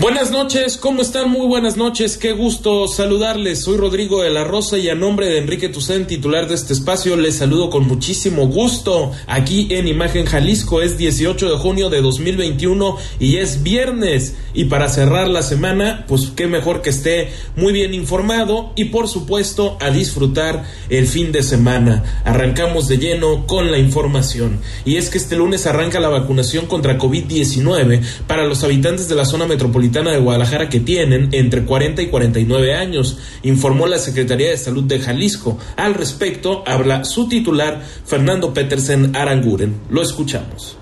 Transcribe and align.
Buenas 0.00 0.30
noches, 0.30 0.78
¿cómo 0.78 1.02
están? 1.02 1.28
Muy 1.28 1.46
buenas 1.46 1.76
noches, 1.76 2.16
qué 2.16 2.32
gusto 2.32 2.88
saludarles. 2.88 3.60
Soy 3.60 3.76
Rodrigo 3.76 4.22
de 4.22 4.30
la 4.30 4.44
Rosa 4.44 4.78
y 4.78 4.88
a 4.88 4.94
nombre 4.94 5.26
de 5.26 5.36
Enrique 5.36 5.68
Tucen, 5.68 6.06
titular 6.06 6.48
de 6.48 6.54
este 6.54 6.72
espacio, 6.72 7.18
les 7.18 7.36
saludo 7.36 7.68
con 7.68 7.86
muchísimo 7.86 8.46
gusto. 8.46 9.12
Aquí 9.26 9.68
en 9.72 9.88
Imagen 9.88 10.24
Jalisco 10.24 10.80
es 10.80 10.96
18 10.96 11.50
de 11.50 11.58
junio 11.58 11.90
de 11.90 12.00
2021 12.00 12.96
y 13.18 13.36
es 13.36 13.62
viernes. 13.62 14.36
Y 14.54 14.64
para 14.64 14.88
cerrar 14.88 15.28
la 15.28 15.42
semana, 15.42 16.06
pues 16.08 16.32
qué 16.34 16.46
mejor 16.46 16.80
que 16.80 16.88
esté 16.88 17.28
muy 17.54 17.74
bien 17.74 17.92
informado 17.92 18.72
y 18.76 18.86
por 18.86 19.06
supuesto 19.06 19.76
a 19.82 19.90
disfrutar 19.90 20.64
el 20.88 21.08
fin 21.08 21.30
de 21.30 21.42
semana. 21.42 22.22
Arrancamos 22.24 22.88
de 22.88 22.96
lleno 22.96 23.46
con 23.46 23.70
la 23.70 23.76
información. 23.76 24.60
Y 24.86 24.96
es 24.96 25.10
que 25.10 25.18
este 25.18 25.36
lunes 25.36 25.66
arranca 25.66 26.00
la 26.00 26.08
vacunación 26.08 26.64
contra 26.64 26.96
COVID-19 26.96 28.00
para 28.26 28.46
los 28.46 28.64
habitantes 28.64 29.06
de 29.06 29.14
la 29.14 29.26
zona 29.26 29.46
metropolitana 29.46 29.89
de 29.90 30.18
Guadalajara 30.18 30.68
que 30.68 30.80
tienen 30.80 31.28
entre 31.32 31.64
40 31.64 32.02
y 32.02 32.06
49 32.06 32.74
años, 32.74 33.18
informó 33.42 33.86
la 33.86 33.98
Secretaría 33.98 34.50
de 34.50 34.56
Salud 34.56 34.84
de 34.84 35.00
Jalisco. 35.00 35.58
Al 35.76 35.94
respecto, 35.94 36.62
habla 36.66 37.04
su 37.04 37.28
titular, 37.28 37.82
Fernando 38.06 38.54
Petersen 38.54 39.14
Aranguren. 39.16 39.74
Lo 39.90 40.02
escuchamos. 40.02 40.76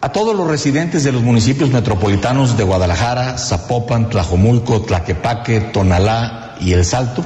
A 0.00 0.12
todos 0.12 0.36
los 0.36 0.46
residentes 0.46 1.04
de 1.04 1.12
los 1.12 1.22
municipios 1.22 1.70
metropolitanos 1.70 2.56
de 2.56 2.64
Guadalajara, 2.64 3.38
Zapopan, 3.38 4.10
Tlajomulco, 4.10 4.82
Tlaquepaque, 4.82 5.60
Tonalá 5.72 6.56
y 6.60 6.72
El 6.72 6.84
Salto, 6.84 7.24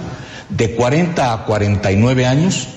de 0.50 0.74
40 0.74 1.32
a 1.32 1.44
49 1.44 2.26
años, 2.26 2.68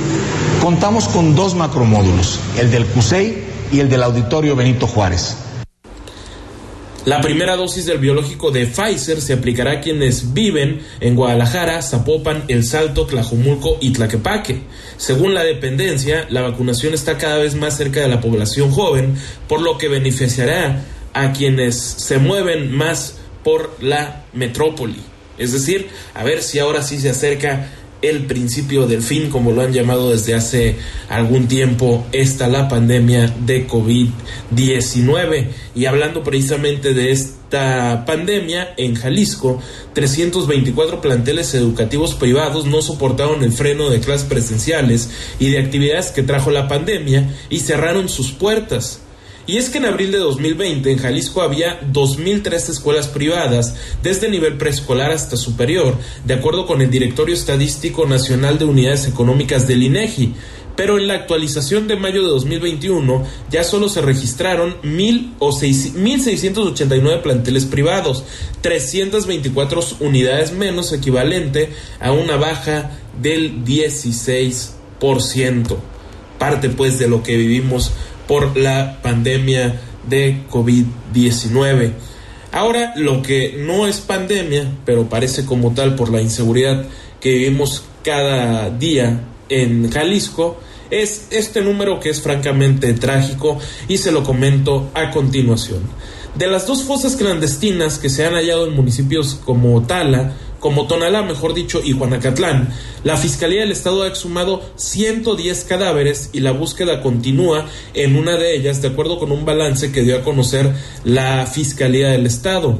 Contamos 0.62 1.08
con 1.08 1.36
dos 1.36 1.56
macromódulos, 1.56 2.40
el 2.60 2.72
del 2.72 2.86
CUSEI 2.86 3.44
y 3.72 3.80
el 3.80 3.90
del 3.90 4.04
Auditorio 4.04 4.56
Benito 4.56 4.88
Juárez. 4.88 5.36
La 7.04 7.20
primera 7.20 7.56
dosis 7.56 7.88
del 7.88 7.98
biológico 7.98 8.52
de 8.52 8.68
Pfizer 8.68 9.22
se 9.22 9.34
aplicará 9.34 9.72
a 9.72 9.82
quienes 9.82 10.36
viven 10.36 10.82
en 11.00 11.16
Guadalajara, 11.16 11.82
Zapopan, 11.82 12.44
El 12.48 12.64
Salto, 12.64 13.08
Tlajumulco 13.08 13.80
y 13.82 13.92
Tlaquepaque. 13.92 14.62
Según 14.98 15.34
la 15.34 15.44
dependencia, 15.44 16.28
la 16.30 16.42
vacunación 16.42 16.94
está 16.94 17.18
cada 17.18 17.38
vez 17.38 17.56
más 17.56 17.76
cerca 17.76 18.02
de 18.02 18.08
la 18.08 18.22
población 18.22 18.70
joven, 18.70 19.16
por 19.48 19.62
lo 19.62 19.80
que 19.80 19.88
beneficiará 19.88 20.84
a 21.14 21.34
quienes 21.34 21.76
se 21.76 22.20
mueven 22.20 22.72
más 22.72 23.18
por 23.44 23.76
la 23.82 24.26
metrópoli. 24.34 25.02
Es 25.40 25.54
decir, 25.54 25.90
a 26.14 26.24
ver 26.24 26.44
si 26.44 26.60
ahora 26.60 26.84
sí 26.84 27.00
se 27.00 27.10
acerca 27.10 27.68
el 28.02 28.26
principio 28.26 28.88
del 28.88 29.02
fin, 29.02 29.30
como 29.30 29.52
lo 29.52 29.62
han 29.62 29.74
llamado 29.74 30.12
desde 30.12 30.34
hace 30.34 30.78
algún 31.10 31.48
tiempo, 31.48 32.06
está 32.12 32.48
la 32.48 32.68
pandemia 32.68 33.34
de 33.46 33.68
COVID-19. 33.68 35.48
Y 35.76 35.86
hablando 35.86 36.24
precisamente 36.24 36.94
de 36.94 37.12
esta 37.12 38.04
pandemia, 38.06 38.74
en 38.78 38.96
Jalisco, 38.96 39.62
324 39.94 41.02
planteles 41.02 41.54
educativos 41.54 42.16
privados 42.16 42.66
no 42.66 42.82
soportaron 42.82 43.44
el 43.44 43.52
freno 43.52 43.90
de 43.90 44.00
clases 44.00 44.28
presenciales 44.28 45.10
y 45.40 45.50
de 45.50 45.60
actividades 45.60 46.12
que 46.12 46.24
trajo 46.24 46.50
la 46.50 46.68
pandemia 46.68 47.36
y 47.50 47.60
cerraron 47.60 48.10
sus 48.10 48.32
puertas. 48.32 49.02
Y 49.52 49.58
es 49.58 49.70
que 49.70 49.78
en 49.80 49.86
abril 49.86 50.14
de 50.14 50.20
2020 50.20 50.90
en 50.90 50.98
Jalisco 50.98 51.42
había 51.42 51.82
2.003 51.82 52.70
escuelas 52.70 53.10
privadas, 53.10 53.76
desde 54.02 54.30
nivel 54.30 54.58
preescolar 54.58 55.12
hasta 55.12 55.36
superior, 55.36 55.98
de 56.24 56.36
acuerdo 56.36 56.66
con 56.66 56.82
el 56.82 56.90
Directorio 56.90 57.36
Estadístico 57.36 58.06
Nacional 58.06 58.58
de 58.58 58.64
Unidades 58.64 59.10
Económicas 59.10 59.68
del 59.68 59.84
INEGI. 59.84 60.34
Pero 60.78 60.98
en 60.98 61.08
la 61.08 61.16
actualización 61.16 61.90
de 61.90 61.98
mayo 61.98 62.22
de 62.22 62.30
2021 62.30 63.28
ya 63.52 63.66
solo 63.66 63.90
se 63.90 64.00
registraron 64.00 64.82
1.689 64.84 67.22
planteles 67.22 67.66
privados, 67.66 68.24
324 68.62 69.82
unidades 70.00 70.54
menos, 70.54 70.94
equivalente 70.94 71.74
a 72.00 72.14
una 72.14 72.38
baja 72.38 72.92
del 73.22 73.66
16%. 73.66 75.76
Parte 76.40 76.70
pues 76.70 76.98
de 76.98 77.10
lo 77.10 77.22
que 77.22 77.36
vivimos 77.36 77.92
por 78.32 78.56
la 78.56 79.02
pandemia 79.02 79.82
de 80.08 80.44
COVID-19. 80.50 81.92
Ahora, 82.54 82.94
lo 82.96 83.22
que 83.22 83.58
no 83.60 83.88
es 83.88 84.00
pandemia, 84.00 84.72
pero 84.86 85.10
parece 85.10 85.46
como 85.46 85.74
tal 85.74 85.96
por 85.96 86.10
la 86.10 86.22
inseguridad 86.22 86.86
que 87.20 87.30
vivimos 87.34 87.84
cada 88.06 88.70
día 88.70 89.20
en 89.50 89.92
Jalisco, 89.92 90.62
es 90.90 91.28
este 91.32 91.62
número 91.62 92.00
que 92.00 92.10
es 92.10 92.22
francamente 92.22 92.94
trágico 92.94 93.60
y 93.90 93.98
se 93.98 94.14
lo 94.14 94.24
comento 94.24 94.92
a 94.94 95.12
continuación. 95.12 95.82
De 96.34 96.48
las 96.48 96.66
dos 96.66 96.84
fosas 96.84 97.18
clandestinas 97.18 98.00
que 98.00 98.10
se 98.10 98.26
han 98.26 98.36
hallado 98.36 98.66
en 98.66 98.74
municipios 98.74 99.42
como 99.44 99.82
Tala, 99.82 100.36
como 100.62 100.88
Tonalá, 100.88 101.24
mejor 101.24 101.54
dicho, 101.54 101.82
y 101.84 101.92
Juanacatlán. 101.92 102.70
La 103.04 103.18
Fiscalía 103.18 103.62
del 103.62 103.72
Estado 103.72 104.04
ha 104.04 104.08
exhumado 104.08 104.62
110 104.78 105.66
cadáveres 105.66 106.30
y 106.32 106.40
la 106.40 106.52
búsqueda 106.52 107.02
continúa 107.02 107.66
en 107.94 108.16
una 108.16 108.38
de 108.38 108.56
ellas, 108.56 108.82
de 108.82 108.88
acuerdo 108.88 109.20
con 109.20 109.34
un 109.34 109.44
balance 109.44 109.92
que 109.92 110.04
dio 110.04 110.16
a 110.16 110.22
conocer 110.22 110.74
la 111.04 111.46
Fiscalía 111.48 112.10
del 112.10 112.26
Estado. 112.28 112.80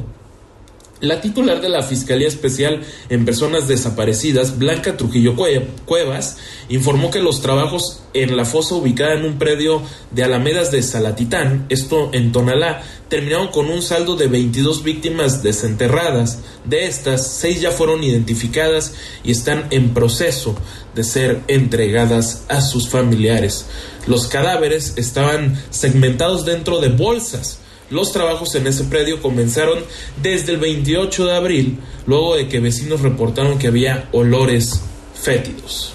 La 1.02 1.20
titular 1.20 1.60
de 1.60 1.68
la 1.68 1.82
Fiscalía 1.82 2.28
Especial 2.28 2.80
en 3.08 3.24
Personas 3.24 3.66
Desaparecidas, 3.66 4.56
Blanca 4.56 4.96
Trujillo 4.96 5.34
Cuevas, 5.34 6.36
informó 6.68 7.10
que 7.10 7.18
los 7.18 7.42
trabajos 7.42 8.04
en 8.14 8.36
la 8.36 8.44
fosa 8.44 8.76
ubicada 8.76 9.14
en 9.14 9.24
un 9.24 9.36
predio 9.36 9.82
de 10.12 10.22
Alamedas 10.22 10.70
de 10.70 10.80
Salatitán, 10.80 11.66
esto 11.70 12.10
en 12.12 12.30
Tonalá, 12.30 12.84
terminaron 13.08 13.48
con 13.48 13.68
un 13.68 13.82
saldo 13.82 14.14
de 14.14 14.28
22 14.28 14.84
víctimas 14.84 15.42
desenterradas. 15.42 16.38
De 16.64 16.86
estas, 16.86 17.26
seis 17.26 17.60
ya 17.60 17.72
fueron 17.72 18.04
identificadas 18.04 18.94
y 19.24 19.32
están 19.32 19.66
en 19.70 19.94
proceso 19.94 20.54
de 20.94 21.02
ser 21.02 21.40
entregadas 21.48 22.44
a 22.46 22.60
sus 22.60 22.88
familiares. 22.88 23.66
Los 24.06 24.28
cadáveres 24.28 24.92
estaban 24.94 25.60
segmentados 25.70 26.44
dentro 26.44 26.80
de 26.80 26.90
bolsas 26.90 27.58
los 27.92 28.12
trabajos 28.12 28.54
en 28.54 28.66
ese 28.66 28.84
predio 28.84 29.20
comenzaron 29.20 29.78
desde 30.22 30.52
el 30.52 30.58
28 30.58 31.26
de 31.26 31.36
abril, 31.36 31.78
luego 32.06 32.36
de 32.36 32.48
que 32.48 32.58
vecinos 32.58 33.02
reportaron 33.02 33.58
que 33.58 33.68
había 33.68 34.08
olores 34.12 34.82
fétidos. 35.14 35.92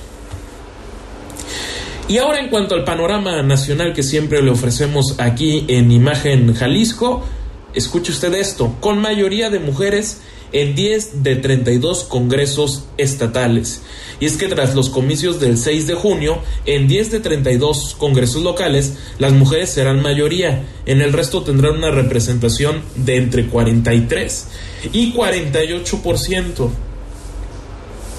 Y 2.08 2.20
ahora 2.20 2.40
en 2.40 2.50
cuanto 2.50 2.76
al 2.76 2.86
panorama 2.86 3.42
nacional 3.42 3.94
que 3.94 4.04
siempre 4.04 4.42
le 4.42 4.52
ofrecemos 4.52 5.16
aquí 5.18 5.66
en 5.68 5.92
Imagen 5.92 6.54
Jalisco, 6.54 7.26
escuche 7.74 8.14
usted 8.14 8.34
esto, 8.36 8.78
con 8.80 9.00
mayoría 9.00 9.50
de 9.50 9.60
mujeres 9.60 10.22
en 10.52 10.76
10 10.76 11.24
de 11.24 11.36
32 11.36 12.04
congresos 12.04 12.86
estatales. 12.98 13.82
Y 14.20 14.26
es 14.26 14.38
que 14.38 14.48
tras 14.48 14.74
los 14.76 14.90
comicios 14.90 15.40
del 15.40 15.58
6 15.58 15.88
de 15.88 15.94
junio, 15.94 16.40
en 16.66 16.88
10 16.88 17.12
de 17.12 17.20
32 17.20 17.96
congresos 17.98 18.42
locales, 18.42 18.94
las 19.20 19.34
mujeres 19.34 19.70
serán 19.70 20.02
mayoría. 20.02 20.64
En 20.86 21.02
el 21.02 21.14
resto 21.14 21.44
tendrán 21.44 21.78
una 21.78 21.92
representación 21.92 22.82
de 22.96 23.18
entre 23.18 23.48
43 23.48 24.48
y 24.94 25.14
48%. 25.14 26.70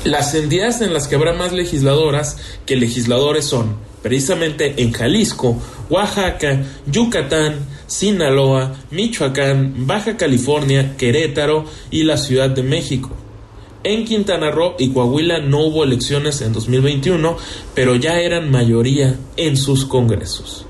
Las 0.04 0.34
entidades 0.34 0.80
en 0.80 0.94
las 0.94 1.08
que 1.08 1.16
habrá 1.16 1.32
más 1.32 1.52
legisladoras 1.52 2.36
que 2.64 2.76
legisladores 2.76 3.44
son, 3.44 3.76
precisamente 4.02 4.74
en 4.80 4.92
Jalisco, 4.92 5.60
Oaxaca, 5.90 6.62
Yucatán, 6.86 7.66
Sinaloa, 7.88 8.76
Michoacán, 8.92 9.86
Baja 9.86 10.16
California, 10.16 10.96
Querétaro 10.96 11.64
y 11.90 12.04
la 12.04 12.16
Ciudad 12.16 12.50
de 12.50 12.62
México. 12.62 13.10
En 13.82 14.04
Quintana 14.04 14.50
Roo 14.50 14.76
y 14.78 14.90
Coahuila 14.90 15.40
no 15.40 15.64
hubo 15.64 15.82
elecciones 15.82 16.42
en 16.42 16.52
2021, 16.52 17.36
pero 17.74 17.96
ya 17.96 18.20
eran 18.20 18.50
mayoría 18.50 19.18
en 19.36 19.56
sus 19.56 19.86
congresos. 19.86 20.66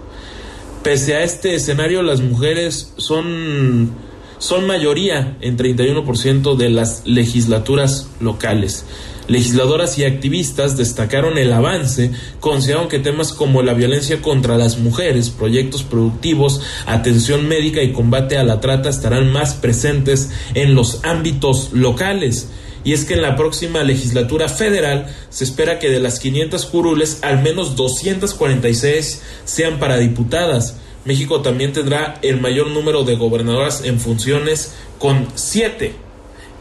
Pese 0.83 1.17
a 1.17 1.25
este 1.25 1.55
escenario, 1.55 2.03
las 2.03 2.21
mujeres 2.21 2.95
son, 2.97 3.91
son 4.39 4.67
mayoría 4.67 5.37
en 5.41 5.57
31% 5.57 6.57
de 6.57 6.71
las 6.71 7.07
legislaturas 7.07 8.09
locales. 8.21 8.85
Legisladoras 9.29 9.99
y 9.99 10.05
activistas 10.05 10.79
destacaron 10.79 11.37
el 11.37 11.53
avance, 11.53 12.13
consideraron 12.41 12.89
que 12.89 12.99
temas 12.99 13.35
como 13.35 13.63
la 13.63 13.75
violencia 13.75 14.23
contra 14.23 14.57
las 14.57 14.79
mujeres, 14.79 15.29
proyectos 15.29 15.83
productivos, 15.83 16.63
atención 16.87 17.47
médica 17.47 17.83
y 17.83 17.93
combate 17.93 18.39
a 18.39 18.45
la 18.45 18.61
trata 18.61 18.89
estarán 18.89 19.31
más 19.31 19.53
presentes 19.53 20.31
en 20.55 20.75
los 20.75 21.05
ámbitos 21.05 21.75
locales. 21.75 22.49
Y 22.85 22.95
es 22.95 23.05
que 23.05 23.15
en 23.15 23.23
la 23.23 23.37
próxima 23.37 23.83
legislatura 23.83 24.49
federal 24.49 25.15
se 25.29 25.45
espera 25.45 25.79
que 25.79 25.91
de 25.91 26.01
las 26.01 26.21
500 26.21 26.65
curules 26.65 27.19
al 27.23 27.43
menos 27.43 27.77
246 27.77 29.21
sean 29.45 29.79
para 29.79 29.99
diputadas. 29.99 30.77
México 31.09 31.41
también 31.41 31.73
tendrá 31.73 32.19
el 32.21 32.39
mayor 32.39 32.69
número 32.69 33.03
de 33.03 33.17
gobernadoras 33.17 33.83
en 33.83 33.99
funciones 33.99 34.75
con 34.99 35.27
7 35.35 35.95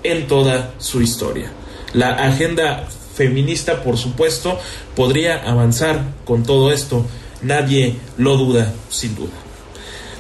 en 0.04 0.28
toda 0.28 0.74
su 0.78 1.02
historia. 1.02 1.52
La 1.92 2.14
agenda 2.14 2.88
feminista, 3.14 3.84
por 3.84 3.98
supuesto, 3.98 4.58
podría 4.96 5.44
avanzar 5.44 6.02
con 6.24 6.44
todo 6.44 6.72
esto. 6.72 7.06
Nadie 7.42 7.98
lo 8.18 8.38
duda, 8.38 8.74
sin 8.90 9.16
duda. 9.16 9.47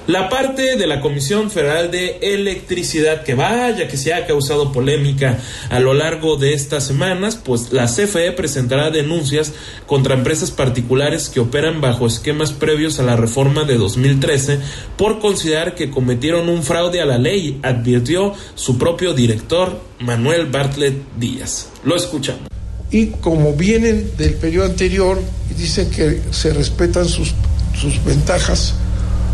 La 0.08 0.30
parte 0.30 0.78
de 0.78 0.88
la 0.88 1.02
Comisión 1.02 1.52
Federal 1.52 1.92
de 1.92 2.20
Electricidad, 2.22 3.24
que 3.24 3.36
vaya 3.36 3.90
que 3.90 3.98
se 3.98 4.14
ha 4.14 4.26
causado 4.26 4.72
polémica 4.72 5.38
a 5.70 5.82
lo 5.82 5.94
largo 5.94 6.38
de 6.38 6.54
estas 6.54 6.88
semanas, 6.88 7.36
pues 7.36 7.74
la 7.74 7.88
CFE 7.88 8.32
presentará 8.32 8.90
denuncias 8.90 9.52
contra 9.86 10.16
empresas 10.16 10.52
particulares 10.52 11.28
que 11.28 11.42
operan 11.42 11.82
bajo 11.82 12.08
esquemas 12.08 12.54
previos 12.54 13.00
a 13.00 13.04
la 13.04 13.18
reforma 13.18 13.66
de 13.66 13.76
2013 13.76 14.60
por 14.96 15.20
considerar 15.20 15.76
que 15.76 15.92
cometieron 15.92 16.48
un 16.48 16.64
fraude 16.64 17.02
a 17.02 17.06
la 17.06 17.18
ley, 17.18 17.60
advirtió 17.62 18.34
su 18.56 18.78
propio 18.78 19.14
director 19.14 19.82
Manuel 20.00 20.46
Bartlett 20.46 20.96
Díaz. 21.20 21.68
Lo 21.84 21.98
escuchamos. 21.98 22.44
Y 22.92 23.08
como 23.08 23.52
vienen 23.52 24.10
del 24.18 24.36
periodo 24.36 24.68
anterior 24.68 25.22
dicen 25.58 25.90
que 25.92 26.22
se 26.32 26.54
respetan 26.54 27.10
sus, 27.10 27.34
sus 27.76 28.02
ventajas, 28.06 28.74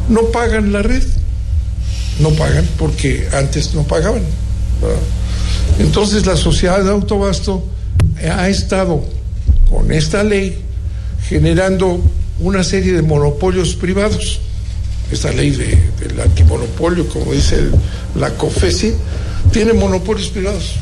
no 0.10 0.24
pagan 0.32 0.72
la 0.72 0.82
red, 0.82 1.04
no 2.20 2.30
pagan 2.32 2.68
porque 2.78 3.28
antes 3.34 3.74
no 3.74 3.84
pagaban. 3.84 4.24
Entonces 5.80 6.26
la 6.26 6.36
sociedad 6.36 6.84
de 6.84 6.90
autobasto 6.90 7.64
ha 8.24 8.48
estado 8.50 9.04
con 9.70 9.92
esta 9.92 10.24
ley 10.24 10.58
generando 11.28 12.02
una 12.40 12.64
serie 12.64 12.94
de 12.94 13.02
monopolios 13.02 13.76
privados. 13.76 14.40
Esta 15.12 15.32
ley 15.32 15.52
de, 15.52 15.78
del 16.00 16.20
antimonopolio, 16.22 17.08
como 17.08 17.34
dice 17.34 17.70
la 18.16 18.32
COFESI, 18.32 18.94
tiene 19.52 19.74
monopolios 19.74 20.30
privados. 20.30 20.74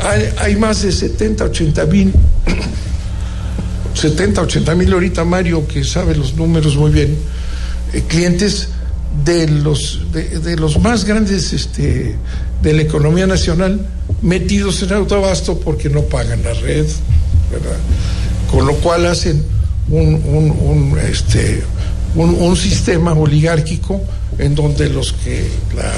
Hay, 0.00 0.28
hay, 0.38 0.56
más 0.56 0.82
de 0.82 0.92
70, 0.92 1.44
80 1.44 1.86
mil, 1.86 2.12
70, 3.94 4.42
80 4.42 4.74
mil 4.74 4.92
ahorita 4.92 5.24
Mario, 5.24 5.66
que 5.66 5.84
sabe 5.84 6.14
los 6.14 6.34
números 6.34 6.76
muy 6.76 6.90
bien, 6.90 7.16
eh, 7.92 8.02
clientes 8.08 8.68
de 9.24 9.46
los, 9.46 10.00
de, 10.12 10.56
los 10.56 10.78
más 10.80 11.04
grandes 11.04 11.52
este, 11.52 12.16
de 12.62 12.72
la 12.72 12.82
economía 12.82 13.26
nacional 13.26 13.86
metidos 14.22 14.82
en 14.82 14.92
autobasto 14.92 15.58
porque 15.60 15.90
no 15.90 16.02
pagan 16.02 16.42
la 16.42 16.54
red, 16.54 16.86
¿verdad? 17.50 17.76
Con 18.50 18.66
lo 18.66 18.74
cual 18.76 19.06
hacen 19.06 19.44
un, 19.90 20.14
un, 20.14 20.98
este, 20.98 21.62
un, 22.14 22.56
sistema 22.56 23.12
oligárquico 23.12 24.00
en 24.38 24.54
donde 24.54 24.88
los 24.88 25.12
que 25.12 25.46
la, 25.76 25.92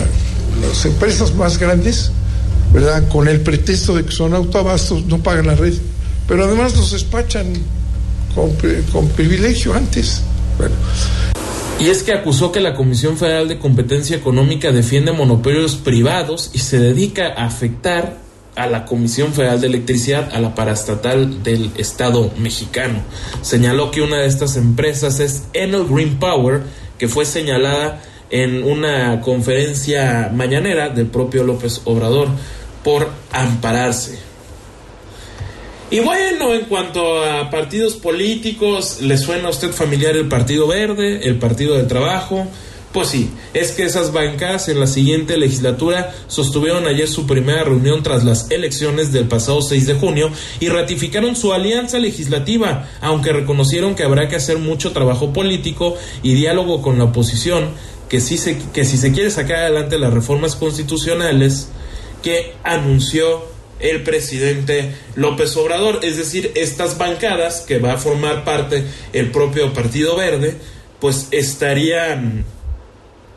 las 0.67 0.85
empresas 0.85 1.35
más 1.35 1.59
grandes, 1.59 2.11
¿verdad? 2.73 3.09
Con 3.09 3.29
el 3.29 3.41
pretexto 3.41 3.95
de 3.95 4.05
que 4.05 4.13
son 4.13 4.35
autobastos, 4.35 5.05
no 5.07 5.23
pagan 5.23 5.47
la 5.47 5.55
red, 5.55 5.75
pero 6.27 6.45
además 6.45 6.77
los 6.77 6.93
despachan 6.93 7.47
con, 8.35 8.51
con 8.93 9.09
privilegio 9.11 9.75
antes. 9.75 10.23
Bueno, 10.59 10.75
y 11.81 11.89
es 11.89 12.03
que 12.03 12.13
acusó 12.13 12.53
que 12.53 12.61
la 12.61 12.75
Comisión 12.75 13.19
Federal 13.19 13.49
de 13.49 13.59
Competencia 13.59 14.17
Económica 14.17 14.73
defiende 14.73 15.13
monopolios 15.13 15.75
privados 15.77 16.51
y 16.55 16.59
se 16.59 16.79
dedica 16.79 17.35
a 17.37 17.47
afectar 17.47 18.17
a 18.55 18.69
la 18.69 18.85
Comisión 18.85 19.33
Federal 19.33 19.61
de 19.61 19.67
Electricidad, 19.67 20.31
a 20.33 20.41
la 20.41 20.55
paraestatal 20.55 21.43
del 21.43 21.73
Estado 21.77 22.31
mexicano. 22.39 23.01
Señaló 23.43 23.91
que 23.91 24.03
una 24.03 24.19
de 24.19 24.27
estas 24.27 24.57
empresas 24.57 25.19
es 25.19 25.45
Enel 25.53 25.87
Green 25.87 26.19
Power, 26.19 26.63
que 26.97 27.09
fue 27.09 27.25
señalada 27.25 28.01
en 28.31 28.63
una 28.63 29.21
conferencia 29.21 30.31
mañanera 30.33 30.89
del 30.89 31.07
propio 31.07 31.43
López 31.43 31.83
Obrador 31.85 32.29
por 32.85 33.11
ampararse 33.33 34.19
y 35.91 36.01
bueno, 36.01 36.55
en 36.55 36.67
cuanto 36.67 37.23
a 37.25 37.51
partidos 37.51 37.95
políticos, 37.95 38.99
¿le 39.01 39.19
suena 39.19 39.49
a 39.49 39.51
usted 39.51 39.73
familiar 39.73 40.17
el 40.17 40.29
Partido 40.29 40.67
Verde, 40.67 41.21
el 41.29 41.39
Partido 41.39 41.77
del 41.77 41.87
Trabajo? 41.87 42.47
Pues 42.95 43.09
sí, 43.09 43.29
es 43.55 43.73
que 43.73 43.83
esas 43.83 44.13
bancadas 44.13 44.69
en 44.69 44.79
la 44.79 44.87
siguiente 44.87 45.37
legislatura 45.37 46.15
sostuvieron 46.29 46.87
ayer 46.87 47.09
su 47.09 47.27
primera 47.27 47.65
reunión 47.65 48.05
tras 48.05 48.23
las 48.23 48.53
elecciones 48.53 49.11
del 49.11 49.27
pasado 49.27 49.63
6 49.63 49.89
de 49.89 49.95
junio 49.95 50.31
y 50.61 50.69
ratificaron 50.69 51.35
su 51.35 51.53
alianza 51.53 51.99
legislativa, 51.99 52.89
aunque 53.01 53.33
reconocieron 53.33 53.97
que 53.97 54.05
habrá 54.05 54.29
que 54.29 54.37
hacer 54.37 54.59
mucho 54.59 54.93
trabajo 54.93 55.33
político 55.33 55.97
y 56.23 56.35
diálogo 56.35 56.83
con 56.83 56.99
la 56.99 57.07
oposición, 57.07 57.71
que 58.09 58.21
si 58.21 58.39
se, 58.39 58.59
que 58.73 58.85
si 58.85 58.97
se 58.97 59.11
quiere 59.11 59.33
sacar 59.33 59.57
adelante 59.57 59.99
las 59.99 60.15
reformas 60.15 60.55
constitucionales 60.55 61.71
que 62.23 62.55
anunció 62.63 63.54
el 63.81 64.03
presidente 64.03 64.95
López 65.17 65.57
Obrador, 65.57 66.01
es 66.03 66.17
decir, 66.17 66.53
estas 66.55 66.99
bancadas 66.99 67.61
que 67.61 67.79
va 67.79 67.95
a 67.95 67.99
formar 67.99 68.45
parte 68.45 68.85
el 69.13 69.31
propio 69.31 69.73
Partido 69.73 70.17
Verde, 70.17 70.57
pues 71.01 71.29
estarían 71.31 72.45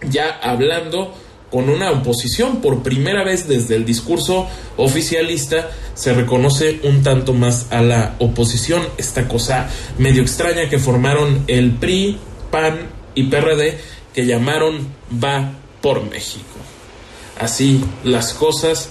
ya 0.02 0.30
hablando 0.30 1.14
con 1.52 1.70
una 1.70 1.92
oposición. 1.92 2.62
Por 2.62 2.84
primera 2.84 3.24
vez 3.24 3.48
desde 3.48 3.76
el 3.76 3.86
discurso 3.86 4.48
oficialista 4.78 5.72
se 5.94 6.14
reconoce 6.14 6.80
un 6.84 7.04
tanto 7.04 7.34
más 7.34 7.68
a 7.72 7.82
la 7.82 8.16
oposición. 8.20 8.84
Esta 8.98 9.28
cosa 9.28 9.70
medio 9.98 10.22
extraña 10.22 10.70
que 10.70 10.80
formaron 10.80 11.44
el 11.48 11.72
PRI, 11.72 12.18
PAN 12.52 12.90
y 13.16 13.24
PRD 13.24 13.78
que 14.14 14.26
llamaron 14.26 14.88
Va 15.24 15.54
por 15.82 16.10
México. 16.10 16.44
Así 17.40 17.84
las 18.04 18.34
cosas 18.34 18.90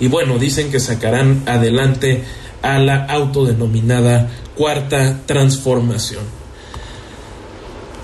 y 0.00 0.08
bueno, 0.08 0.38
dicen 0.38 0.70
que 0.70 0.80
sacarán 0.80 1.42
adelante 1.46 2.24
a 2.62 2.78
la 2.78 3.04
autodenominada 3.04 4.30
cuarta 4.54 5.20
transformación. 5.26 6.24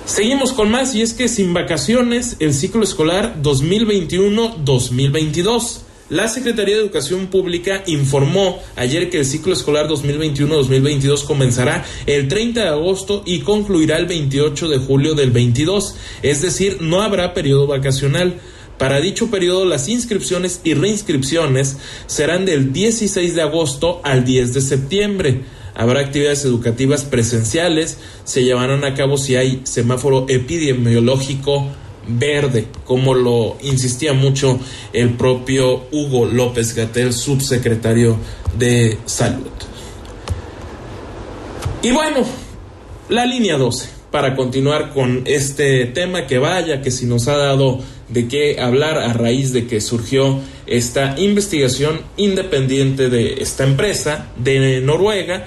Seguimos 0.04 0.52
con 0.52 0.70
más 0.70 0.94
y 0.94 1.00
es 1.02 1.14
que 1.14 1.28
sin 1.28 1.54
vacaciones 1.54 2.37
el 2.40 2.52
ciclo 2.54 2.82
escolar 2.82 3.37
2021-2022. 3.42 5.78
La 6.11 6.26
Secretaría 6.28 6.75
de 6.75 6.80
Educación 6.82 7.28
Pública 7.28 7.84
informó 7.87 8.58
ayer 8.76 9.08
que 9.08 9.20
el 9.20 9.25
ciclo 9.25 9.54
escolar 9.54 9.88
2021-2022 9.88 11.25
comenzará 11.25 11.87
el 12.04 12.28
30 12.28 12.61
de 12.61 12.68
agosto 12.68 13.22
y 13.25 13.40
concluirá 13.40 13.96
el 13.96 14.04
28 14.06 14.68
de 14.68 14.76
julio 14.78 15.14
del 15.14 15.30
22, 15.30 15.94
es 16.22 16.42
decir, 16.42 16.82
no 16.82 17.00
habrá 17.00 17.32
periodo 17.32 17.66
vacacional. 17.66 18.38
Para 18.79 19.00
dicho 19.00 19.31
periodo, 19.31 19.64
las 19.64 19.88
inscripciones 19.88 20.61
y 20.64 20.75
reinscripciones 20.75 21.76
serán 22.07 22.45
del 22.45 22.73
16 22.73 23.35
de 23.35 23.43
agosto 23.43 24.00
al 24.02 24.25
10 24.25 24.55
de 24.55 24.61
septiembre. 24.61 25.41
Habrá 25.75 26.00
actividades 26.00 26.45
educativas 26.45 27.05
presenciales, 27.05 27.99
se 28.25 28.45
llevarán 28.45 28.85
a 28.85 28.95
cabo 28.95 29.17
si 29.17 29.37
hay 29.37 29.62
semáforo 29.64 30.26
epidemiológico 30.29 31.69
verde, 32.07 32.67
como 32.85 33.14
lo 33.14 33.57
insistía 33.62 34.12
mucho 34.12 34.59
el 34.93 35.11
propio 35.11 35.85
Hugo 35.93 36.26
López 36.26 36.75
Gatel, 36.75 37.12
subsecretario 37.12 38.17
de 38.59 38.99
Salud. 39.07 39.50
Y 41.83 41.91
bueno, 41.91 42.21
la 43.09 43.26
línea 43.26 43.57
12, 43.57 43.88
para 44.11 44.37
continuar 44.37 44.93
con 44.93 45.23
este 45.26 45.87
tema 45.87 46.26
que 46.26 46.38
vaya, 46.38 46.83
que 46.83 46.91
si 46.91 47.07
nos 47.07 47.29
ha 47.29 47.37
dado 47.37 47.81
de 48.12 48.28
qué 48.28 48.61
hablar 48.61 48.99
a 48.99 49.12
raíz 49.12 49.52
de 49.52 49.66
que 49.66 49.81
surgió 49.81 50.40
esta 50.66 51.19
investigación 51.19 52.02
independiente 52.16 53.09
de 53.09 53.42
esta 53.42 53.64
empresa 53.64 54.28
de 54.37 54.81
Noruega, 54.81 55.47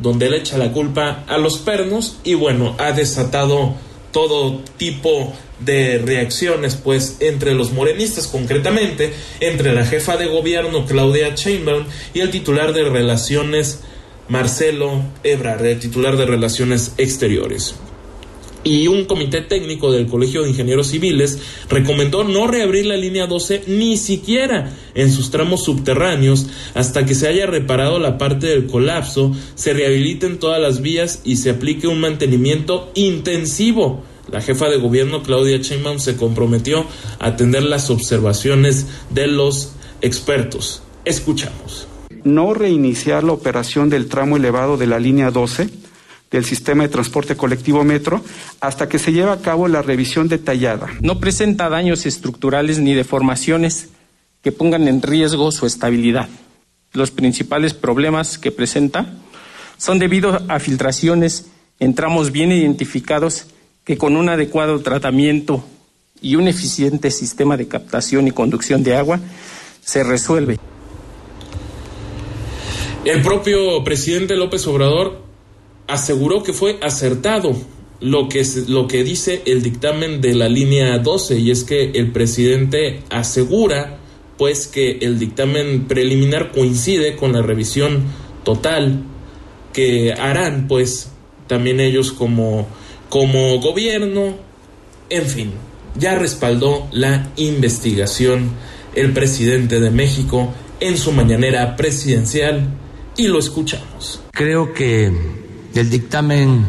donde 0.00 0.28
le 0.28 0.38
echa 0.38 0.58
la 0.58 0.72
culpa 0.72 1.24
a 1.28 1.38
los 1.38 1.58
pernos 1.58 2.18
y 2.24 2.34
bueno, 2.34 2.74
ha 2.78 2.92
desatado 2.92 3.74
todo 4.12 4.60
tipo 4.76 5.32
de 5.60 5.98
reacciones 5.98 6.74
pues 6.74 7.18
entre 7.20 7.54
los 7.54 7.72
morenistas 7.72 8.26
concretamente 8.26 9.12
entre 9.40 9.72
la 9.72 9.86
jefa 9.86 10.16
de 10.16 10.26
gobierno 10.26 10.84
Claudia 10.84 11.34
Sheinbaum 11.34 11.84
y 12.12 12.20
el 12.20 12.30
titular 12.30 12.72
de 12.72 12.84
relaciones 12.88 13.80
Marcelo 14.28 15.02
Ebrard, 15.22 15.64
el 15.64 15.78
titular 15.78 16.16
de 16.16 16.26
relaciones 16.26 16.92
exteriores 16.98 17.74
y 18.64 18.88
un 18.88 19.04
comité 19.04 19.42
técnico 19.42 19.92
del 19.92 20.06
Colegio 20.06 20.42
de 20.42 20.50
Ingenieros 20.50 20.88
Civiles 20.88 21.38
recomendó 21.68 22.24
no 22.24 22.46
reabrir 22.46 22.86
la 22.86 22.96
línea 22.96 23.26
12 23.26 23.64
ni 23.68 23.96
siquiera 23.96 24.74
en 24.94 25.12
sus 25.12 25.30
tramos 25.30 25.64
subterráneos 25.64 26.46
hasta 26.74 27.04
que 27.04 27.14
se 27.14 27.28
haya 27.28 27.46
reparado 27.46 27.98
la 27.98 28.18
parte 28.18 28.46
del 28.48 28.66
colapso, 28.66 29.32
se 29.54 29.74
rehabiliten 29.74 30.38
todas 30.38 30.60
las 30.60 30.80
vías 30.80 31.20
y 31.24 31.36
se 31.36 31.50
aplique 31.50 31.86
un 31.86 32.00
mantenimiento 32.00 32.90
intensivo. 32.94 34.02
La 34.30 34.40
jefa 34.40 34.68
de 34.68 34.78
gobierno 34.78 35.22
Claudia 35.22 35.58
Sheinbaum 35.58 35.98
se 35.98 36.16
comprometió 36.16 36.86
a 37.18 37.26
atender 37.26 37.62
las 37.62 37.90
observaciones 37.90 38.86
de 39.10 39.26
los 39.26 39.72
expertos. 40.00 40.82
Escuchamos. 41.04 41.86
No 42.24 42.54
reiniciar 42.54 43.22
la 43.22 43.32
operación 43.32 43.90
del 43.90 44.08
tramo 44.08 44.38
elevado 44.38 44.78
de 44.78 44.86
la 44.86 44.98
línea 44.98 45.30
12 45.30 45.83
del 46.34 46.44
sistema 46.44 46.82
de 46.82 46.88
transporte 46.88 47.36
colectivo 47.36 47.84
metro 47.84 48.20
hasta 48.60 48.88
que 48.88 48.98
se 48.98 49.12
lleve 49.12 49.30
a 49.30 49.40
cabo 49.40 49.68
la 49.68 49.82
revisión 49.82 50.26
detallada. 50.26 50.88
No 51.00 51.20
presenta 51.20 51.68
daños 51.68 52.06
estructurales 52.06 52.80
ni 52.80 52.92
deformaciones 52.92 53.90
que 54.42 54.50
pongan 54.50 54.88
en 54.88 55.00
riesgo 55.00 55.52
su 55.52 55.64
estabilidad. 55.64 56.28
Los 56.92 57.12
principales 57.12 57.72
problemas 57.72 58.36
que 58.36 58.50
presenta 58.50 59.14
son 59.78 60.00
debido 60.00 60.42
a 60.48 60.58
filtraciones 60.58 61.46
en 61.78 61.94
tramos 61.94 62.32
bien 62.32 62.50
identificados 62.50 63.46
que 63.84 63.96
con 63.96 64.16
un 64.16 64.28
adecuado 64.28 64.80
tratamiento 64.80 65.64
y 66.20 66.34
un 66.34 66.48
eficiente 66.48 67.12
sistema 67.12 67.56
de 67.56 67.68
captación 67.68 68.26
y 68.26 68.32
conducción 68.32 68.82
de 68.82 68.96
agua 68.96 69.20
se 69.84 70.02
resuelve. 70.02 70.58
El 73.04 73.22
propio 73.22 73.84
presidente 73.84 74.34
López 74.34 74.66
Obrador 74.66 75.33
aseguró 75.86 76.42
que 76.42 76.52
fue 76.52 76.78
acertado 76.82 77.54
lo 78.00 78.28
que, 78.28 78.44
lo 78.68 78.86
que 78.86 79.04
dice 79.04 79.42
el 79.46 79.62
dictamen 79.62 80.20
de 80.20 80.34
la 80.34 80.48
línea 80.48 80.98
12 80.98 81.38
y 81.38 81.50
es 81.50 81.64
que 81.64 81.90
el 81.94 82.12
presidente 82.12 83.02
asegura 83.10 83.98
pues 84.36 84.66
que 84.66 84.98
el 85.00 85.18
dictamen 85.18 85.86
preliminar 85.86 86.52
coincide 86.52 87.16
con 87.16 87.32
la 87.32 87.42
revisión 87.42 88.02
total 88.42 89.02
que 89.72 90.12
harán 90.12 90.66
pues 90.68 91.10
también 91.46 91.80
ellos 91.80 92.12
como, 92.12 92.66
como 93.08 93.60
gobierno 93.60 94.34
en 95.08 95.26
fin 95.26 95.52
ya 95.98 96.16
respaldó 96.16 96.88
la 96.92 97.30
investigación 97.36 98.50
el 98.94 99.12
presidente 99.12 99.80
de 99.80 99.90
México 99.90 100.52
en 100.80 100.98
su 100.98 101.12
mañanera 101.12 101.76
presidencial 101.76 102.68
y 103.16 103.28
lo 103.28 103.38
escuchamos. 103.38 104.20
Creo 104.32 104.72
que 104.72 105.12
el 105.74 105.90
dictamen 105.90 106.64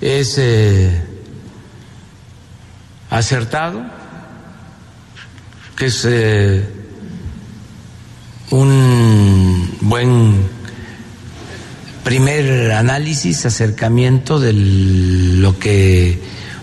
es 0.00 0.38
eh, 0.38 1.02
acertado, 3.10 3.84
que 5.76 5.86
es 5.86 6.06
eh, 6.08 6.66
un 8.50 9.76
buen 9.82 10.34
primer 12.04 12.72
análisis, 12.72 13.44
acercamiento 13.44 14.40
de 14.40 14.54
lo 14.54 15.58
que 15.58 16.18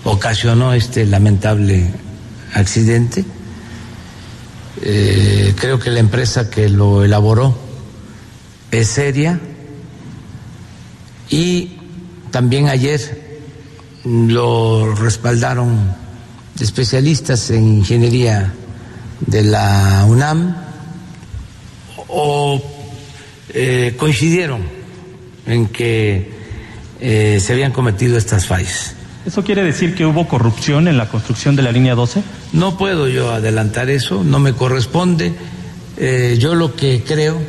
ocasionó 0.06 0.74
este 0.74 1.06
lamentable 1.06 1.88
accidente. 2.56 3.26
Eh, 4.82 5.54
creo 5.56 5.78
que 5.78 5.92
la 5.92 6.00
empresa 6.00 6.50
que 6.50 6.68
lo 6.68 7.04
elaboró 7.04 7.56
es 8.72 8.88
seria 8.88 9.40
y 11.30 11.72
también 12.32 12.68
ayer 12.68 13.40
lo 14.06 14.94
respaldaron 14.96 15.96
especialistas 16.60 17.50
en 17.52 17.78
ingeniería 17.78 18.54
de 19.26 19.44
la 19.44 20.06
UNAM 20.08 20.56
o 22.08 22.62
eh, 23.50 23.96
coincidieron 23.98 24.62
en 25.46 25.68
que 25.68 26.32
eh, 27.00 27.40
se 27.42 27.54
habían 27.54 27.72
cometido 27.72 28.18
estas 28.18 28.46
fallas. 28.46 28.96
¿Eso 29.26 29.44
quiere 29.44 29.64
decir 29.64 29.96
que 29.96 30.06
hubo 30.06 30.28
corrupción 30.28 30.88
en 30.88 30.98
la 30.98 31.08
construcción 31.08 31.56
de 31.56 31.62
la 31.62 31.72
línea 31.72 31.96
12? 31.96 32.22
No 32.52 32.78
puedo 32.78 33.08
yo 33.08 33.32
adelantar 33.32 33.90
eso, 33.90 34.24
no 34.24 34.40
me 34.40 34.54
corresponde. 34.54 35.34
Eh, 35.98 36.38
yo 36.40 36.56
lo 36.56 36.76
que 36.76 37.04
creo 37.06 37.42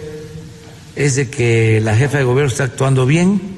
es 0.94 1.16
de 1.16 1.30
que 1.30 1.80
la 1.80 1.96
jefa 1.96 2.18
de 2.18 2.24
gobierno 2.24 2.50
está 2.50 2.64
actuando 2.64 3.06
bien, 3.06 3.53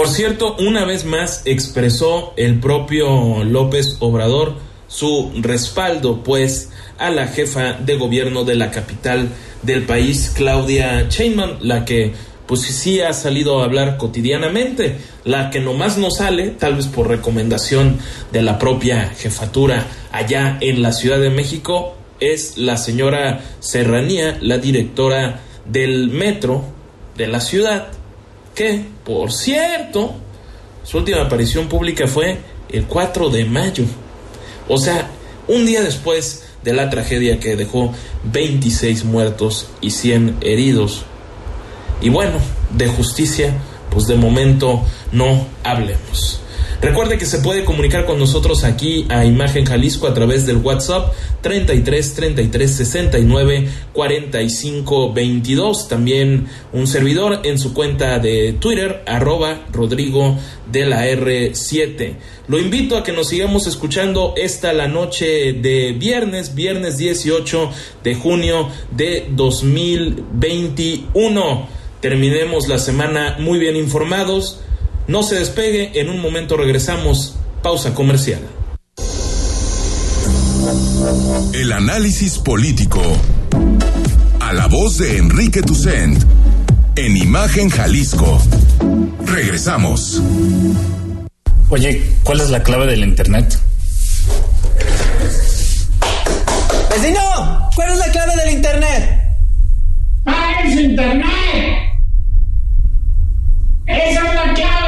por 0.00 0.08
cierto, 0.08 0.56
una 0.58 0.86
vez 0.86 1.04
más 1.04 1.42
expresó 1.44 2.32
el 2.38 2.58
propio 2.58 3.44
López 3.44 3.98
Obrador 3.98 4.54
su 4.88 5.30
respaldo, 5.42 6.22
pues, 6.24 6.70
a 6.96 7.10
la 7.10 7.26
jefa 7.26 7.74
de 7.74 7.98
gobierno 7.98 8.44
de 8.44 8.54
la 8.54 8.70
capital 8.70 9.28
del 9.62 9.82
país, 9.82 10.32
Claudia 10.34 11.06
Sheinbaum, 11.10 11.58
la 11.60 11.84
que 11.84 12.14
pues 12.46 12.62
sí 12.62 13.02
ha 13.02 13.12
salido 13.12 13.60
a 13.60 13.66
hablar 13.66 13.98
cotidianamente, 13.98 14.96
la 15.24 15.50
que 15.50 15.60
nomás 15.60 15.98
no 15.98 16.10
sale, 16.10 16.48
tal 16.48 16.76
vez 16.76 16.86
por 16.86 17.06
recomendación 17.06 17.98
de 18.32 18.40
la 18.40 18.58
propia 18.58 19.10
jefatura 19.10 19.86
allá 20.12 20.56
en 20.62 20.80
la 20.80 20.92
Ciudad 20.92 21.20
de 21.20 21.28
México, 21.28 21.94
es 22.20 22.56
la 22.56 22.78
señora 22.78 23.42
Serranía, 23.60 24.38
la 24.40 24.56
directora 24.56 25.40
del 25.66 26.08
metro 26.08 26.64
de 27.18 27.26
la 27.26 27.40
ciudad, 27.40 27.88
que, 28.60 28.84
por 29.06 29.32
cierto, 29.32 30.12
su 30.84 30.98
última 30.98 31.22
aparición 31.22 31.66
pública 31.66 32.06
fue 32.06 32.36
el 32.68 32.84
4 32.84 33.30
de 33.30 33.46
mayo. 33.46 33.84
O 34.68 34.76
sea, 34.76 35.08
un 35.48 35.64
día 35.64 35.80
después 35.80 36.44
de 36.62 36.74
la 36.74 36.90
tragedia 36.90 37.40
que 37.40 37.56
dejó 37.56 37.94
26 38.24 39.06
muertos 39.06 39.68
y 39.80 39.92
100 39.92 40.36
heridos. 40.42 41.04
Y 42.02 42.10
bueno, 42.10 42.34
de 42.76 42.86
justicia, 42.88 43.54
pues 43.88 44.06
de 44.06 44.16
momento 44.16 44.84
no 45.10 45.46
hablemos. 45.64 46.42
Recuerde 46.82 47.18
que 47.18 47.26
se 47.26 47.40
puede 47.40 47.66
comunicar 47.66 48.06
con 48.06 48.18
nosotros 48.18 48.64
aquí 48.64 49.04
a 49.10 49.26
Imagen 49.26 49.66
Jalisco 49.66 50.06
a 50.06 50.14
través 50.14 50.46
del 50.46 50.56
WhatsApp 50.56 51.12
33 51.42 52.14
33 52.14 52.74
69 52.74 53.68
45 53.92 55.12
22. 55.12 55.88
También 55.88 56.46
un 56.72 56.86
servidor 56.86 57.40
en 57.44 57.58
su 57.58 57.74
cuenta 57.74 58.18
de 58.18 58.54
Twitter, 58.54 59.02
arroba 59.06 59.66
Rodrigo 59.70 60.38
de 60.72 60.86
la 60.86 61.06
R7. 61.06 62.14
Lo 62.48 62.58
invito 62.58 62.96
a 62.96 63.04
que 63.04 63.12
nos 63.12 63.28
sigamos 63.28 63.66
escuchando 63.66 64.32
esta 64.38 64.72
la 64.72 64.88
noche 64.88 65.52
de 65.52 65.92
viernes, 65.92 66.54
viernes 66.54 66.96
18 66.96 67.70
de 68.04 68.14
junio 68.14 68.70
de 68.90 69.28
2021. 69.32 71.68
Terminemos 72.00 72.68
la 72.68 72.78
semana 72.78 73.36
muy 73.38 73.58
bien 73.58 73.76
informados 73.76 74.62
no 75.10 75.24
se 75.24 75.34
despegue, 75.34 76.00
en 76.00 76.08
un 76.08 76.20
momento 76.20 76.56
regresamos. 76.56 77.34
Pausa 77.62 77.92
comercial. 77.94 78.40
El 81.52 81.72
análisis 81.72 82.38
político. 82.38 83.02
A 84.38 84.52
la 84.52 84.68
voz 84.68 84.98
de 84.98 85.18
Enrique 85.18 85.62
Tucent. 85.62 86.22
En 86.94 87.16
Imagen 87.16 87.70
Jalisco. 87.70 88.40
Regresamos. 89.26 90.22
Oye, 91.70 92.02
¿cuál 92.22 92.40
es 92.40 92.50
la 92.50 92.62
clave 92.62 92.86
del 92.86 93.02
internet? 93.02 93.58
¡Vecino! 96.90 97.68
¿Cuál 97.74 97.92
es 97.92 97.98
la 97.98 98.12
clave 98.12 98.36
del 98.44 98.54
internet? 98.54 99.20
¡Pague 100.24 100.72
su 100.72 100.80
internet! 100.80 101.26
¡Esa 103.86 104.28
es 104.28 104.34
la 104.34 104.54
clave! 104.54 104.79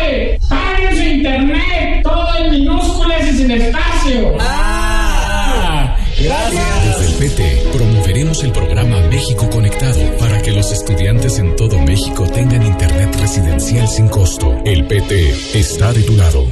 ¡Pague 1.22 1.36
su 1.36 1.42
internet! 1.42 2.02
¡Todo 2.02 2.36
en 2.38 2.50
minúsculas! 2.50 3.22
el 3.22 3.50
espacio. 3.50 4.36
¡Ah! 4.40 5.96
Gracias. 6.22 6.98
Desde 6.98 7.12
el 7.12 7.30
PT 7.30 7.62
promoveremos 7.72 8.44
el 8.44 8.52
programa 8.52 9.00
México 9.08 9.50
Conectado 9.50 10.16
para 10.18 10.40
que 10.42 10.52
los 10.52 10.70
estudiantes 10.70 11.38
en 11.38 11.56
todo 11.56 11.78
México 11.80 12.26
tengan 12.28 12.62
internet 12.62 13.16
residencial 13.20 13.88
sin 13.88 14.08
costo. 14.08 14.54
El 14.64 14.86
PT 14.86 15.58
está 15.58 15.92
de 15.92 16.02
tu 16.02 16.16
lado. 16.16 16.48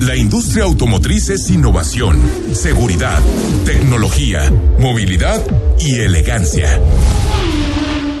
La 0.00 0.14
industria 0.14 0.64
automotriz 0.64 1.30
es 1.30 1.50
innovación, 1.50 2.20
seguridad, 2.52 3.20
tecnología, 3.64 4.52
movilidad 4.78 5.42
y 5.80 6.00
elegancia. 6.00 6.80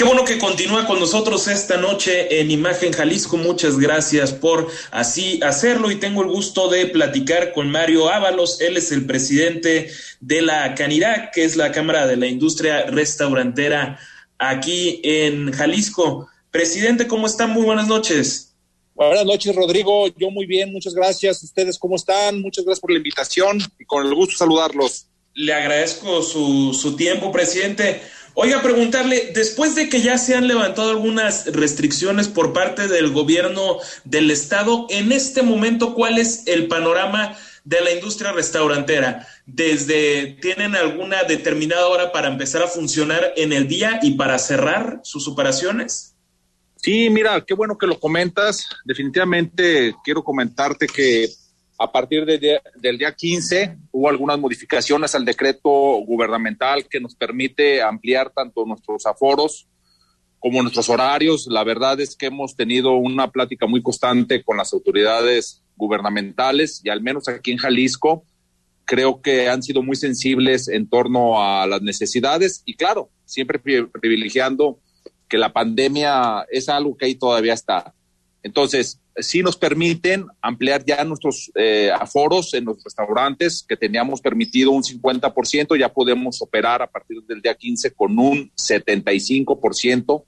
Qué 0.00 0.06
bueno 0.06 0.24
que 0.24 0.38
continúa 0.38 0.86
con 0.86 0.98
nosotros 0.98 1.46
esta 1.46 1.76
noche 1.76 2.40
en 2.40 2.50
Imagen 2.50 2.90
Jalisco. 2.90 3.36
Muchas 3.36 3.78
gracias 3.78 4.32
por 4.32 4.66
así 4.90 5.38
hacerlo 5.42 5.90
y 5.90 5.96
tengo 5.96 6.22
el 6.22 6.28
gusto 6.28 6.70
de 6.70 6.86
platicar 6.86 7.52
con 7.52 7.70
Mario 7.70 8.08
Ábalos. 8.08 8.62
Él 8.62 8.78
es 8.78 8.92
el 8.92 9.04
presidente 9.04 9.90
de 10.20 10.40
la 10.40 10.74
Canirac, 10.74 11.34
que 11.34 11.44
es 11.44 11.54
la 11.54 11.70
Cámara 11.70 12.06
de 12.06 12.16
la 12.16 12.28
Industria 12.28 12.86
Restaurantera 12.86 14.00
aquí 14.38 15.02
en 15.04 15.52
Jalisco. 15.52 16.30
Presidente, 16.50 17.06
¿cómo 17.06 17.26
están? 17.26 17.50
Muy 17.50 17.64
buenas 17.64 17.86
noches. 17.86 18.54
Buenas 18.94 19.26
noches, 19.26 19.54
Rodrigo. 19.54 20.06
Yo 20.16 20.30
muy 20.30 20.46
bien, 20.46 20.72
muchas 20.72 20.94
gracias. 20.94 21.42
¿Ustedes 21.42 21.78
cómo 21.78 21.96
están? 21.96 22.40
Muchas 22.40 22.64
gracias 22.64 22.80
por 22.80 22.90
la 22.92 22.96
invitación 22.96 23.58
y 23.78 23.84
con 23.84 24.06
el 24.06 24.14
gusto 24.14 24.34
saludarlos. 24.38 25.08
Le 25.34 25.52
agradezco 25.52 26.22
su, 26.22 26.72
su 26.72 26.96
tiempo, 26.96 27.30
presidente. 27.30 28.00
Oiga, 28.34 28.62
preguntarle, 28.62 29.32
después 29.34 29.74
de 29.74 29.88
que 29.88 30.00
ya 30.00 30.16
se 30.16 30.36
han 30.36 30.46
levantado 30.46 30.90
algunas 30.90 31.46
restricciones 31.46 32.28
por 32.28 32.52
parte 32.52 32.86
del 32.86 33.10
gobierno 33.10 33.78
del 34.04 34.30
estado, 34.30 34.86
en 34.88 35.12
este 35.12 35.42
momento, 35.42 35.94
¿cuál 35.94 36.18
es 36.18 36.46
el 36.46 36.68
panorama 36.68 37.36
de 37.64 37.80
la 37.80 37.92
industria 37.92 38.32
restaurantera? 38.32 39.26
Desde, 39.46 40.38
¿tienen 40.40 40.76
alguna 40.76 41.24
determinada 41.24 41.88
hora 41.88 42.12
para 42.12 42.28
empezar 42.28 42.62
a 42.62 42.68
funcionar 42.68 43.32
en 43.36 43.52
el 43.52 43.66
día 43.66 43.98
y 44.02 44.12
para 44.12 44.38
cerrar 44.38 45.00
sus 45.02 45.26
operaciones? 45.26 46.14
Sí, 46.76 47.10
mira, 47.10 47.44
qué 47.44 47.54
bueno 47.54 47.76
que 47.76 47.86
lo 47.86 47.98
comentas. 47.98 48.66
Definitivamente 48.84 49.94
quiero 50.04 50.22
comentarte 50.22 50.86
que 50.86 51.28
a 51.82 51.90
partir 51.90 52.26
de 52.26 52.36
día, 52.36 52.62
del 52.76 52.98
día 52.98 53.14
15 53.14 53.78
hubo 53.92 54.10
algunas 54.10 54.38
modificaciones 54.38 55.14
al 55.14 55.24
decreto 55.24 55.70
gubernamental 56.04 56.86
que 56.86 57.00
nos 57.00 57.14
permite 57.14 57.80
ampliar 57.80 58.30
tanto 58.36 58.66
nuestros 58.66 59.06
aforos 59.06 59.66
como 60.38 60.60
nuestros 60.60 60.90
horarios. 60.90 61.46
La 61.46 61.64
verdad 61.64 61.98
es 61.98 62.14
que 62.16 62.26
hemos 62.26 62.54
tenido 62.54 62.92
una 62.96 63.30
plática 63.30 63.66
muy 63.66 63.82
constante 63.82 64.44
con 64.44 64.58
las 64.58 64.74
autoridades 64.74 65.62
gubernamentales 65.74 66.82
y 66.84 66.90
al 66.90 67.00
menos 67.00 67.28
aquí 67.28 67.52
en 67.52 67.56
Jalisco 67.56 68.24
creo 68.84 69.22
que 69.22 69.48
han 69.48 69.62
sido 69.62 69.82
muy 69.82 69.96
sensibles 69.96 70.68
en 70.68 70.86
torno 70.86 71.42
a 71.42 71.66
las 71.66 71.80
necesidades 71.80 72.62
y 72.66 72.74
claro, 72.74 73.08
siempre 73.24 73.58
privilegiando 73.58 74.80
que 75.30 75.38
la 75.38 75.54
pandemia 75.54 76.44
es 76.50 76.68
algo 76.68 76.94
que 76.94 77.06
ahí 77.06 77.14
todavía 77.14 77.54
está. 77.54 77.94
Entonces, 78.42 79.00
sí 79.22 79.42
nos 79.42 79.56
permiten 79.56 80.26
ampliar 80.40 80.84
ya 80.84 81.04
nuestros 81.04 81.50
eh, 81.54 81.90
aforos 81.92 82.54
en 82.54 82.64
los 82.64 82.82
restaurantes 82.82 83.64
que 83.66 83.76
teníamos 83.76 84.20
permitido 84.20 84.70
un 84.70 84.82
50%, 84.82 85.78
ya 85.78 85.92
podemos 85.92 86.42
operar 86.42 86.82
a 86.82 86.86
partir 86.86 87.22
del 87.22 87.40
día 87.40 87.54
15 87.54 87.92
con 87.92 88.18
un 88.18 88.50
75% 88.56 90.24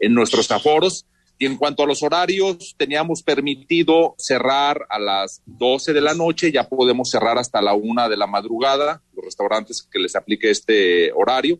en 0.00 0.14
nuestros 0.14 0.50
aforos. 0.50 1.06
Y 1.38 1.46
en 1.46 1.56
cuanto 1.56 1.82
a 1.82 1.86
los 1.86 2.02
horarios, 2.02 2.74
teníamos 2.76 3.22
permitido 3.22 4.14
cerrar 4.16 4.86
a 4.88 4.98
las 4.98 5.42
12 5.46 5.92
de 5.92 6.00
la 6.00 6.14
noche, 6.14 6.52
ya 6.52 6.68
podemos 6.68 7.10
cerrar 7.10 7.36
hasta 7.36 7.60
la 7.60 7.74
1 7.74 8.08
de 8.08 8.16
la 8.16 8.28
madrugada, 8.28 9.02
los 9.14 9.24
restaurantes 9.24 9.82
que 9.82 9.98
les 9.98 10.14
aplique 10.14 10.50
este 10.50 11.10
horario. 11.12 11.58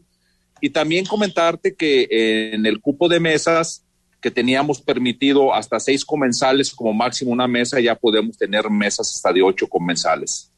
Y 0.61 0.71
también 0.71 1.05
comentarte 1.05 1.75
que 1.75 2.53
en 2.53 2.65
el 2.67 2.81
cupo 2.81 3.09
de 3.09 3.19
mesas 3.19 3.85
que 4.23 4.31
teníamos 4.31 4.81
permitido 4.81 5.53
hasta 5.53 5.81
seis 5.81 6.05
comensales 6.05 6.73
como 6.73 6.93
máximo 6.93 7.33
una 7.33 7.49
mesa, 7.49 7.81
ya 7.81 7.95
podemos 7.95 8.39
tener 8.39 8.71
mesas 8.71 9.13
hasta 9.15 9.33
de 9.33 9.43
ocho 9.43 9.67
comensales. 9.67 10.51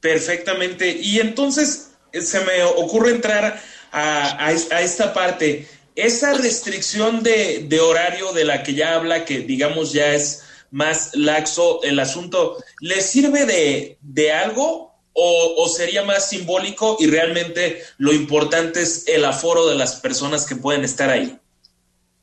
Perfectamente. 0.00 0.98
Y 1.00 1.18
entonces 1.18 1.92
eh, 2.12 2.20
se 2.20 2.40
me 2.40 2.62
ocurre 2.62 3.10
entrar 3.10 3.60
a, 3.90 4.46
a, 4.46 4.82
esta 4.82 5.12
parte. 5.12 5.66
Esa 5.96 6.34
restricción 6.34 7.22
de, 7.22 7.64
de, 7.68 7.80
horario 7.80 8.32
de 8.32 8.44
la 8.44 8.62
que 8.62 8.74
ya 8.74 8.94
habla, 8.94 9.24
que 9.24 9.40
digamos 9.40 9.92
ya 9.92 10.14
es 10.14 10.44
más 10.70 11.14
laxo 11.14 11.82
el 11.82 11.98
asunto. 11.98 12.62
¿Le 12.80 13.00
sirve 13.00 13.46
de, 13.46 13.98
de 14.02 14.32
algo 14.32 14.94
o, 15.20 15.68
sería 15.68 16.04
más 16.04 16.28
simbólico 16.28 16.96
y 17.00 17.08
realmente 17.08 17.82
lo 17.96 18.12
importante 18.12 18.82
es 18.82 19.08
el 19.08 19.24
aforo 19.24 19.66
de 19.66 19.74
las 19.74 19.96
personas 19.96 20.46
que 20.46 20.54
pueden 20.54 20.84
estar 20.84 21.10
ahí? 21.10 21.36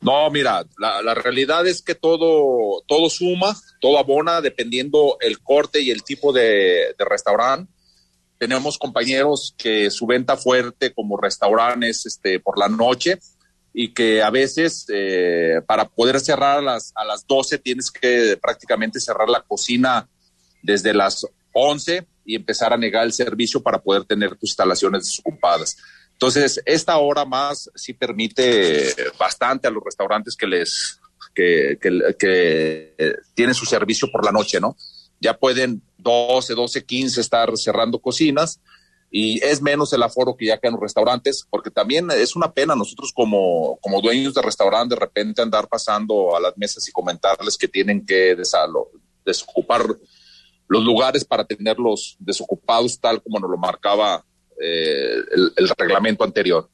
No, 0.05 0.29
mira, 0.29 0.63
la, 0.77 1.15
realidad 1.15 1.65
es 1.65 1.81
que 1.81 1.95
todo, 1.95 2.83
todo 2.87 3.09
suma, 3.09 3.59
todo 3.81 3.97
abona 3.97 4.39
dependiendo 4.39 5.17
el 5.19 5.39
corte 5.39 5.81
y 5.81 5.89
el 5.89 6.03
tipo 6.03 6.31
de, 6.31 6.93
de 6.95 7.05
restaurante. 7.09 7.73
Tenemos 8.37 8.77
compañeros 8.77 9.55
que 9.57 9.89
su 9.89 10.05
venta 10.05 10.37
fuerte 10.37 10.93
como 10.93 11.17
restaurantes 11.17 12.05
este, 12.05 12.39
por 12.39 12.59
la 12.59 12.67
noche 12.67 13.17
y 13.73 13.95
que 13.95 14.21
a 14.21 14.29
veces 14.29 14.85
eh, 14.93 15.61
para 15.65 15.85
poder 15.85 16.19
cerrar 16.19 16.59
a 16.59 16.61
las, 16.61 16.91
a 16.93 17.03
las 17.03 17.25
12 17.25 17.57
tienes 17.57 17.89
que 17.89 18.37
prácticamente 18.39 18.99
cerrar 18.99 19.27
la 19.27 19.41
cocina 19.41 20.07
desde 20.61 20.93
las 20.93 21.25
11 21.51 22.05
y 22.25 22.35
empezar 22.35 22.73
a 22.73 22.77
negar 22.77 23.05
el 23.05 23.13
servicio 23.13 23.63
para 23.63 23.81
poder 23.81 24.03
tener 24.03 24.35
tus 24.35 24.51
instalaciones 24.51 25.05
desocupadas. 25.05 25.77
Entonces, 26.15 26.61
esta 26.65 26.97
hora 26.97 27.25
más 27.25 27.69
sí 27.75 27.93
permite 27.93 28.95
bastante 29.19 29.67
a 29.67 29.71
los 29.71 29.83
restaurantes 29.83 30.37
que 30.37 30.47
les, 30.47 30.99
que, 31.33 31.77
que, 31.81 32.15
que 32.17 33.15
tienen 33.33 33.53
su 33.53 33.65
servicio 33.65 34.09
por 34.09 34.23
la 34.23 34.31
noche, 34.31 34.61
¿no? 34.61 34.77
Ya 35.19 35.37
pueden 35.37 35.81
12, 35.97 36.55
12, 36.55 36.85
15 36.85 37.19
estar 37.19 37.57
cerrando 37.57 37.99
cocinas 37.99 38.61
y 39.11 39.43
es 39.43 39.61
menos 39.61 39.91
el 39.91 40.03
aforo 40.03 40.35
que 40.37 40.45
ya 40.45 40.57
que 40.57 40.67
en 40.67 40.73
los 40.73 40.81
restaurantes, 40.81 41.45
porque 41.49 41.69
también 41.69 42.09
es 42.11 42.35
una 42.35 42.53
pena 42.53 42.75
nosotros 42.75 43.11
como, 43.13 43.77
como 43.81 44.01
dueños 44.01 44.33
de 44.33 44.41
restaurante 44.41 44.95
de 44.95 44.99
repente 44.99 45.41
andar 45.41 45.67
pasando 45.67 46.35
a 46.35 46.39
las 46.39 46.57
mesas 46.57 46.87
y 46.87 46.91
comentarles 46.91 47.57
que 47.57 47.67
tienen 47.67 48.05
que 48.05 48.35
desalo, 48.35 48.89
desocupar 49.25 49.85
los 50.67 50.83
lugares 50.83 51.25
para 51.25 51.45
tenerlos 51.45 52.15
desocupados 52.19 52.99
tal 52.99 53.21
como 53.21 53.39
nos 53.39 53.49
lo 53.49 53.57
marcaba 53.57 54.25
eh, 54.61 55.17
el, 55.31 55.53
el, 55.55 55.69
reglamento 55.77 56.23
anterior. 56.23 56.69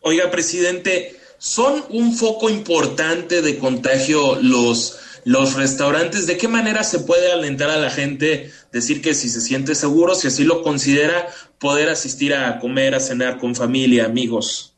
Oiga, 0.00 0.30
presidente, 0.30 1.16
¿son 1.38 1.84
un 1.90 2.14
foco 2.14 2.48
importante 2.50 3.42
de 3.42 3.58
contagio 3.58 4.38
los, 4.40 4.98
los 5.24 5.54
restaurantes? 5.54 6.26
¿De 6.26 6.36
qué 6.36 6.46
manera 6.46 6.84
se 6.84 7.00
puede 7.00 7.32
alentar 7.32 7.70
a 7.70 7.78
la 7.78 7.90
gente, 7.90 8.52
decir 8.72 9.02
que 9.02 9.14
si 9.14 9.28
se 9.28 9.40
siente 9.40 9.74
seguro, 9.74 10.14
si 10.14 10.28
así 10.28 10.44
lo 10.44 10.62
considera, 10.62 11.28
poder 11.58 11.88
asistir 11.88 12.34
a 12.34 12.60
comer, 12.60 12.94
a 12.94 13.00
cenar 13.00 13.38
con 13.38 13.54
familia, 13.54 14.04
amigos? 14.04 14.74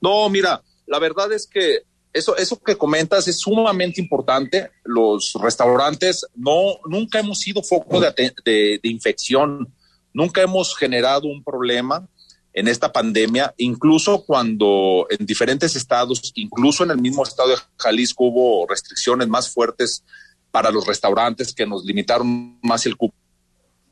No, 0.00 0.28
mira, 0.28 0.62
la 0.86 0.98
verdad 0.98 1.32
es 1.32 1.46
que 1.46 1.82
eso, 2.12 2.36
eso 2.36 2.58
que 2.58 2.76
comentas 2.76 3.28
es 3.28 3.38
sumamente 3.38 4.00
importante. 4.00 4.70
Los 4.84 5.34
restaurantes 5.40 6.26
no, 6.34 6.80
nunca 6.86 7.20
hemos 7.20 7.38
sido 7.38 7.62
foco 7.62 8.00
de, 8.00 8.10
de, 8.44 8.80
de 8.82 8.88
infección 8.88 9.72
Nunca 10.16 10.40
hemos 10.40 10.74
generado 10.74 11.28
un 11.28 11.44
problema 11.44 12.08
en 12.54 12.68
esta 12.68 12.90
pandemia, 12.90 13.52
incluso 13.58 14.24
cuando 14.24 15.06
en 15.10 15.26
diferentes 15.26 15.76
estados, 15.76 16.32
incluso 16.36 16.84
en 16.84 16.90
el 16.90 16.96
mismo 16.96 17.22
estado 17.22 17.50
de 17.50 17.56
Jalisco 17.76 18.24
hubo 18.24 18.66
restricciones 18.66 19.28
más 19.28 19.52
fuertes 19.52 20.02
para 20.50 20.70
los 20.70 20.86
restaurantes 20.86 21.52
que 21.52 21.66
nos 21.66 21.84
limitaron 21.84 22.58
más 22.62 22.86
el 22.86 22.96
cupo 22.96 23.14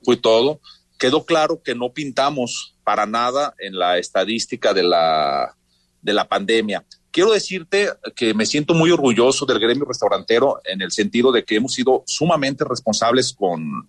y 0.07 0.17
todo, 0.17 0.61
quedó 0.99 1.27
claro 1.27 1.63
que 1.63 1.75
no 1.75 1.93
pintamos 1.93 2.75
para 2.85 3.05
nada 3.05 3.53
en 3.59 3.79
la 3.79 3.99
estadística 3.99 4.73
de 4.73 4.83
la, 4.83 5.55
de 6.01 6.15
la 6.15 6.27
pandemia. 6.27 6.87
Quiero 7.11 7.33
decirte 7.33 7.91
que 8.17 8.33
me 8.33 8.47
siento 8.47 8.73
muy 8.73 8.91
orgulloso 8.91 9.45
del 9.45 9.59
gremio 9.59 9.85
restaurantero 9.85 10.63
en 10.65 10.81
el 10.81 10.91
sentido 10.91 11.33
de 11.33 11.45
que 11.45 11.57
hemos 11.57 11.75
sido 11.75 12.03
sumamente 12.07 12.65
responsables 12.65 13.35
con, 13.35 13.87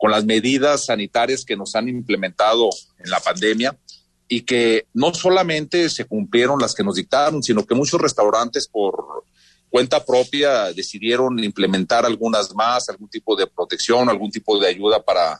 con 0.00 0.10
las 0.10 0.24
medidas 0.24 0.86
sanitarias 0.86 1.44
que 1.44 1.56
nos 1.56 1.76
han 1.76 1.86
implementado 1.86 2.70
en 2.98 3.10
la 3.10 3.20
pandemia 3.20 3.78
y 4.26 4.40
que 4.42 4.86
no 4.94 5.12
solamente 5.12 5.90
se 5.90 6.06
cumplieron 6.06 6.58
las 6.58 6.74
que 6.74 6.82
nos 6.82 6.94
dictaron, 6.94 7.42
sino 7.42 7.66
que 7.66 7.74
muchos 7.74 8.00
restaurantes 8.00 8.66
por 8.66 9.24
cuenta 9.68 10.02
propia 10.02 10.72
decidieron 10.72 11.38
implementar 11.44 12.06
algunas 12.06 12.54
más, 12.54 12.88
algún 12.88 13.10
tipo 13.10 13.36
de 13.36 13.46
protección, 13.46 14.08
algún 14.08 14.30
tipo 14.30 14.58
de 14.58 14.68
ayuda 14.68 15.02
para 15.02 15.38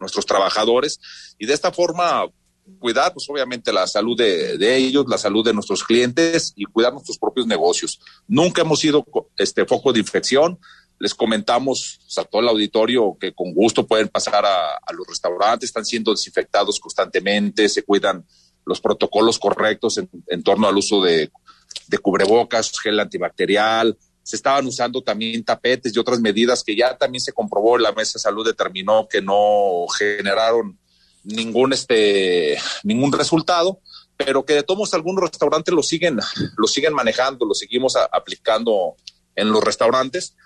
nuestros 0.00 0.26
trabajadores 0.26 0.98
y 1.38 1.46
de 1.46 1.54
esta 1.54 1.70
forma 1.70 2.26
cuidar 2.80 3.12
pues 3.12 3.28
obviamente 3.30 3.72
la 3.72 3.86
salud 3.86 4.16
de, 4.16 4.58
de, 4.58 4.76
ellos, 4.76 5.04
la 5.08 5.18
salud 5.18 5.44
de 5.44 5.54
nuestros 5.54 5.84
clientes 5.84 6.52
y 6.56 6.64
cuidar 6.64 6.92
nuestros 6.92 7.18
propios 7.18 7.46
negocios. 7.46 8.00
Nunca 8.26 8.62
hemos 8.62 8.80
sido 8.80 9.06
este 9.36 9.64
foco 9.64 9.92
de 9.92 10.00
infección, 10.00 10.58
les 10.98 11.14
comentamos 11.14 12.00
a 12.16 12.24
todo 12.24 12.42
el 12.42 12.48
auditorio 12.48 13.16
que 13.20 13.32
con 13.32 13.52
gusto 13.52 13.86
pueden 13.86 14.08
pasar 14.08 14.44
a, 14.44 14.92
los 14.92 15.06
restaurantes, 15.06 15.68
están 15.68 15.84
siendo 15.84 16.12
desinfectados 16.12 16.78
constantemente, 16.78 17.68
se 17.68 17.82
cuidan 17.82 18.24
los 18.64 18.80
protocolos 18.80 19.38
correctos 19.38 19.98
en, 19.98 20.42
torno 20.42 20.68
al 20.68 20.76
uso 20.76 21.02
de, 21.02 21.30
de, 21.88 21.98
cubrebocas, 21.98 22.78
gel 22.78 23.00
antibacterial, 23.00 23.98
se 24.22 24.36
estaban 24.36 24.66
usando 24.66 25.02
también 25.02 25.44
tapetes 25.44 25.94
y 25.94 25.98
otras 25.98 26.20
medidas 26.20 26.62
que 26.62 26.76
ya 26.76 26.96
también 26.96 27.20
se 27.20 27.32
comprobó, 27.32 27.78
la 27.78 27.92
Mesa 27.92 28.12
de 28.14 28.20
Salud 28.20 28.46
determinó 28.46 29.08
que 29.08 29.20
no 29.20 29.86
generaron 29.98 30.78
ningún, 31.24 31.72
este, 31.72 32.58
ningún 32.84 33.12
resultado, 33.12 33.80
pero 34.16 34.44
que 34.44 34.54
de 34.54 34.62
todos 34.62 34.94
algunos 34.94 35.24
restaurantes 35.24 35.74
lo 35.74 35.82
siguen, 35.82 36.20
lo 36.56 36.66
siguen 36.68 36.94
manejando, 36.94 37.44
lo 37.44 37.54
seguimos 37.54 37.96
a, 37.96 38.04
aplicando 38.04 38.96
en 39.34 39.50
los 39.50 39.64
restaurantes 39.64 40.36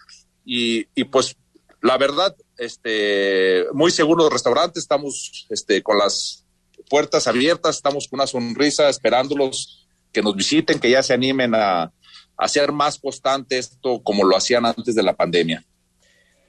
y, 0.47 0.87
y 0.95 1.05
pues 1.05 1.37
la 1.83 1.99
verdad, 1.99 2.35
este, 2.57 3.67
muy 3.75 3.91
seguro 3.91 4.25
del 4.25 4.33
restaurante, 4.33 4.79
estamos 4.79 5.47
este, 5.51 5.83
con 5.83 5.99
las 5.99 6.45
puertas 6.89 7.27
abiertas, 7.27 7.77
estamos 7.77 8.09
con 8.09 8.19
una 8.21 8.27
sonrisa 8.27 8.89
esperándolos 8.89 9.87
que 10.13 10.23
nos 10.23 10.35
visiten, 10.35 10.79
que 10.79 10.91
ya 10.91 11.03
se 11.03 11.13
animen 11.13 11.55
a, 11.55 11.83
a 11.83 11.93
hacer 12.39 12.73
más 12.73 12.99
constante 12.99 13.59
esto 13.59 14.01
como 14.03 14.25
lo 14.25 14.37
hacían 14.37 14.65
antes 14.65 14.95
de 14.95 15.03
la 15.03 15.15
pandemia. 15.15 15.65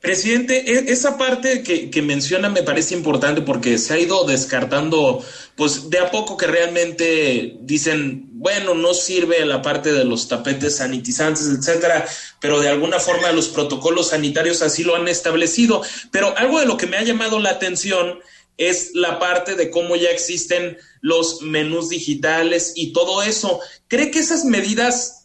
Presidente, 0.02 0.92
esa 0.92 1.18
parte 1.18 1.64
que, 1.64 1.90
que, 1.90 2.02
menciona 2.04 2.50
me 2.50 2.62
parece 2.62 2.94
importante 2.94 3.42
porque 3.42 3.80
se 3.80 3.96
ha 3.96 4.00
ido 4.00 4.26
descartando, 4.26 5.26
pues 5.56 5.90
de 5.90 5.98
a 5.98 6.12
poco 6.12 6.38
que 6.38 6.46
realmente 6.46 7.58
dicen, 7.62 8.28
bueno, 8.34 8.76
no 8.76 8.94
sirve 8.94 9.44
la 9.44 9.64
parte 9.64 9.92
de 9.92 10.06
los 10.06 10.28
tapetes 10.28 10.76
sanitizantes, 10.76 11.48
etcétera, 11.48 12.06
pero 12.40 12.60
de 12.60 12.70
alguna 12.70 13.00
forma 13.00 13.32
los 13.32 13.48
protocolos 13.48 14.10
sanitarios 14.10 14.62
así 14.62 14.84
lo 14.84 14.96
han 14.96 15.08
establecido. 15.08 15.82
Pero 16.12 16.38
algo 16.38 16.60
de 16.60 16.68
lo 16.68 16.78
que 16.78 16.86
me 16.86 16.98
ha 16.98 17.04
llamado 17.04 17.40
la 17.40 17.50
atención 17.50 18.20
es 18.58 18.92
la 18.94 19.18
parte 19.18 19.56
de 19.56 19.72
cómo 19.72 19.96
ya 19.96 20.10
existen 20.10 20.78
los 21.02 21.42
menús 21.42 21.90
digitales 21.90 22.74
y 22.76 22.94
todo 22.94 23.24
eso. 23.24 23.60
¿Cree 23.88 24.12
que 24.12 24.20
esas 24.20 24.46
medidas 24.46 25.17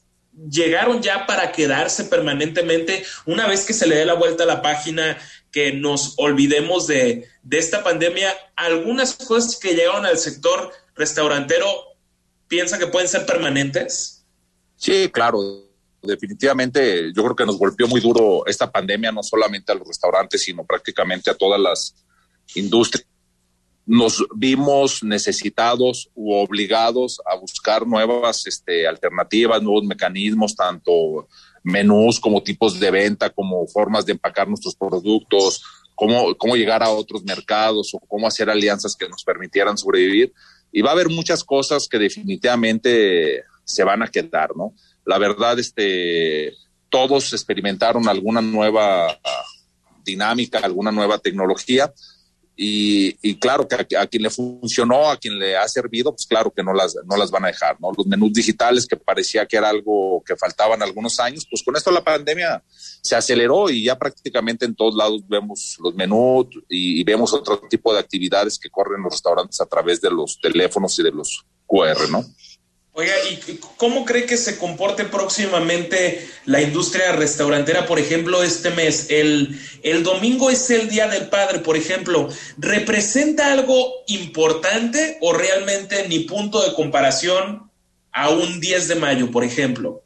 llegaron 0.50 1.02
ya 1.02 1.26
para 1.26 1.52
quedarse 1.52 2.04
permanentemente 2.04 3.04
una 3.26 3.46
vez 3.46 3.64
que 3.64 3.72
se 3.72 3.86
le 3.86 3.96
dé 3.96 4.04
la 4.04 4.14
vuelta 4.14 4.44
a 4.44 4.46
la 4.46 4.62
página, 4.62 5.18
que 5.50 5.72
nos 5.72 6.14
olvidemos 6.16 6.86
de, 6.86 7.28
de 7.42 7.58
esta 7.58 7.84
pandemia, 7.84 8.32
algunas 8.56 9.14
cosas 9.14 9.56
que 9.56 9.74
llegaron 9.74 10.06
al 10.06 10.18
sector 10.18 10.72
restaurantero, 10.94 11.66
¿piensa 12.48 12.78
que 12.78 12.86
pueden 12.86 13.08
ser 13.08 13.26
permanentes? 13.26 14.24
Sí, 14.76 15.10
claro, 15.12 15.68
definitivamente 16.02 17.12
yo 17.14 17.22
creo 17.22 17.36
que 17.36 17.46
nos 17.46 17.58
golpeó 17.58 17.86
muy 17.86 18.00
duro 18.00 18.44
esta 18.46 18.70
pandemia, 18.70 19.12
no 19.12 19.22
solamente 19.22 19.72
a 19.72 19.74
los 19.74 19.86
restaurantes, 19.86 20.42
sino 20.42 20.64
prácticamente 20.64 21.30
a 21.30 21.34
todas 21.34 21.60
las 21.60 21.94
industrias 22.54 23.06
nos 23.86 24.24
vimos 24.34 25.02
necesitados 25.02 26.08
u 26.14 26.34
obligados 26.34 27.20
a 27.26 27.36
buscar 27.36 27.86
nuevas 27.86 28.46
este, 28.46 28.86
alternativas, 28.86 29.62
nuevos 29.62 29.84
mecanismos, 29.84 30.54
tanto 30.54 31.28
menús 31.64 32.20
como 32.20 32.42
tipos 32.42 32.78
de 32.78 32.90
venta, 32.90 33.30
como 33.30 33.66
formas 33.66 34.06
de 34.06 34.12
empacar 34.12 34.48
nuestros 34.48 34.76
productos, 34.76 35.62
cómo, 35.94 36.34
cómo 36.36 36.56
llegar 36.56 36.82
a 36.82 36.90
otros 36.90 37.24
mercados 37.24 37.92
o 37.94 37.98
cómo 38.00 38.26
hacer 38.26 38.50
alianzas 38.50 38.96
que 38.96 39.08
nos 39.08 39.24
permitieran 39.24 39.76
sobrevivir. 39.76 40.32
Y 40.70 40.80
va 40.82 40.90
a 40.90 40.94
haber 40.94 41.08
muchas 41.08 41.44
cosas 41.44 41.88
que 41.88 41.98
definitivamente 41.98 43.42
se 43.64 43.84
van 43.84 44.02
a 44.02 44.08
quedar, 44.08 44.56
¿no? 44.56 44.74
La 45.04 45.18
verdad, 45.18 45.58
este, 45.58 46.54
todos 46.88 47.32
experimentaron 47.32 48.08
alguna 48.08 48.40
nueva 48.40 49.18
dinámica, 50.04 50.60
alguna 50.60 50.92
nueva 50.92 51.18
tecnología 51.18 51.92
y, 52.56 53.16
y, 53.22 53.38
claro 53.38 53.66
que 53.66 53.74
a, 53.96 54.02
a, 54.02 54.06
quien 54.06 54.22
le 54.22 54.30
funcionó, 54.30 55.08
a 55.08 55.16
quien 55.16 55.38
le 55.38 55.56
ha 55.56 55.66
servido, 55.68 56.12
pues 56.12 56.26
claro 56.26 56.52
que 56.54 56.62
no 56.62 56.74
las, 56.74 56.96
no 57.06 57.16
las 57.16 57.30
van 57.30 57.44
a 57.44 57.48
dejar, 57.48 57.80
¿no? 57.80 57.90
Los 57.96 58.06
menús 58.06 58.32
digitales 58.32 58.86
que 58.86 58.96
parecía 58.96 59.46
que 59.46 59.56
era 59.56 59.70
algo 59.70 60.22
que 60.24 60.36
faltaban 60.36 60.82
algunos 60.82 61.18
años, 61.18 61.46
pues 61.48 61.62
con 61.62 61.76
esto 61.76 61.90
la 61.90 62.04
pandemia 62.04 62.62
se 62.66 63.16
aceleró 63.16 63.70
y 63.70 63.84
ya 63.84 63.98
prácticamente 63.98 64.66
en 64.66 64.74
todos 64.74 64.94
lados 64.94 65.26
vemos 65.26 65.78
los 65.80 65.94
menús 65.94 66.46
y, 66.68 67.00
y 67.00 67.04
vemos 67.04 67.32
otro 67.32 67.58
tipo 67.70 67.92
de 67.92 68.00
actividades 68.00 68.58
que 68.58 68.70
corren 68.70 69.02
los 69.02 69.12
restaurantes 69.12 69.60
a 69.60 69.66
través 69.66 70.00
de 70.00 70.10
los 70.10 70.38
teléfonos 70.40 70.98
y 70.98 71.02
de 71.02 71.10
los 71.10 71.46
QR, 71.66 72.10
¿no? 72.10 72.22
Oiga, 72.94 73.14
¿y 73.30 73.58
cómo 73.78 74.04
cree 74.04 74.26
que 74.26 74.36
se 74.36 74.58
comporte 74.58 75.06
próximamente 75.06 76.28
la 76.44 76.60
industria 76.60 77.12
restaurantera, 77.12 77.86
por 77.86 77.98
ejemplo, 77.98 78.42
este 78.42 78.68
mes? 78.68 79.06
El, 79.08 79.58
el 79.82 80.02
domingo 80.02 80.50
es 80.50 80.68
el 80.68 80.90
Día 80.90 81.08
del 81.08 81.30
Padre, 81.30 81.60
por 81.60 81.78
ejemplo. 81.78 82.28
¿Representa 82.58 83.50
algo 83.50 84.04
importante 84.08 85.16
o 85.22 85.32
realmente 85.32 86.06
ni 86.06 86.20
punto 86.20 86.62
de 86.62 86.74
comparación 86.74 87.70
a 88.12 88.28
un 88.28 88.60
10 88.60 88.88
de 88.88 88.94
mayo, 88.96 89.30
por 89.30 89.44
ejemplo? 89.44 90.02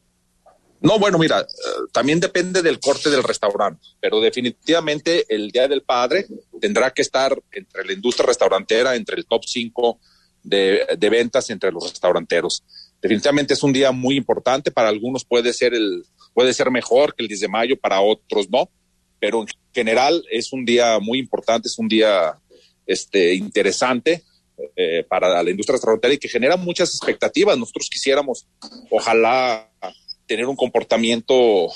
No, 0.81 1.01
bueno, 1.01 1.19
mira, 1.19 1.41
eh, 1.41 1.45
también 1.91 2.21
depende 2.21 2.63
del 2.63 2.79
corte 2.79 3.11
del 3.11 3.25
restaurante, 3.25 3.85
pero 3.99 4.21
definitivamente 4.21 5.27
el 5.29 5.51
Día 5.51 5.67
del 5.67 5.83
Padre 5.83 6.29
tendrá 6.61 6.93
que 6.93 7.03
estar 7.03 7.37
entre 7.51 7.85
la 7.85 7.93
industria 7.93 8.27
restaurantera, 8.27 8.95
entre 8.95 9.17
el 9.17 9.27
top 9.27 9.43
5 9.45 9.99
de, 10.45 10.87
de, 10.97 11.11
ventas 11.11 11.51
entre 11.51 11.73
los 11.73 11.91
restauranteros. 11.91 12.63
Definitivamente 13.01 13.55
es 13.55 13.63
un 13.63 13.73
día 13.73 13.93
muy 13.93 14.17
importante, 14.17 14.71
para 14.71 14.89
algunos 14.89 15.25
puede 15.25 15.53
ser, 15.53 15.75
el, 15.75 16.05
puede 16.35 16.53
ser 16.55 16.71
mejor 16.71 17.15
que 17.15 17.23
el 17.23 17.29
10 17.29 17.41
de 17.41 17.49
mayo, 17.49 17.77
para 17.79 18.01
otros 18.01 18.51
no, 18.51 18.71
pero 19.21 19.43
en 19.43 19.49
general 19.73 20.25
es 20.31 20.53
un 20.53 20.65
día 20.65 20.99
muy 20.99 21.19
importante, 21.19 21.69
es 21.69 21.79
un 21.79 21.89
día 21.89 22.39
este, 22.87 23.35
interesante 23.35 24.23
eh, 24.75 25.05
para 25.09 25.43
la 25.43 25.51
industria 25.51 25.75
restaurantera 25.75 26.15
y 26.15 26.19
que 26.19 26.29
genera 26.29 26.57
muchas 26.57 26.91
expectativas. 26.95 27.59
Nosotros 27.59 27.89
quisiéramos, 27.91 28.47
ojalá, 28.91 29.71
tener 30.27 30.47
un 30.47 30.57
comportamiento 30.57 31.69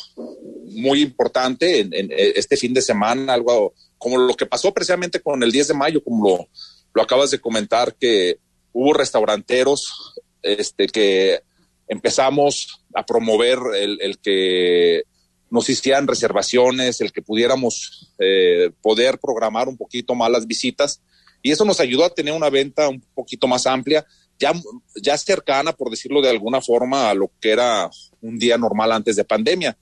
muy 0.66 1.02
importante 1.02 1.80
en, 1.80 1.94
en, 1.94 2.10
este 2.10 2.56
fin 2.56 2.74
de 2.74 2.82
semana, 2.82 3.34
algo 3.34 3.74
como 3.98 4.18
lo 4.18 4.34
que 4.34 4.46
pasó 4.46 4.72
precisamente 4.72 5.20
con 5.20 5.42
el 5.42 5.52
10 5.52 5.68
de 5.68 5.74
mayo, 5.74 6.02
como 6.02 6.26
lo, 6.26 6.48
lo 6.94 7.02
acabas 7.02 7.30
de 7.30 7.38
comentar, 7.38 7.94
que 7.94 8.38
hubo 8.72 8.92
restauranteros 8.94 10.14
este, 10.42 10.86
que 10.86 11.42
empezamos 11.88 12.82
a 12.94 13.04
promover 13.04 13.58
el, 13.76 14.18
que 14.18 15.04
nos 15.50 15.68
hicieran 15.68 16.06
reservaciones, 16.06 17.00
el 17.00 17.12
que 17.12 17.22
pudiéramos 17.22 18.12
eh, 18.18 18.70
poder 18.80 19.18
programar 19.18 19.68
un 19.68 19.76
poquito 19.76 20.14
más 20.14 20.30
las 20.30 20.46
visitas 20.46 21.02
y 21.42 21.50
eso 21.50 21.64
nos 21.64 21.80
ayudó 21.80 22.04
a 22.04 22.14
tener 22.14 22.34
una 22.34 22.50
venta 22.50 22.88
un 22.88 23.00
poquito 23.14 23.46
más 23.46 23.66
amplia, 23.66 24.06
ya, 24.38 24.52
ya 24.96 25.16
cercana, 25.16 25.72
por 25.72 25.90
decirlo 25.90 26.20
de 26.20 26.30
alguna 26.30 26.60
forma, 26.60 27.10
a 27.10 27.14
lo 27.14 27.30
que 27.40 27.50
era 27.50 27.90
un 28.20 28.38
día 28.38 28.58
normal 28.58 28.92
antes 28.92 29.16
de 29.16 29.24
pandemia. 29.24 29.76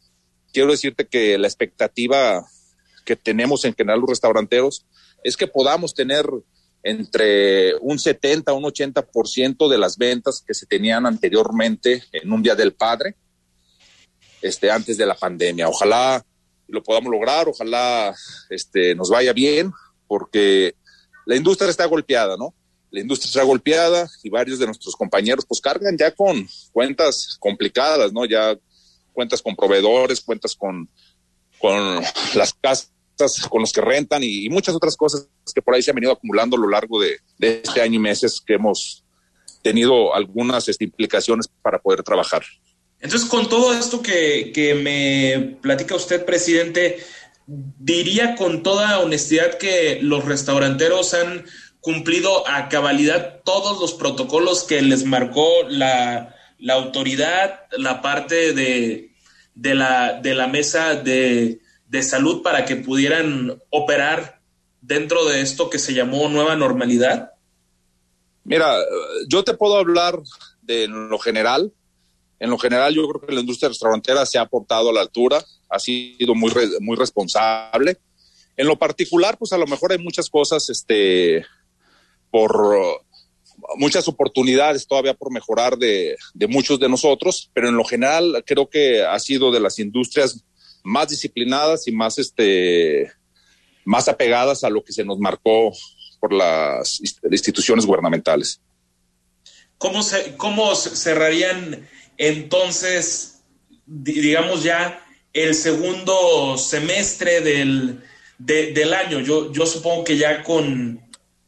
Quiero 0.53 0.71
decirte 0.71 1.07
que 1.07 1.37
la 1.37 1.49
expectativa 1.49 2.45
que 3.05 3.17
tenemos 3.17 3.65
en 3.65 3.75
general 3.75 4.01
los 4.01 4.11
restauranteros 4.11 4.87
es 5.25 5.37
que 5.37 5.47
podamos 5.47 5.95
tener 5.95 6.27
entre 6.83 7.75
un 7.81 7.99
70 7.99 8.51
a 8.51 8.55
un 8.55 8.65
80% 8.65 9.69
de 9.69 9.79
las 9.79 9.97
ventas 9.97 10.43
que 10.47 10.55
se 10.55 10.67
tenían 10.67 11.07
anteriormente 11.07 12.05
en 12.13 12.33
un 12.33 12.43
Día 12.43 12.55
del 12.55 12.73
Padre, 12.73 13.17
este, 14.41 14.71
antes 14.71 14.97
de 14.97 15.07
la 15.07 15.15
pandemia. 15.15 15.69
Ojalá 15.69 16.25
lo 16.69 16.83
podamos 16.83 17.11
lograr, 17.11 17.49
ojalá 17.49 18.15
este, 18.51 18.95
nos 18.95 19.11
vaya 19.11 19.33
bien, 19.33 19.73
porque 20.07 20.75
la 21.27 21.37
industria 21.37 21.71
está 21.71 21.85
golpeada, 21.87 22.37
¿no? 22.37 22.55
La 22.91 23.01
industria 23.01 23.29
está 23.29 23.43
golpeada 23.43 24.09
y 24.23 24.31
varios 24.31 24.59
de 24.59 24.67
nuestros 24.67 24.97
compañeros 24.97 25.45
pues 25.47 25.61
cargan 25.61 25.97
ya 25.99 26.11
con 26.11 26.49
cuentas 26.73 27.37
complicadas, 27.39 28.13
¿no? 28.13 28.25
Ya 28.25 28.57
cuentas 29.13 29.43
con 29.43 29.57
proveedores, 29.57 30.21
cuentas 30.21 30.55
con, 30.55 30.89
con 31.59 32.01
las 32.35 32.55
casas 32.55 32.93
con 33.49 33.61
los 33.61 33.73
que 33.73 33.81
rentan 33.81 34.23
y, 34.23 34.49
muchas 34.49 34.75
otras 34.75 34.97
cosas 34.97 35.29
que 35.55 35.63
por 35.63 35.75
ahí 35.75 35.83
se 35.83 35.91
han 35.91 35.97
venido 35.97 36.13
acumulando 36.13 36.57
a 36.57 36.61
lo 36.61 36.69
largo 36.69 37.01
de, 37.01 37.19
de 37.39 37.63
este 37.65 37.81
año 37.81 37.97
y 37.97 37.99
meses 37.99 38.41
que 38.45 38.55
hemos 38.55 39.05
tenido 39.63 40.15
algunas 40.15 40.69
este, 40.69 40.85
implicaciones 40.85 41.49
para 41.63 41.79
poder 41.79 42.03
trabajar. 42.03 42.43
Entonces, 43.01 43.29
con 43.29 43.49
todo 43.49 43.73
esto 43.73 44.03
que, 44.03 44.51
que 44.53 44.75
me 44.75 45.57
platica 45.61 45.95
usted, 45.95 46.25
presidente, 46.25 46.99
diría 47.47 48.35
con 48.35 48.63
toda 48.63 49.01
honestidad 49.01 49.59
que 49.59 50.01
los 50.03 50.25
restauranteros 50.25 51.15
han 51.15 51.45
cumplido 51.81 52.47
a 52.49 52.69
cabalidad 52.69 53.41
todos 53.45 53.81
los 53.81 53.95
protocolos 53.95 54.65
que 54.65 54.83
les 54.83 55.05
marcó 55.05 55.49
la, 55.69 56.35
la 56.59 56.75
autoridad, 56.75 57.61
la 57.77 58.03
parte 58.03 58.53
de, 58.53 59.13
de, 59.55 59.75
la, 59.75 60.21
de 60.21 60.35
la 60.35 60.49
mesa 60.49 60.95
de, 60.95 61.61
de 61.89 62.03
salud 62.03 62.43
para 62.43 62.65
que 62.65 62.77
pudieran 62.77 63.61
operar 63.71 64.41
dentro 64.81 65.25
de 65.25 65.41
esto 65.41 65.71
que 65.71 65.79
se 65.79 65.95
llamó 65.95 66.29
nueva 66.29 66.55
normalidad? 66.57 67.33
Mira, 68.45 68.77
yo 69.27 69.43
te 69.45 69.55
puedo 69.55 69.77
hablar 69.77 70.19
de 70.63 70.87
lo 70.89 71.19
general. 71.19 71.73
En 72.41 72.51
lo 72.51 72.59
general, 72.59 72.95
yo 72.95 73.07
creo 73.09 73.27
que 73.27 73.35
la 73.35 73.41
industria 73.41 73.69
restaurantera 73.69 74.25
se 74.25 74.39
ha 74.39 74.47
portado 74.47 74.91
a 74.91 74.93
la 74.93 75.01
altura, 75.01 75.45
ha 75.69 75.79
sido 75.79 76.35
muy, 76.35 76.53
muy 76.81 76.97
responsable. 76.97 77.99
En 78.57 78.67
lo 78.67 78.79
particular, 78.79 79.37
pues 79.39 79.53
a 79.53 79.59
lo 79.59 79.67
mejor 79.67 79.93
hay 79.93 79.99
muchas 79.99 80.31
cosas, 80.31 80.69
este, 80.71 81.45
por 82.31 83.03
muchas 83.77 84.07
oportunidades 84.09 84.87
todavía 84.87 85.15
por 85.15 85.33
mejorar 85.33 85.77
de, 85.77 86.17
de 86.33 86.47
muchos 86.47 86.79
de 86.79 86.89
nosotros, 86.89 87.51
pero 87.53 87.69
en 87.69 87.77
lo 87.77 87.85
general 87.85 88.43
creo 88.47 88.69
que 88.69 89.03
ha 89.03 89.19
sido 89.19 89.51
de 89.51 89.61
las 89.61 89.79
industrias 89.79 90.45
más 90.83 91.09
disciplinadas 91.09 91.87
y 91.89 91.93
más, 91.93 92.19
este, 92.19 93.11
más 93.85 94.09
apegadas 94.09 94.65
a 94.65 94.71
lo 94.71 94.83
que 94.83 94.93
se 94.93 95.05
nos 95.05 95.19
marcó 95.19 95.73
por 96.21 96.33
las 96.33 97.01
instituciones 97.31 97.87
gubernamentales. 97.87 98.61
¿Cómo, 99.79 100.03
se, 100.03 100.37
cómo 100.37 100.75
cerrarían 100.75 101.89
entonces, 102.17 103.43
digamos 103.87 104.65
ya, 104.65 105.05
el 105.33 105.55
segundo 105.55 106.59
semestre 106.59 107.41
del, 107.41 108.03
de, 108.39 108.73
del 108.73 108.93
año? 108.93 109.21
Yo, 109.21 109.53
yo 109.53 109.67
supongo 109.67 110.05
que 110.05 110.17
ya 110.17 110.43
con, 110.43 111.01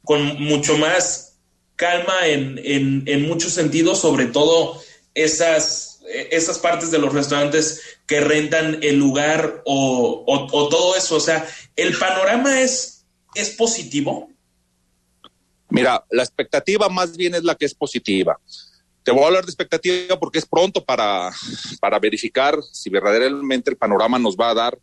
con 0.05 0.41
mucho 0.41 0.79
más 0.79 1.39
calma 1.75 2.27
en, 2.27 2.61
en, 2.63 3.03
en 3.07 3.27
muchos 3.27 3.53
sentidos, 3.53 4.01
sobre 4.01 4.27
todo 4.27 4.81
esas 5.15 5.91
esas 6.11 6.59
partes 6.59 6.91
de 6.91 6.99
los 6.99 7.13
restaurantes 7.13 7.99
que 8.11 8.21
rentan 8.21 8.81
el 8.83 8.97
lugar 8.97 9.63
o, 9.65 10.49
todo 10.69 10.97
eso. 10.97 11.15
O 11.15 11.21
sea, 11.21 11.47
¿el 11.77 11.97
panorama 11.97 12.61
es, 12.61 13.07
es 13.37 13.51
positivo? 13.51 14.29
Mira, 15.69 16.05
la 16.11 16.25
expectativa 16.25 16.89
más 16.89 17.17
bien 17.17 17.37
es 17.37 17.45
la 17.45 17.55
que 17.55 17.67
es 17.67 17.73
positiva. 17.73 18.37
Te 19.05 19.13
voy 19.13 19.23
a 19.23 19.27
hablar 19.29 19.45
de 19.45 19.51
expectativa 19.53 20.19
porque 20.19 20.41
es 20.41 20.47
pronto 20.47 20.85
para, 20.85 21.31
para 21.81 22.01
verificar 22.01 22.59
si 22.73 22.91
verdaderamente 22.91 23.71
el 23.71 23.77
panorama 23.77 24.19
nos 24.19 24.37
va 24.37 24.51
a 24.51 24.55
dar 24.55 24.79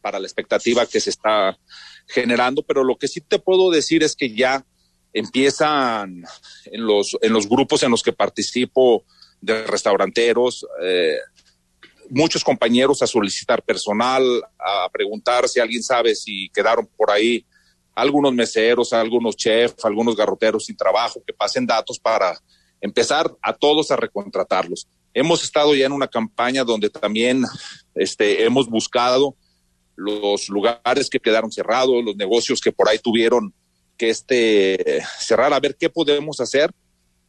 para 0.00 0.18
la 0.18 0.26
expectativa 0.26 0.86
que 0.86 0.98
se 0.98 1.10
está 1.10 1.58
generando, 2.06 2.62
pero 2.62 2.84
lo 2.84 2.96
que 2.96 3.06
sí 3.06 3.20
te 3.20 3.38
puedo 3.38 3.70
decir 3.70 4.02
es 4.02 4.16
que 4.16 4.34
ya 4.34 4.64
empiezan 5.12 6.24
en 6.64 6.86
los, 6.86 7.18
en 7.20 7.34
los 7.34 7.46
grupos 7.50 7.82
en 7.82 7.90
los 7.90 8.02
que 8.02 8.14
participo 8.14 9.04
de 9.42 9.66
restauranteros, 9.66 10.66
eh, 10.82 11.18
muchos 12.10 12.44
compañeros 12.44 13.02
a 13.02 13.06
solicitar 13.06 13.62
personal, 13.62 14.24
a 14.58 14.88
preguntar 14.90 15.48
si 15.48 15.60
alguien 15.60 15.82
sabe 15.82 16.14
si 16.14 16.48
quedaron 16.50 16.88
por 16.96 17.10
ahí 17.10 17.44
algunos 17.94 18.32
meseros, 18.32 18.92
algunos 18.92 19.36
chefs, 19.36 19.84
algunos 19.84 20.16
garroteros 20.16 20.66
sin 20.66 20.76
trabajo, 20.76 21.22
que 21.26 21.32
pasen 21.32 21.66
datos 21.66 21.98
para 21.98 22.38
empezar 22.80 23.30
a 23.42 23.52
todos 23.52 23.90
a 23.90 23.96
recontratarlos. 23.96 24.88
Hemos 25.14 25.44
estado 25.44 25.74
ya 25.74 25.86
en 25.86 25.92
una 25.92 26.08
campaña 26.08 26.64
donde 26.64 26.88
también 26.88 27.44
este, 27.94 28.44
hemos 28.44 28.68
buscado 28.68 29.36
los 29.94 30.48
lugares 30.48 31.10
que 31.10 31.20
quedaron 31.20 31.52
cerrados, 31.52 32.02
los 32.02 32.16
negocios 32.16 32.60
que 32.60 32.72
por 32.72 32.88
ahí 32.88 32.98
tuvieron 32.98 33.54
que 33.98 34.10
este, 34.10 35.02
cerrar, 35.18 35.52
a 35.52 35.60
ver 35.60 35.76
qué 35.76 35.90
podemos 35.90 36.40
hacer 36.40 36.72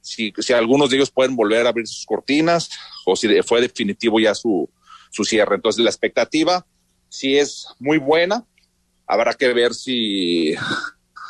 si, 0.03 0.33
si 0.37 0.53
algunos 0.53 0.89
de 0.89 0.97
ellos 0.97 1.11
pueden 1.11 1.35
volver 1.35 1.65
a 1.65 1.69
abrir 1.69 1.87
sus 1.87 2.05
cortinas 2.05 2.69
o 3.05 3.15
si 3.15 3.41
fue 3.41 3.61
definitivo 3.61 4.19
ya 4.19 4.35
su, 4.35 4.69
su 5.09 5.23
cierre. 5.23 5.55
Entonces 5.55 5.81
la 5.81 5.89
expectativa 5.89 6.65
sí 7.07 7.37
es 7.37 7.67
muy 7.79 7.97
buena. 7.97 8.45
Habrá 9.07 9.33
que 9.33 9.53
ver 9.53 9.73
si, 9.73 10.55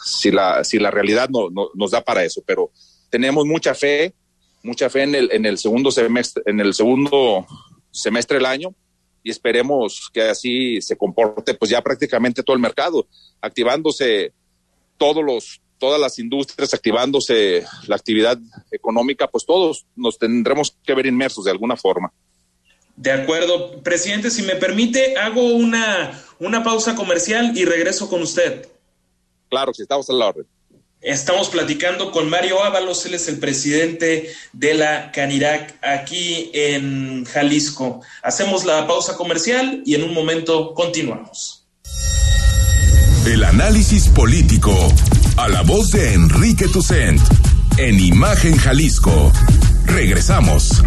si, 0.03 0.31
la, 0.31 0.63
si 0.63 0.79
la 0.79 0.89
realidad 0.89 1.29
no, 1.29 1.51
no, 1.51 1.69
nos 1.75 1.91
da 1.91 2.01
para 2.01 2.25
eso, 2.25 2.41
pero 2.45 2.71
tenemos 3.11 3.45
mucha 3.45 3.75
fe, 3.75 4.15
mucha 4.63 4.89
fe 4.89 5.03
en 5.03 5.15
el, 5.15 5.31
en 5.31 5.45
el 5.45 5.59
segundo 5.59 5.91
semestre, 5.91 6.41
en 6.47 6.59
el 6.59 6.73
segundo 6.73 7.45
semestre 7.91 8.37
del 8.37 8.47
año 8.47 8.73
y 9.21 9.29
esperemos 9.29 10.09
que 10.11 10.23
así 10.23 10.81
se 10.81 10.97
comporte 10.97 11.53
pues 11.53 11.69
ya 11.69 11.81
prácticamente 11.81 12.41
todo 12.41 12.55
el 12.55 12.61
mercado, 12.61 13.07
activándose 13.39 14.33
todos 14.97 15.23
los 15.23 15.61
todas 15.83 15.99
las 15.99 16.17
industrias 16.17 16.73
activándose 16.73 17.65
la 17.87 17.97
actividad 17.97 18.39
económica, 18.71 19.27
pues 19.27 19.45
todos 19.45 19.85
nos 19.97 20.17
tendremos 20.17 20.77
que 20.81 20.93
ver 20.95 21.07
inmersos 21.07 21.43
de 21.43 21.51
alguna 21.51 21.75
forma. 21.75 22.09
De 22.95 23.11
acuerdo. 23.11 23.83
Presidente, 23.83 24.31
si 24.31 24.43
me 24.43 24.55
permite, 24.55 25.17
hago 25.17 25.43
una, 25.43 26.23
una 26.39 26.63
pausa 26.63 26.95
comercial 26.95 27.51
y 27.57 27.65
regreso 27.65 28.07
con 28.07 28.21
usted. 28.21 28.65
Claro, 29.49 29.73
si 29.73 29.81
estamos 29.81 30.09
a 30.09 30.13
la 30.13 30.27
orden. 30.27 30.45
Estamos 31.01 31.49
platicando 31.49 32.11
con 32.11 32.29
Mario 32.29 32.63
Ábalos, 32.63 33.05
él 33.05 33.15
es 33.15 33.27
el 33.27 33.39
presidente 33.39 34.33
de 34.53 34.75
la 34.75 35.11
Canirac 35.11 35.79
aquí 35.81 36.49
en 36.53 37.25
Jalisco. 37.25 37.99
Hacemos 38.21 38.63
la 38.63 38.87
pausa 38.87 39.17
comercial 39.17 39.83
y 39.85 39.95
en 39.95 40.03
un 40.03 40.13
momento 40.13 40.73
continuamos. 40.73 41.67
El 43.25 43.43
análisis 43.43 44.07
político 44.07 44.71
a 45.37 45.47
la 45.47 45.61
voz 45.61 45.91
de 45.91 46.13
Enrique 46.13 46.67
Tucent 46.67 47.21
en 47.77 47.99
Imagen 47.99 48.55
Jalisco. 48.57 49.31
Regresamos. 49.85 50.83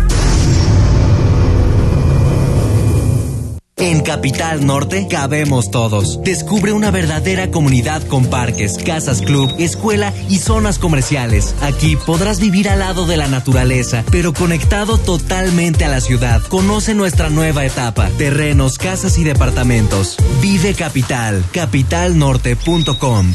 En 3.78 4.00
Capital 4.00 4.64
Norte 4.64 5.06
cabemos 5.08 5.70
todos. 5.70 6.22
Descubre 6.22 6.72
una 6.72 6.90
verdadera 6.90 7.50
comunidad 7.50 8.02
con 8.06 8.26
parques, 8.26 8.78
casas 8.78 9.20
club, 9.20 9.54
escuela 9.58 10.14
y 10.30 10.38
zonas 10.38 10.78
comerciales. 10.78 11.54
Aquí 11.60 11.96
podrás 11.96 12.40
vivir 12.40 12.68
al 12.68 12.78
lado 12.78 13.06
de 13.06 13.18
la 13.18 13.28
naturaleza, 13.28 14.02
pero 14.10 14.32
conectado 14.32 14.96
totalmente 14.98 15.84
a 15.84 15.88
la 15.88 16.00
ciudad. 16.00 16.42
Conoce 16.42 16.94
nuestra 16.94 17.28
nueva 17.28 17.64
etapa. 17.64 18.08
Terrenos, 18.16 18.78
casas 18.78 19.18
y 19.18 19.24
departamentos. 19.24 20.16
Vive 20.40 20.74
Capital. 20.74 21.44
Capitalnorte.com. 21.52 23.34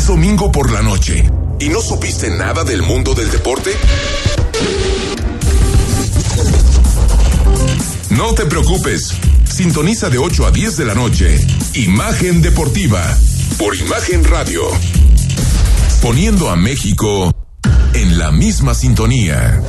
Es 0.00 0.06
domingo 0.06 0.50
por 0.50 0.72
la 0.72 0.80
noche 0.80 1.30
y 1.58 1.68
no 1.68 1.82
supiste 1.82 2.30
nada 2.30 2.64
del 2.64 2.80
mundo 2.80 3.12
del 3.12 3.30
deporte. 3.30 3.70
No 8.08 8.32
te 8.32 8.46
preocupes. 8.46 9.12
Sintoniza 9.44 10.08
de 10.08 10.16
8 10.16 10.46
a 10.46 10.50
10 10.52 10.78
de 10.78 10.84
la 10.86 10.94
noche. 10.94 11.38
Imagen 11.74 12.40
Deportiva. 12.40 13.14
Por 13.58 13.76
Imagen 13.76 14.24
Radio. 14.24 14.62
Poniendo 16.00 16.48
a 16.48 16.56
México 16.56 17.34
en 17.92 18.18
la 18.18 18.32
misma 18.32 18.72
sintonía. 18.72 19.62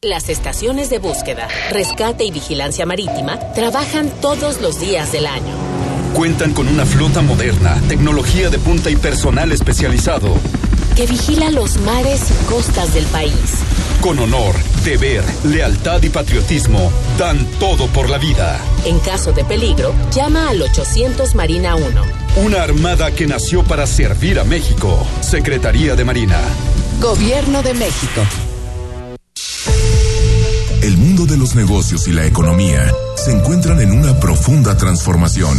Las 0.00 0.30
estaciones 0.30 0.88
de 0.88 1.00
búsqueda, 1.00 1.48
rescate 1.70 2.24
y 2.24 2.30
vigilancia 2.30 2.86
marítima 2.86 3.38
trabajan 3.52 4.08
todos 4.22 4.62
los 4.62 4.80
días 4.80 5.12
del 5.12 5.26
año. 5.26 5.73
Cuentan 6.14 6.54
con 6.54 6.68
una 6.68 6.86
flota 6.86 7.22
moderna, 7.22 7.82
tecnología 7.88 8.48
de 8.48 8.60
punta 8.60 8.88
y 8.88 8.94
personal 8.94 9.50
especializado. 9.50 10.32
Que 10.94 11.08
vigila 11.08 11.50
los 11.50 11.78
mares 11.78 12.22
y 12.30 12.44
costas 12.44 12.94
del 12.94 13.04
país. 13.06 13.34
Con 14.00 14.20
honor, 14.20 14.54
deber, 14.84 15.24
lealtad 15.42 16.00
y 16.04 16.10
patriotismo, 16.10 16.92
dan 17.18 17.44
todo 17.58 17.88
por 17.88 18.08
la 18.08 18.18
vida. 18.18 18.60
En 18.84 19.00
caso 19.00 19.32
de 19.32 19.44
peligro, 19.44 19.92
llama 20.14 20.50
al 20.50 20.62
800 20.62 21.34
Marina 21.34 21.74
1. 21.74 21.86
Una 22.44 22.62
armada 22.62 23.10
que 23.10 23.26
nació 23.26 23.64
para 23.64 23.84
servir 23.88 24.38
a 24.38 24.44
México. 24.44 25.04
Secretaría 25.20 25.96
de 25.96 26.04
Marina. 26.04 26.38
Gobierno 27.00 27.60
de 27.64 27.74
México. 27.74 28.22
El 30.80 30.96
mundo 30.96 31.26
de 31.26 31.36
los 31.36 31.56
negocios 31.56 32.06
y 32.06 32.12
la 32.12 32.24
economía 32.24 32.92
se 33.16 33.32
encuentran 33.32 33.80
en 33.80 33.90
una 33.90 34.20
profunda 34.20 34.76
transformación. 34.76 35.58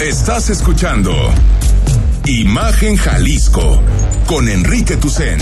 Estás 0.00 0.50
escuchando 0.50 1.12
Imagen 2.26 2.96
Jalisco 2.96 3.80
con 4.26 4.48
Enrique 4.48 4.96
Tucen. 4.96 5.38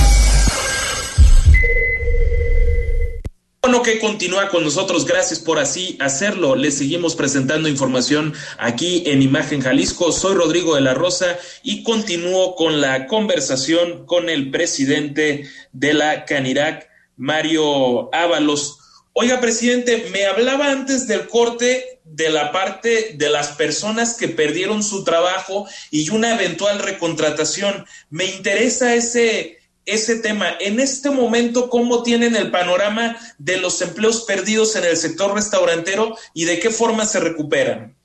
Bueno, 3.62 3.83
que 3.83 3.99
continúa 3.99 4.51
con 4.51 4.62
nosotros, 4.62 5.07
gracias 5.07 5.41
por 5.41 5.59
así 5.59 5.97
hacerlo. 6.01 6.55
Les 6.55 6.77
seguimos 6.77 7.17
presentando 7.17 7.67
información 7.67 8.35
aquí 8.59 9.05
en 9.07 9.23
Imagen 9.23 9.62
Jalisco. 9.62 10.12
Soy 10.12 10.35
Rodrigo 10.35 10.75
de 10.75 10.83
la 10.83 10.93
Rosa 10.93 11.38
y 11.62 11.83
continúo 11.83 12.55
con 12.55 12.83
la 12.83 13.07
conversación 13.07 14.05
con 14.05 14.29
el 14.29 14.51
presidente 14.51 15.49
de 15.73 15.95
la 15.95 16.27
Canirac, 16.27 16.88
Mario 17.17 18.15
Ábalos. 18.15 18.79
Oiga, 19.15 19.41
presidente, 19.41 20.09
me 20.12 20.27
hablaba 20.27 20.71
antes 20.71 21.09
del 21.09 21.27
corte 21.27 21.91
de 22.14 22.29
la 22.29 22.53
parte 22.53 23.14
de 23.16 23.31
las 23.31 23.48
personas 23.48 24.16
que 24.16 24.29
perdieron 24.29 24.83
su 24.83 25.03
trabajo 25.03 25.66
y 25.90 26.11
una 26.11 26.35
eventual 26.35 26.79
recontratación. 26.79 27.87
Me 28.11 28.27
interesa 28.27 28.94
ese, 28.94 29.59
ese 29.87 30.16
tema. 30.16 30.51
En 30.61 30.79
este 30.79 31.11
momento, 31.11 31.70
¿cómo 31.70 32.03
tienen 32.03 32.37
el 32.37 32.51
panorama 32.51 33.16
de 33.38 33.57
los 33.57 33.81
empleos 33.81 34.22
perdidos 34.22 34.77
en 34.77 34.85
el 34.85 34.96
sector 34.96 35.35
restaurantero 35.35 36.16
y 36.35 36.44
de 36.44 36.59
qué 36.59 36.70
forma 36.70 37.07
se 37.07 37.20
recuperan? 37.20 37.96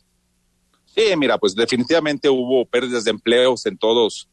Sí, 0.95 1.15
mira, 1.17 1.37
pues 1.37 1.53
definitivamente 1.53 2.29
hubo 2.29 2.65
pérdidas 2.65 3.03
de 3.03 3.11
empleos 3.11 3.65
en 3.65 3.77
todos, 3.77 4.29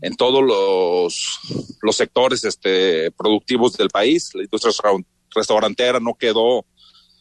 en 0.00 0.16
todos 0.16 0.42
los, 0.44 1.40
los 1.82 1.96
sectores 1.96 2.44
este, 2.44 3.10
productivos 3.10 3.76
del 3.76 3.88
país. 3.88 4.30
La 4.32 4.44
industria 4.44 4.72
restaurantera 5.34 5.98
no 5.98 6.14
quedó 6.14 6.64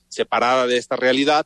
separada 0.10 0.67
de 0.67 0.77
esta 0.77 0.95
realidad, 0.95 1.45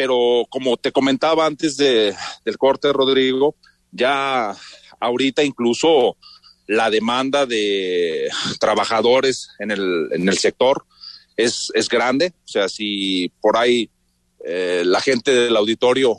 pero 0.00 0.46
como 0.48 0.78
te 0.78 0.92
comentaba 0.92 1.44
antes 1.44 1.76
de, 1.76 2.14
del 2.42 2.56
corte, 2.56 2.90
Rodrigo, 2.90 3.54
ya 3.92 4.56
ahorita 4.98 5.44
incluso 5.44 6.16
la 6.66 6.88
demanda 6.88 7.44
de 7.44 8.30
trabajadores 8.58 9.50
en 9.58 9.72
el, 9.72 10.08
en 10.12 10.26
el 10.26 10.38
sector 10.38 10.86
es, 11.36 11.70
es 11.74 11.90
grande, 11.90 12.32
o 12.46 12.48
sea, 12.48 12.70
si 12.70 13.30
por 13.42 13.58
ahí 13.58 13.90
eh, 14.42 14.84
la 14.86 15.02
gente 15.02 15.34
del 15.34 15.54
auditorio 15.54 16.16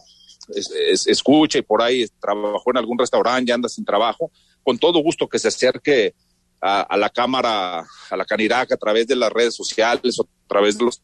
es, 0.54 0.70
es, 0.70 1.08
escucha 1.08 1.58
y 1.58 1.64
por 1.64 1.82
ahí 1.82 2.06
trabajó 2.22 2.70
en 2.70 2.78
algún 2.78 3.00
restaurante 3.00 3.50
y 3.50 3.52
anda 3.52 3.68
sin 3.68 3.84
trabajo, 3.84 4.32
con 4.62 4.78
todo 4.78 5.00
gusto 5.00 5.28
que 5.28 5.40
se 5.40 5.48
acerque 5.48 6.14
a, 6.62 6.82
a, 6.82 6.98
la 6.98 7.10
Cámara, 7.10 7.80
a 7.80 8.16
la 8.16 8.26
Canirac, 8.26 8.74
a 8.74 8.78
través 8.78 9.08
de 9.08 9.16
las 9.16 9.32
redes 9.34 9.56
sociales 9.56 10.20
a 10.20 10.24
través 10.48 10.78
de 10.78 10.86
los... 10.86 11.02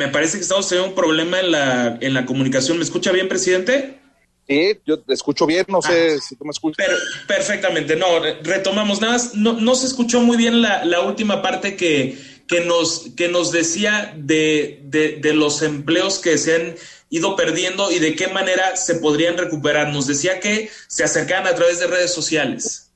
Me 0.00 0.08
parece 0.08 0.38
que 0.38 0.44
estamos 0.44 0.66
teniendo 0.66 0.88
un 0.88 0.94
problema 0.96 1.40
en 1.40 1.50
la, 1.50 1.98
en 2.00 2.14
la 2.14 2.24
comunicación. 2.24 2.78
¿Me 2.78 2.84
escucha 2.84 3.12
bien, 3.12 3.28
presidente? 3.28 4.00
Sí, 4.48 4.72
yo 4.86 4.98
te 4.98 5.12
escucho 5.12 5.44
bien, 5.44 5.66
no 5.68 5.82
sé 5.82 6.14
ah, 6.16 6.20
si 6.26 6.36
tú 6.36 6.46
me 6.46 6.52
escuchas. 6.52 6.86
Per 6.86 6.96
perfectamente, 7.26 7.96
no, 7.96 8.06
retomamos 8.42 9.02
nada 9.02 9.12
más. 9.12 9.34
No, 9.34 9.52
no 9.60 9.74
se 9.74 9.86
escuchó 9.86 10.22
muy 10.22 10.38
bien 10.38 10.62
la, 10.62 10.86
la 10.86 11.02
última 11.02 11.42
parte 11.42 11.76
que, 11.76 12.18
que 12.48 12.62
nos, 12.62 13.10
que 13.14 13.28
nos 13.28 13.52
decía 13.52 14.14
de, 14.16 14.80
de, 14.84 15.34
los 15.34 15.60
empleos 15.60 16.18
que 16.18 16.38
se 16.38 16.54
han 16.54 16.76
ido 17.10 17.36
perdiendo 17.36 17.92
y 17.92 17.98
de 17.98 18.16
qué 18.16 18.28
manera 18.28 18.76
se 18.76 18.94
podrían 18.94 19.36
recuperar. 19.36 19.92
Nos 19.92 20.06
decía 20.06 20.40
que 20.40 20.70
se 20.88 21.04
acercan 21.04 21.46
a 21.46 21.54
través 21.54 21.78
de 21.78 21.88
redes 21.88 22.14
sociales. 22.14 22.90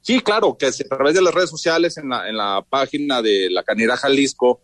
Sí, 0.00 0.18
claro, 0.18 0.56
que 0.58 0.66
a 0.66 0.96
través 0.96 1.14
de 1.14 1.22
las 1.22 1.32
redes 1.32 1.50
sociales, 1.50 1.98
en 1.98 2.08
la, 2.08 2.28
en 2.28 2.36
la 2.36 2.66
página 2.68 3.22
de 3.22 3.48
la 3.48 3.62
Canera 3.62 3.96
Jalisco, 3.96 4.60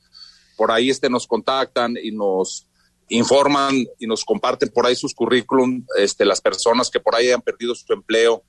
por 0.59 0.73
ahí 0.73 0.91
este, 0.91 1.09
nos 1.09 1.29
contactan 1.29 1.97
y 2.03 2.11
nos 2.11 2.67
informan 3.09 3.87
y 3.99 4.07
nos 4.07 4.25
comparten 4.25 4.69
por 4.69 4.85
ahí 4.85 4.97
sus 4.97 5.15
currículum, 5.15 5.87
este, 5.97 6.25
las 6.25 6.41
personas 6.41 6.91
que 6.91 7.01
por 7.01 7.15
ahí 7.15 7.31
han 7.31 7.41
perdido 7.41 7.75
su 7.75 7.91
empleo 7.93 8.43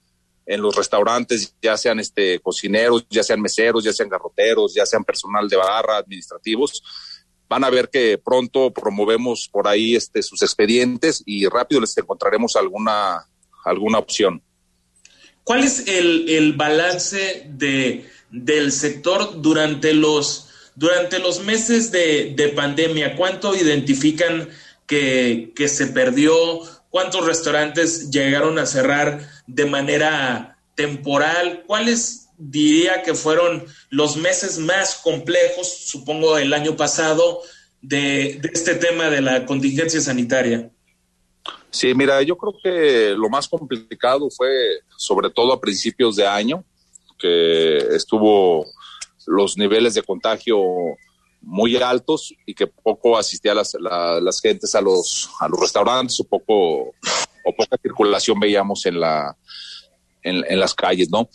en 0.48 0.62
los 0.62 0.76
restaurantes, 0.76 1.56
ya 1.62 1.78
sean 1.78 2.00
este, 2.00 2.40
cocineros, 2.40 3.06
ya 3.10 3.22
sean 3.22 3.40
meseros, 3.40 3.84
ya 3.84 3.94
sean 3.94 4.10
garroteros, 4.10 4.74
ya 4.74 4.86
sean 4.86 5.06
personal 5.06 5.48
de 5.48 5.56
barra, 5.56 5.98
administrativos, 5.98 6.84
van 7.48 7.64
a 7.64 7.70
ver 7.70 7.90
que 7.90 8.18
pronto 8.18 8.74
promovemos 8.74 9.48
por 9.52 9.68
ahí 9.68 9.96
este, 9.96 10.24
sus 10.24 10.42
expedientes 10.42 11.22
y 11.26 11.48
rápido 11.48 11.80
les 11.80 11.96
encontraremos 11.96 12.56
alguna, 12.56 13.28
alguna 13.64 14.00
opción. 14.00 14.42
¿Cuál 15.44 15.64
es 15.64 15.88
el, 15.88 16.28
el 16.30 16.54
balance 16.54 17.46
de, 17.50 18.10
del 18.32 18.72
sector 18.72 19.40
durante 19.42 19.94
los 19.94 20.49
durante 20.80 21.20
los 21.20 21.44
meses 21.44 21.92
de, 21.92 22.54
pandemia, 22.56 23.18
¿cuánto 23.18 23.54
identifican 23.54 24.48
que, 24.88 25.52
se 25.68 25.88
perdió? 25.88 26.34
¿Cuántos 26.90 27.26
restaurantes 27.26 28.10
llegaron 28.10 28.58
a 28.58 28.66
cerrar 28.66 29.20
de 29.46 29.66
manera 29.66 30.58
temporal? 30.76 31.64
¿Cuáles 31.68 32.30
diría 32.38 33.04
que 33.04 33.14
fueron 33.14 33.66
los 33.90 34.16
meses 34.16 34.58
más 34.58 34.96
complejos, 34.96 35.68
supongo 35.68 36.38
el 36.38 36.54
año 36.54 36.78
pasado, 36.78 37.42
de, 37.82 38.40
este 38.54 38.76
tema 38.76 39.10
de 39.10 39.20
la 39.20 39.46
contingencia 39.46 40.00
sanitaria? 40.00 40.72
Sí, 41.72 41.94
mira, 41.94 42.22
yo 42.22 42.38
creo 42.38 42.56
que 42.64 43.16
lo 43.18 43.28
más 43.28 43.50
complicado 43.50 44.30
fue 44.30 44.80
sobre 44.96 45.30
todo 45.30 45.52
a 45.52 45.60
principios 45.60 46.16
de 46.16 46.26
año, 46.26 46.64
que 47.20 47.80
estuvo 47.94 48.66
los 49.28 49.58
niveles 49.58 49.94
de 49.94 50.04
contagio 50.04 50.60
muy 51.42 51.78
altos 51.78 52.34
y 52.46 52.54
que 52.54 52.68
poco 52.68 53.18
asistían 53.18 53.58
las, 53.58 53.76
las 53.80 54.42
gentes 54.42 54.76
a 54.76 54.82
los, 54.82 55.30
a 55.40 55.48
los 55.48 55.60
restaurantes 55.60 56.20
o 56.20 56.24
poco 56.26 56.94
o 57.46 57.56
poca 57.56 57.78
circulación 57.82 58.40
veíamos 58.40 58.86
en 58.86 59.00
la 59.00 59.36
en, 60.22 60.60
las 60.60 60.74
calles, 60.74 61.10
¿no? 61.10 61.30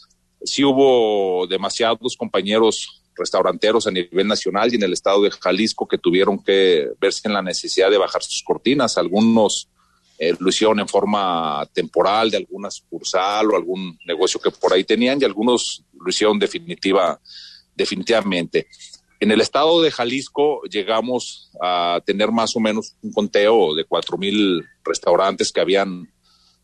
Sí 0.44 0.62
hubo 0.62 1.46
demasiados 1.46 2.16
compañeros 2.16 3.02
restauranteros 3.16 3.86
a 3.86 3.90
nivel 3.90 4.26
nacional 4.26 4.72
y 4.72 4.76
en 4.76 4.82
el 4.82 4.92
estado 4.92 5.22
de 5.22 5.30
Jalisco 5.30 5.86
que 5.86 5.98
tuvieron 5.98 6.42
que 6.42 6.90
verse 7.00 7.22
en 7.24 7.34
la 7.34 7.42
necesidad 7.42 7.90
de 7.90 7.98
bajar 7.98 8.22
sus 8.22 8.42
cortinas. 8.42 8.98
Algunos 8.98 9.68
eh, 10.18 10.34
lo 10.38 10.48
hicieron 10.48 10.80
en 10.80 10.88
forma 10.88 11.66
temporal 11.72 12.30
de 12.30 12.38
alguna 12.38 12.70
sucursal 12.70 13.50
o 13.50 13.56
algún 13.56 13.98
negocio 14.04 14.40
que 14.40 14.50
por 14.50 14.72
ahí 14.72 14.84
tenían 14.84 15.18
y 15.20 15.24
algunos 15.24 15.84
lo 15.98 16.08
hicieron 16.08 16.38
definitiva 16.38 17.18
definitivamente. 17.76 18.66
En 19.20 19.30
el 19.30 19.40
estado 19.40 19.80
de 19.80 19.90
Jalisco 19.90 20.62
llegamos 20.64 21.50
a 21.62 22.00
tener 22.04 22.30
más 22.30 22.56
o 22.56 22.60
menos 22.60 22.94
un 23.02 23.12
conteo 23.12 23.74
de 23.74 23.84
cuatro 23.84 24.18
mil 24.18 24.62
restaurantes 24.84 25.52
que 25.52 25.60
habían 25.60 26.12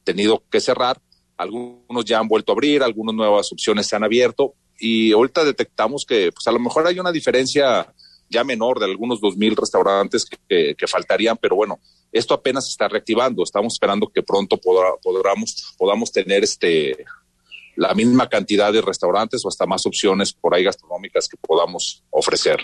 tenido 0.04 0.42
que 0.50 0.61
cerrar. 0.61 1.00
Algunos 1.36 2.04
ya 2.04 2.18
han 2.18 2.28
vuelto 2.28 2.52
a 2.52 2.54
abrir, 2.54 2.82
algunas 2.82 3.14
nuevas 3.14 3.50
opciones 3.52 3.86
se 3.86 3.96
han 3.96 4.04
abierto 4.04 4.54
y 4.78 5.12
ahorita 5.12 5.44
detectamos 5.44 6.04
que 6.04 6.32
pues 6.32 6.46
a 6.46 6.52
lo 6.52 6.58
mejor 6.58 6.86
hay 6.86 6.98
una 6.98 7.12
diferencia 7.12 7.94
ya 8.28 8.44
menor 8.44 8.78
de 8.78 8.86
algunos 8.86 9.20
dos 9.20 9.36
mil 9.36 9.56
restaurantes 9.56 10.24
que, 10.48 10.76
faltarían, 10.86 11.36
pero 11.36 11.56
bueno, 11.56 11.80
esto 12.12 12.32
apenas 12.32 12.68
está 12.68 12.88
reactivando. 12.88 13.42
Estamos 13.42 13.74
esperando 13.74 14.08
que 14.08 14.22
pronto 14.22 14.58
podamos 14.58 16.12
tener 16.12 16.44
este 16.44 17.04
la 17.81 17.95
misma 17.95 18.28
cantidad 18.28 18.70
de 18.70 18.83
restaurantes 18.83 19.43
o 19.43 19.49
hasta 19.49 19.64
más 19.64 19.87
opciones 19.87 20.35
por 20.35 20.55
ahí 20.55 20.64
gastronómicas 20.64 21.26
que 21.26 21.39
podamos 21.39 22.05
ofrecer. 22.11 22.59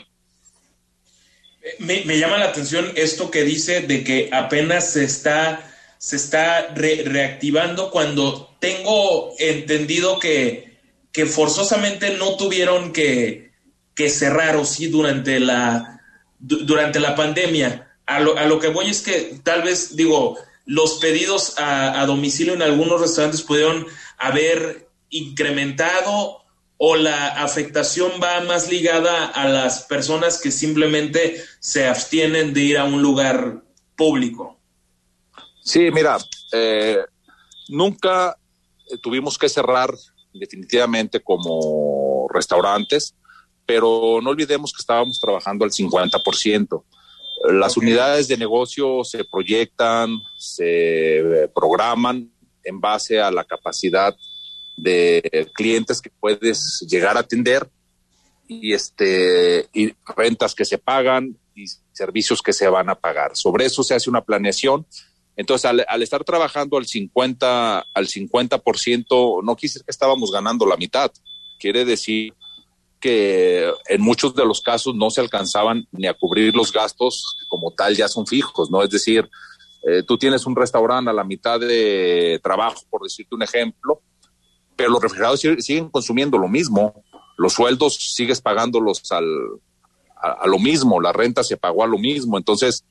Me, 1.79 2.19
llama 2.19 2.37
la 2.37 2.45
atención 2.45 2.93
esto 2.97 3.31
que 3.31 3.43
dice 3.43 3.81
de 3.81 4.05
que 4.05 4.29
apenas 4.31 4.93
se 4.93 5.05
está, 5.05 5.75
se 5.97 6.17
está 6.17 6.69
reactivando 6.75 7.91
cuando 7.91 8.55
tengo 8.61 9.33
entendido 9.39 10.19
que, 10.19 10.77
que 11.12 11.25
forzosamente 11.25 12.19
no 12.19 12.37
tuvieron 12.37 12.93
que, 12.93 13.53
que 13.95 14.11
cerrar 14.11 14.57
o 14.57 14.67
sí 14.67 14.89
durante 14.89 15.41
la, 15.41 16.03
durante 16.39 17.01
la 17.01 17.14
pandemia. 17.14 17.97
A 18.05 18.21
lo, 18.21 18.37
a 18.37 18.45
lo 18.45 18.61
que 18.61 18.69
voy 18.69 18.91
es 18.91 19.01
que 19.01 19.39
tal 19.43 19.62
vez, 19.62 19.97
digo, 19.97 20.37
los 20.67 20.99
pedidos 20.99 21.59
a, 21.59 22.03
a 22.03 22.07
domicilio 22.07 22.53
en 22.53 22.61
algunos 22.61 23.01
restaurantes 23.01 23.41
pudieron 23.41 23.87
haber 24.19 24.86
incrementado 25.11 26.42
o 26.78 26.96
la 26.96 27.28
afectación 27.28 28.12
va 28.22 28.40
más 28.40 28.70
ligada 28.70 29.26
a 29.26 29.48
las 29.48 29.84
personas 29.84 30.40
que 30.40 30.50
simplemente 30.50 31.42
se 31.59 31.86
abstienen 31.86 32.52
de 32.52 32.61
ir 32.62 32.78
a 32.78 32.84
un 32.84 33.00
lugar 33.00 33.62
público? 33.96 34.59
Sí, 35.62 35.90
mira, 35.90 36.18
eh, 36.52 36.98
nunca 37.68 38.36
tuvimos 39.02 39.38
que 39.38 39.48
cerrar 39.48 39.92
definitivamente 40.32 41.20
como 41.20 42.28
restaurantes, 42.32 43.14
pero 43.64 44.20
no 44.22 44.30
olvidemos 44.30 44.72
que 44.72 44.80
estábamos 44.80 45.18
trabajando 45.18 45.64
al 45.64 45.72
50%. 45.72 46.84
Las 47.50 47.76
unidades 47.76 48.28
de 48.28 48.36
negocio 48.36 49.02
se 49.02 49.24
proyectan, 49.24 50.16
se 50.38 51.50
programan 51.54 52.30
en 52.62 52.80
base 52.80 53.20
a 53.20 53.30
la 53.30 53.44
capacidad 53.44 54.16
de 54.77 55.49
clientes 55.55 56.01
que 56.01 56.11
puedes 56.20 56.85
llegar 56.89 57.16
a 57.16 57.20
atender 57.20 57.68
y 58.49 58.72
este 58.72 59.68
y 59.72 59.93
rentas 60.16 60.55
que 60.55 60.64
se 60.64 60.79
pagan 60.79 61.37
y 61.55 61.66
servicios 61.93 62.43
que 62.43 62.53
se 62.53 62.68
van 62.68 62.89
a 62.91 62.95
pagar. 62.95 63.37
Sobre 63.37 63.64
eso 63.66 63.83
se 63.83 63.95
hace 63.95 64.11
una 64.11 64.22
planeación. 64.22 64.87
Entonces, 65.37 65.70
al, 65.70 66.03
estar 66.03 66.24
trabajando 66.24 66.77
al 66.77 66.87
50 66.87 67.85
al 67.93 68.07
50%, 68.07 69.45
no 69.45 69.57
quise 69.57 69.81
que 69.81 69.91
estábamos 69.91 70.33
ganando 70.33 70.66
la 70.66 70.77
mitad. 70.77 71.11
Quiere 71.59 71.85
decir 71.85 72.35
que 73.01 73.70
en 73.89 74.01
muchos 74.01 74.35
de 74.35 74.47
los 74.47 74.61
casos 74.62 74.95
no 74.95 75.11
se 75.11 75.20
alcanzaban 75.20 75.87
ni 75.93 76.07
a 76.07 76.14
cubrir 76.14 76.55
los 76.55 76.72
gastos 76.72 77.37
como 77.49 77.70
tal 77.72 77.95
ya 77.95 78.09
son 78.09 78.27
fijos, 78.27 78.70
¿no? 78.70 78.83
Es 78.83 78.91
decir, 78.91 79.29
eh, 79.87 80.03
tú 80.07 80.16
tienes 80.16 80.47
un 80.47 80.57
restaurante 80.57 81.11
a 81.11 81.14
la 81.14 81.24
mitad 81.24 81.61
de 81.61 82.41
trabajo, 82.43 82.83
por 82.89 83.03
decirte 83.03 83.35
un 83.35 83.43
ejemplo, 83.43 84.01
pero 84.77 84.91
los 84.91 85.03
refrigerados 85.03 85.41
siguen 85.41 85.89
consumiendo 85.89 86.39
lo 86.39 86.49
mismo, 86.49 87.03
los 87.37 87.55
sueldos 87.55 87.97
sigues 87.97 88.41
pagándolos 88.41 89.11
al, 89.11 89.27
a, 90.16 90.47
lo 90.47 90.59
mismo, 90.59 91.01
la 91.01 91.12
renta 91.12 91.43
se 91.43 91.57
pagó 91.57 91.83
a 91.83 91.87
lo 91.87 91.99
mismo, 91.99 92.37
entonces 92.37 92.85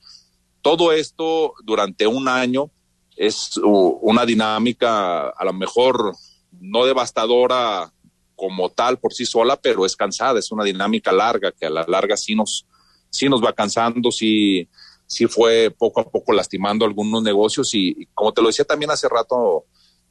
todo 0.62 0.92
esto 0.92 1.54
durante 1.64 2.06
un 2.06 2.28
año 2.28 2.70
es 3.16 3.56
una 3.62 4.26
dinámica 4.26 5.28
a 5.28 5.44
lo 5.44 5.52
mejor 5.52 6.14
no 6.60 6.84
devastadora 6.84 7.92
como 8.34 8.68
tal 8.70 8.98
por 8.98 9.14
sí 9.14 9.24
sola, 9.24 9.56
pero 9.56 9.86
es 9.86 9.96
cansada, 9.96 10.38
es 10.38 10.50
una 10.52 10.64
dinámica 10.64 11.12
larga 11.12 11.52
que 11.52 11.66
a 11.66 11.70
la 11.70 11.84
larga 11.88 12.16
sí 12.16 12.34
nos, 12.34 12.66
sí 13.08 13.28
nos 13.28 13.42
va 13.42 13.52
cansando, 13.52 14.10
sí, 14.10 14.68
sí 15.06 15.26
fue 15.26 15.70
poco 15.70 16.00
a 16.00 16.10
poco 16.10 16.32
lastimando 16.32 16.84
algunos 16.84 17.22
negocios 17.22 17.72
y, 17.74 18.02
y 18.02 18.06
como 18.12 18.32
te 18.32 18.42
lo 18.42 18.48
decía 18.48 18.64
también 18.64 18.90
hace 18.90 19.08
rato, 19.08 19.64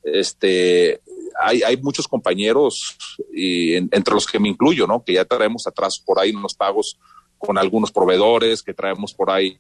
este, 0.04 1.02
hay, 1.40 1.64
hay 1.64 1.78
muchos 1.78 2.08
compañeros, 2.08 2.98
y 3.34 3.76
entre 3.76 4.14
los 4.14 4.26
que 4.26 4.40
me 4.40 4.50
incluyo. 4.50 4.88
Que 5.06 5.14
ya 5.14 5.26
traemos 5.26 5.68
atrás 5.68 6.00
por 6.00 6.20
ahí 6.20 6.32
unos 6.32 6.54
pagos 6.54 6.98
con 7.38 7.58
algunos 7.58 7.92
proveedores, 7.92 8.64
que 8.64 8.74
traemos 8.74 9.14
por 9.14 9.30
ahí 9.30 9.58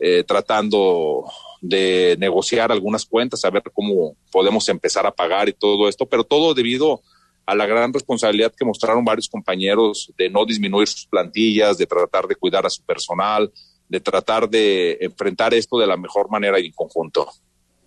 eh, 0.00 0.24
tratando 0.24 1.24
de 1.60 2.16
negociar 2.18 2.72
algunas 2.72 3.06
cuentas, 3.06 3.44
a 3.44 3.50
ver 3.50 3.62
cómo 3.72 4.16
podemos 4.32 4.68
empezar 4.68 5.06
a 5.06 5.12
pagar 5.12 5.48
y 5.48 5.52
todo 5.52 5.88
esto, 5.88 6.06
pero 6.06 6.24
todo 6.24 6.54
debido 6.54 7.00
a 7.46 7.54
la 7.54 7.66
gran 7.66 7.92
responsabilidad 7.92 8.52
que 8.56 8.64
mostraron 8.64 9.04
varios 9.04 9.28
compañeros 9.28 10.12
de 10.16 10.28
no 10.28 10.44
disminuir 10.44 10.88
sus 10.88 11.06
plantillas, 11.06 11.78
de 11.78 11.86
tratar 11.86 12.26
de 12.26 12.36
cuidar 12.36 12.66
a 12.66 12.70
su 12.70 12.82
personal, 12.82 13.52
de 13.88 14.00
tratar 14.00 14.48
de 14.48 14.98
enfrentar 15.00 15.54
esto 15.54 15.78
de 15.78 15.86
la 15.86 15.96
mejor 15.96 16.30
manera 16.30 16.58
y 16.58 16.66
en 16.66 16.72
conjunto. 16.72 17.28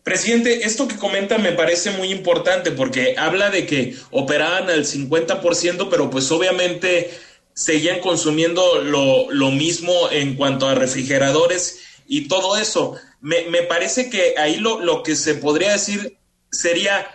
Presidente, 0.06 0.68
esto 0.68 0.88
que 0.88 0.98
comenta 0.98 1.40
me 1.40 1.52
parece 1.52 1.90
muy 1.90 2.12
importante 2.12 2.72
porque 2.72 3.16
habla 3.18 3.50
de 3.50 3.66
que 3.66 3.96
operaban 4.12 4.70
al 4.70 4.86
50%, 4.86 5.90
pero 5.90 6.12
pues 6.12 6.32
obviamente 6.32 7.10
seguían 7.56 8.02
consumiendo 8.02 8.84
lo, 8.84 9.32
lo 9.32 9.50
mismo 9.50 10.12
en 10.12 10.36
cuanto 10.36 10.68
a 10.68 10.76
refrigeradores 10.76 11.80
y 12.08 12.28
todo 12.28 12.56
eso. 12.56 12.96
Me, 13.20 13.50
me 13.50 13.64
parece 13.64 14.12
que 14.12 14.36
ahí 14.38 14.58
lo, 14.58 14.80
lo 14.80 15.02
que 15.02 15.16
se 15.16 15.34
podría 15.34 15.72
decir 15.72 16.20
sería, 16.52 17.08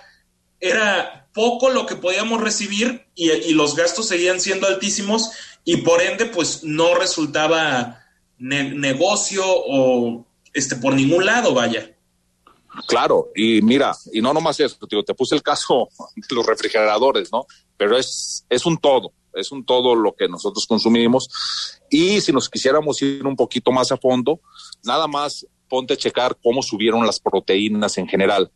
era 0.59 1.29
poco 1.33 1.71
lo 1.71 1.87
que 1.87 1.95
podíamos 1.95 2.41
recibir 2.41 3.07
y, 3.15 3.53
los 3.53 3.77
gastos 3.77 4.09
seguían 4.09 4.41
siendo 4.41 4.67
altísimos 4.67 5.31
y 5.65 5.77
por 5.77 6.03
ende 6.03 6.27
pues 6.27 6.65
no 6.65 6.97
resultaba 6.97 8.05
negocio 8.37 9.45
o 9.47 10.27
este 10.55 10.75
por 10.75 10.95
ningún 10.95 11.25
lado, 11.25 11.55
vaya. 11.55 11.95
Claro, 12.87 13.31
y 13.35 13.63
mira, 13.63 13.97
y 14.13 14.21
no 14.21 14.33
nomás 14.33 14.61
eso, 14.61 14.77
te 14.87 15.15
puse 15.15 15.35
el 15.35 15.43
caso 15.43 15.89
de 16.17 16.35
los 16.35 16.47
refrigeradores, 16.47 17.33
¿no? 17.33 17.47
Pero 17.77 17.97
es, 17.97 18.45
es 18.49 18.67
un 18.67 18.79
todo, 18.79 19.13
es 19.35 19.51
un 19.51 19.65
todo 19.65 19.95
lo 19.95 20.15
que 20.15 20.29
nosotros 20.29 20.67
consumimos. 20.67 21.29
Y 21.91 22.21
si 22.21 22.33
nos 22.33 22.49
quisiéramos 22.49 23.01
ir 23.03 23.27
un 23.27 23.37
poquito 23.37 23.73
más 23.73 23.91
a 23.93 23.97
fondo, 23.97 24.41
nada 24.85 25.07
más 25.07 25.47
ponte 25.69 25.95
a 25.95 25.97
checar 25.97 26.37
cómo 26.43 26.63
subieron 26.63 27.07
las 27.07 27.21
proteínas 27.21 27.97
en 27.99 28.09
general. 28.09 28.51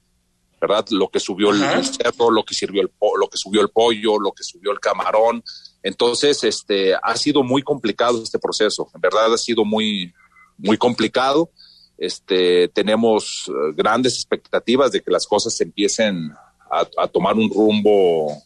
¿verdad? 0.60 0.86
Lo 0.90 1.08
que 1.08 1.20
subió 1.20 1.50
el, 1.50 1.84
cerdo, 1.84 2.30
lo 2.30 2.42
que 2.44 2.54
sirvió 2.54 2.80
el 2.82 2.90
lo 3.18 3.28
que 3.28 3.36
subió 3.36 3.60
el 3.60 3.68
pollo, 3.68 4.18
lo 4.18 4.32
que 4.32 4.42
subió 4.42 4.72
el 4.72 4.80
camarón. 4.80 5.44
Entonces, 5.82 6.42
este 6.42 6.94
ha 6.94 7.16
sido 7.16 7.42
muy 7.42 7.62
complicado 7.62 8.22
este 8.22 8.38
proceso. 8.38 8.88
En 8.94 9.00
verdad 9.00 9.32
ha 9.32 9.38
sido 9.38 9.64
muy 9.64 10.12
muy 10.56 10.78
complicado. 10.78 11.50
Este 11.96 12.68
tenemos 12.68 13.48
eh, 13.48 13.72
grandes 13.74 14.14
expectativas 14.14 14.92
de 14.92 15.00
que 15.00 15.10
las 15.10 15.26
cosas 15.26 15.60
empiecen 15.60 16.32
a, 16.70 17.06
tomar 17.06 17.36
un 17.36 17.48
rumbo 17.48 18.36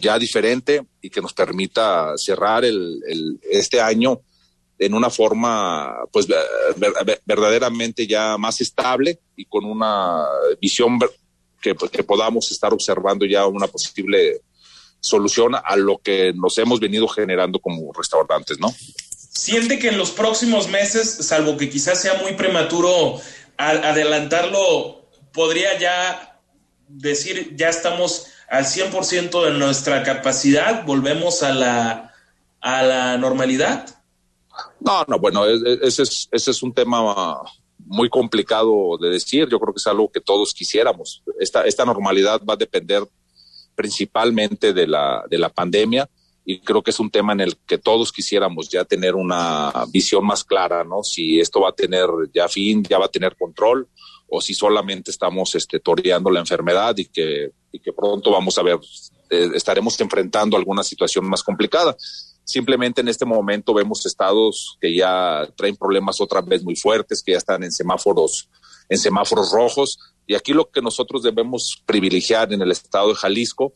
ya 0.00 0.18
diferente 0.18 0.84
y 1.00 1.10
que 1.10 1.20
nos 1.20 1.32
permita 1.32 2.16
cerrar 2.16 2.64
el, 2.64 3.00
este 3.48 3.80
año 3.80 4.20
en 4.78 4.94
una 4.94 5.10
forma 5.10 5.96
pues 6.12 6.26
verdaderamente 7.24 8.06
ya 8.06 8.36
más 8.36 8.60
estable 8.60 9.20
y 9.36 9.44
con 9.44 9.64
una 9.64 10.24
visión 10.60 10.98
que, 11.74 12.04
podamos 12.04 12.50
estar 12.50 12.72
observando 12.72 13.24
ya 13.26 13.46
una 13.46 13.66
posible 13.66 14.42
solución 15.00 15.54
a 15.54 15.76
lo 15.76 15.98
que 15.98 16.32
nos 16.32 16.58
hemos 16.58 16.80
venido 16.80 17.06
generando 17.08 17.58
como 17.58 17.92
restaurantes, 17.92 18.58
¿no? 18.58 18.72
Siente 19.36 19.78
que 19.78 19.88
en 19.88 19.98
los 19.98 20.12
próximos 20.12 20.68
meses, 20.68 21.10
salvo 21.10 21.58
que 21.58 21.68
quizás 21.68 22.00
sea 22.00 22.14
muy 22.14 22.32
prematuro 22.32 23.20
adelantarlo, 23.58 25.02
podría 25.32 25.78
ya 25.78 26.40
decir, 26.88 27.54
ya 27.54 27.68
estamos 27.68 28.28
al 28.48 28.64
100% 28.64 29.44
de 29.44 29.50
nuestra 29.58 30.02
capacidad, 30.02 30.86
volvemos 30.86 31.42
a 31.42 31.52
la, 31.52 32.14
a 32.62 32.82
la 32.82 33.18
normalidad? 33.18 34.02
No, 34.80 35.04
no, 35.06 35.18
bueno, 35.18 35.44
ese 35.46 36.04
es, 36.04 36.28
ese 36.32 36.50
es 36.50 36.62
un 36.62 36.72
tema 36.72 37.38
muy 37.78 38.08
complicado 38.08 38.96
de 38.98 39.10
decir. 39.10 39.48
Yo 39.50 39.60
creo 39.60 39.74
que 39.74 39.80
es 39.80 39.86
algo 39.86 40.10
que 40.10 40.22
todos 40.22 40.54
quisiéramos. 40.54 41.22
Esta, 41.38 41.64
esta 41.64 41.84
normalidad 41.84 42.40
va 42.42 42.54
a 42.54 42.56
depender 42.56 43.02
principalmente 43.74 44.72
de 44.72 44.86
la, 44.86 45.24
de 45.28 45.36
la 45.36 45.50
pandemia 45.50 46.08
y 46.48 46.60
creo 46.60 46.80
que 46.80 46.92
es 46.92 47.00
un 47.00 47.10
tema 47.10 47.32
en 47.32 47.40
el 47.40 47.56
que 47.66 47.76
todos 47.76 48.12
quisiéramos 48.12 48.68
ya 48.68 48.84
tener 48.84 49.16
una 49.16 49.72
visión 49.92 50.24
más 50.24 50.44
clara, 50.44 50.84
¿no? 50.84 51.02
Si 51.02 51.40
esto 51.40 51.60
va 51.60 51.70
a 51.70 51.74
tener 51.74 52.08
ya 52.32 52.46
fin, 52.46 52.84
ya 52.84 52.98
va 52.98 53.06
a 53.06 53.10
tener 53.10 53.36
control 53.36 53.88
o 54.28 54.40
si 54.40 54.54
solamente 54.54 55.10
estamos 55.10 55.56
este, 55.56 55.80
toreando 55.80 56.30
la 56.30 56.38
enfermedad 56.38 56.96
y 56.98 57.06
que, 57.06 57.50
y 57.72 57.80
que 57.80 57.92
pronto 57.92 58.30
vamos 58.30 58.56
a 58.58 58.62
ver, 58.62 58.78
eh, 59.28 59.50
estaremos 59.56 60.00
enfrentando 60.00 60.56
alguna 60.56 60.84
situación 60.84 61.28
más 61.28 61.42
complicada. 61.42 61.96
Simplemente 62.44 63.00
en 63.00 63.08
este 63.08 63.24
momento 63.24 63.74
vemos 63.74 64.06
estados 64.06 64.78
que 64.80 64.94
ya 64.94 65.48
traen 65.56 65.74
problemas 65.74 66.20
otra 66.20 66.42
vez 66.42 66.62
muy 66.62 66.76
fuertes, 66.76 67.24
que 67.24 67.32
ya 67.32 67.38
están 67.38 67.64
en 67.64 67.72
semáforos, 67.72 68.48
en 68.88 68.98
semáforos 68.98 69.50
rojos. 69.50 69.98
Y 70.28 70.36
aquí 70.36 70.52
lo 70.52 70.70
que 70.70 70.80
nosotros 70.80 71.24
debemos 71.24 71.82
privilegiar 71.84 72.52
en 72.52 72.62
el 72.62 72.70
estado 72.70 73.08
de 73.08 73.14
Jalisco 73.16 73.72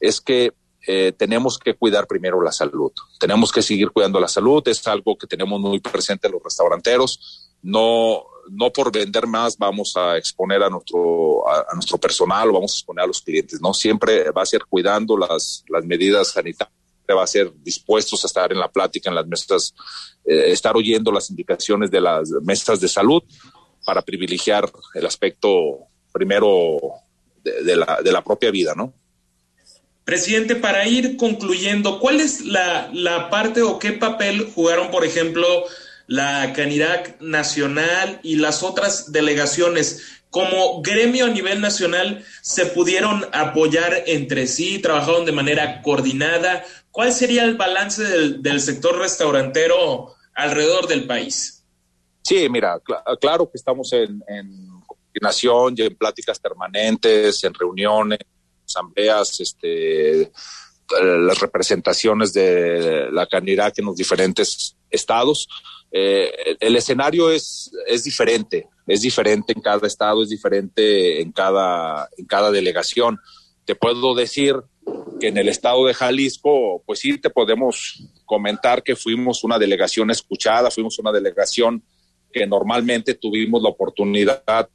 es 0.00 0.22
que 0.22 0.54
eh, 0.86 1.12
tenemos 1.16 1.58
que 1.58 1.74
cuidar 1.74 2.06
primero 2.06 2.40
la 2.40 2.52
salud. 2.52 2.92
Tenemos 3.18 3.50
que 3.50 3.62
seguir 3.62 3.90
cuidando 3.90 4.20
la 4.20 4.28
salud. 4.28 4.66
Es 4.68 4.86
algo 4.86 5.16
que 5.16 5.26
tenemos 5.26 5.60
muy 5.60 5.80
presente 5.80 6.28
en 6.28 6.34
los 6.34 6.42
restauranteros. 6.42 7.50
No, 7.62 8.24
no 8.50 8.72
por 8.72 8.92
vender 8.92 9.26
más 9.26 9.56
vamos 9.56 9.96
a 9.96 10.16
exponer 10.16 10.62
a 10.62 10.70
nuestro, 10.70 11.48
a, 11.48 11.74
nuestro 11.74 11.98
personal 11.98 12.50
o 12.50 12.54
vamos 12.54 12.72
a 12.72 12.76
exponer 12.76 13.04
a 13.04 13.06
los 13.08 13.20
clientes, 13.20 13.60
¿no? 13.60 13.74
Siempre 13.74 14.30
va 14.30 14.42
a 14.42 14.46
ser 14.46 14.64
cuidando 14.68 15.16
las, 15.16 15.64
las 15.68 15.84
medidas 15.84 16.32
sanitarias 16.32 16.76
va 17.14 17.22
a 17.22 17.26
ser 17.26 17.52
dispuestos 17.62 18.24
a 18.24 18.26
estar 18.26 18.52
en 18.52 18.58
la 18.58 18.70
plática, 18.70 19.10
en 19.10 19.14
las 19.14 19.26
mesas, 19.26 19.74
eh, 20.24 20.50
estar 20.50 20.76
oyendo 20.76 21.12
las 21.12 21.30
indicaciones 21.30 21.90
de 21.90 22.00
las 22.00 22.30
mesas 22.42 22.80
de 22.80 22.88
salud 22.88 23.22
para 23.84 24.02
privilegiar 24.02 24.68
el 24.94 25.06
aspecto 25.06 25.86
primero 26.12 26.78
de, 27.44 27.76
la, 27.76 28.00
de 28.02 28.10
la, 28.10 28.24
propia 28.24 28.50
vida, 28.50 28.74
¿no? 28.74 28.92
Presidente, 30.06 30.54
para 30.54 30.86
ir 30.86 31.16
concluyendo, 31.16 31.98
¿cuál 31.98 32.20
es 32.20 32.44
la, 32.44 32.88
la 32.92 33.28
parte 33.28 33.62
o 33.62 33.80
qué 33.80 33.90
papel 33.90 34.52
jugaron, 34.54 34.92
por 34.92 35.04
ejemplo, 35.04 35.64
la 36.06 36.52
Canirac 36.54 37.20
Nacional 37.20 38.20
y 38.22 38.36
las 38.36 38.62
otras 38.62 39.10
delegaciones 39.10 40.22
como 40.30 40.80
gremio 40.80 41.26
a 41.26 41.30
nivel 41.30 41.60
nacional 41.60 42.24
se 42.40 42.66
pudieron 42.66 43.24
apoyar 43.32 44.04
entre 44.06 44.46
sí, 44.46 44.78
trabajaron 44.78 45.24
de 45.24 45.32
manera 45.32 45.82
coordinada. 45.82 46.64
¿Cuál 46.92 47.12
sería 47.12 47.42
el 47.42 47.56
balance 47.56 48.04
del, 48.04 48.60
sector 48.60 48.98
restaurantero 48.98 50.14
alrededor 50.34 50.86
del 50.86 51.04
país? 51.04 51.64
Sí, 52.22 52.48
mira, 52.48 52.80
claro 53.20 53.50
que 53.50 53.56
estamos 53.56 53.92
en, 53.92 54.22
coordinación 54.86 55.74
y 55.76 55.82
en 55.82 55.96
pláticas 55.96 56.38
permanentes, 56.38 57.42
en 57.42 57.54
reuniones, 57.54 58.20
asambleas, 58.66 59.40
este, 59.40 60.30
las 61.02 61.38
representaciones 61.40 62.32
de 62.32 63.08
la 63.10 63.26
Canirac 63.26 63.78
en 63.78 63.86
los 63.86 63.96
diferentes 63.96 64.76
estados. 64.90 65.48
Eh, 65.90 66.30
el 66.60 66.76
escenario 66.76 67.30
es, 67.30 67.70
es 67.86 68.04
diferente, 68.04 68.68
es 68.86 69.02
diferente 69.02 69.52
en 69.52 69.60
cada 69.60 69.86
estado, 69.86 70.22
es 70.22 70.28
diferente 70.28 71.20
en 71.20 71.32
cada, 71.32 72.08
en 72.16 72.26
cada 72.26 72.50
delegación. 72.50 73.18
Te 73.64 73.74
puedo 73.74 74.14
decir 74.14 74.56
que 75.20 75.28
en 75.28 75.38
el 75.38 75.48
estado 75.48 75.86
de 75.86 75.94
Jalisco, 75.94 76.82
pues 76.86 77.00
sí, 77.00 77.18
te 77.18 77.30
podemos 77.30 78.02
comentar 78.24 78.82
que 78.82 78.96
fuimos 78.96 79.42
una 79.44 79.58
delegación 79.58 80.10
escuchada, 80.10 80.70
fuimos 80.70 80.98
una 80.98 81.12
delegación 81.12 81.82
que 82.32 82.46
normalmente 82.46 83.14
tuvimos 83.14 83.62
la 83.62 83.70
oportunidad 83.70 84.68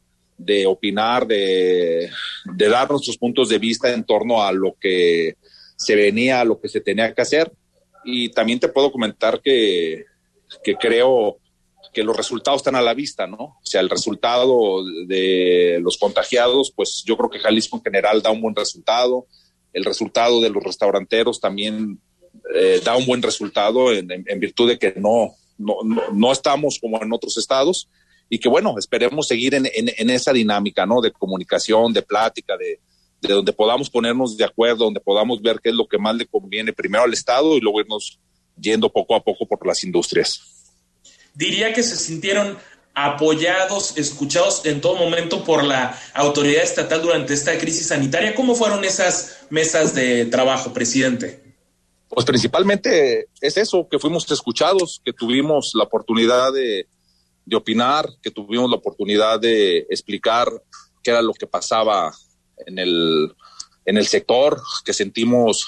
de 0.45 0.65
opinar, 0.65 1.25
de, 1.27 2.09
de 2.45 2.69
dar 2.69 2.89
nuestros 2.89 3.17
puntos 3.17 3.49
de 3.49 3.59
vista 3.59 3.91
en 3.93 4.03
torno 4.03 4.43
a 4.43 4.51
lo 4.51 4.75
que 4.79 5.35
se 5.75 5.95
venía, 5.95 6.41
a 6.41 6.45
lo 6.45 6.59
que 6.59 6.69
se 6.69 6.81
tenía 6.81 7.13
que 7.13 7.21
hacer. 7.21 7.51
Y 8.03 8.29
también 8.29 8.59
te 8.59 8.67
puedo 8.67 8.91
comentar 8.91 9.41
que 9.41 10.05
que 10.63 10.75
creo 10.75 11.37
que 11.93 12.03
los 12.03 12.15
resultados 12.15 12.61
están 12.61 12.75
a 12.75 12.81
la 12.81 12.93
vista, 12.93 13.27
¿no? 13.27 13.37
O 13.37 13.61
sea, 13.63 13.81
el 13.81 13.89
resultado 13.89 14.83
de 15.07 15.79
los 15.81 15.97
contagiados, 15.97 16.71
pues 16.75 17.03
yo 17.05 17.17
creo 17.17 17.29
que 17.29 17.39
Jalisco 17.39 17.77
en 17.77 17.83
general 17.83 18.21
da 18.21 18.31
un 18.31 18.41
buen 18.41 18.55
resultado. 18.55 19.27
El 19.73 19.83
resultado 19.83 20.41
de 20.41 20.49
los 20.49 20.63
restauranteros 20.63 21.39
también 21.39 21.99
eh, 22.55 22.81
da 22.83 22.95
un 22.95 23.05
buen 23.05 23.21
resultado 23.21 23.91
en, 23.91 24.07
virtud 24.39 24.69
de 24.69 24.79
que 24.79 24.93
no, 24.97 25.33
no, 25.57 25.77
no, 26.13 26.31
estamos 26.31 26.79
como 26.79 27.01
en 27.01 27.11
otros 27.11 27.37
estados 27.37 27.89
y 28.33 28.39
que 28.39 28.47
bueno, 28.47 28.75
esperemos 28.79 29.27
seguir 29.27 29.53
en, 29.55 29.69
en, 29.73 30.09
esa 30.09 30.31
dinámica, 30.31 30.85
¿no? 30.85 31.01
De 31.01 31.11
comunicación, 31.11 31.91
de 31.91 32.01
plática, 32.01 32.55
de, 32.55 32.79
de 33.19 33.33
donde 33.33 33.51
podamos 33.51 33.89
ponernos 33.89 34.37
de 34.37 34.45
acuerdo, 34.45 34.85
donde 34.85 35.01
podamos 35.01 35.41
ver 35.41 35.59
qué 35.61 35.67
es 35.67 35.75
lo 35.75 35.85
que 35.85 35.97
más 35.97 36.15
le 36.15 36.25
conviene 36.25 36.71
primero 36.71 37.03
al 37.03 37.11
Estado 37.11 37.57
y 37.57 37.59
luego 37.59 37.81
irnos 37.81 38.19
yendo 38.57 38.89
poco 38.89 39.15
a 39.15 39.21
poco 39.21 39.45
por 39.45 39.67
las 39.67 39.83
industrias. 39.83 40.39
Diría 41.33 41.73
que 41.73 41.83
se 41.83 41.97
sintieron 41.97 42.57
apoyados, 42.93 43.97
escuchados 43.97 44.65
en 44.65 44.79
todo 44.79 44.95
momento 44.95 45.43
por 45.43 45.65
la 45.65 45.99
autoridad 46.13 46.63
estatal 46.63 47.01
durante 47.01 47.33
esta 47.33 47.57
crisis 47.57 47.87
sanitaria. 47.87 48.33
¿Cómo 48.33 48.55
fueron 48.55 48.85
esas 48.85 49.45
mesas 49.49 49.93
de 49.93 50.23
trabajo, 50.27 50.71
presidente? 50.71 51.43
Pues 52.07 52.25
principalmente 52.25 53.27
es 53.41 53.57
eso, 53.57 53.89
que 53.91 53.99
fuimos 53.99 54.31
escuchados, 54.31 55.01
que 55.03 55.11
tuvimos 55.11 55.71
la 55.75 55.83
oportunidad 55.83 56.53
de, 56.53 56.87
opinar, 57.55 58.09
que 58.21 58.31
tuvimos 58.31 58.69
la 58.69 58.77
oportunidad 58.77 59.39
de 59.39 59.79
explicar 59.89 60.47
qué 61.03 61.11
era 61.11 61.21
lo 61.21 61.33
que 61.33 61.47
pasaba 61.47 62.13
en 62.65 62.79
el, 62.79 63.33
en 63.85 63.97
el 63.97 64.07
sector, 64.07 64.61
que 64.85 64.93
sentimos 64.93 65.67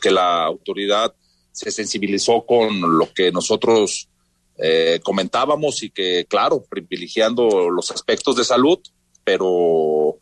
que 0.00 0.10
la 0.10 0.44
autoridad 0.44 1.14
se 1.52 1.70
sensibilizó 1.70 2.44
con 2.44 2.98
lo 2.98 3.12
que 3.12 3.32
nosotros 3.32 4.08
eh, 4.58 5.00
comentábamos 5.02 5.82
y 5.82 5.90
que, 5.90 6.26
claro, 6.28 6.64
privilegiando 6.68 7.70
los 7.70 7.90
aspectos 7.90 8.36
de 8.36 8.44
salud, 8.44 8.78
pero 9.24 10.18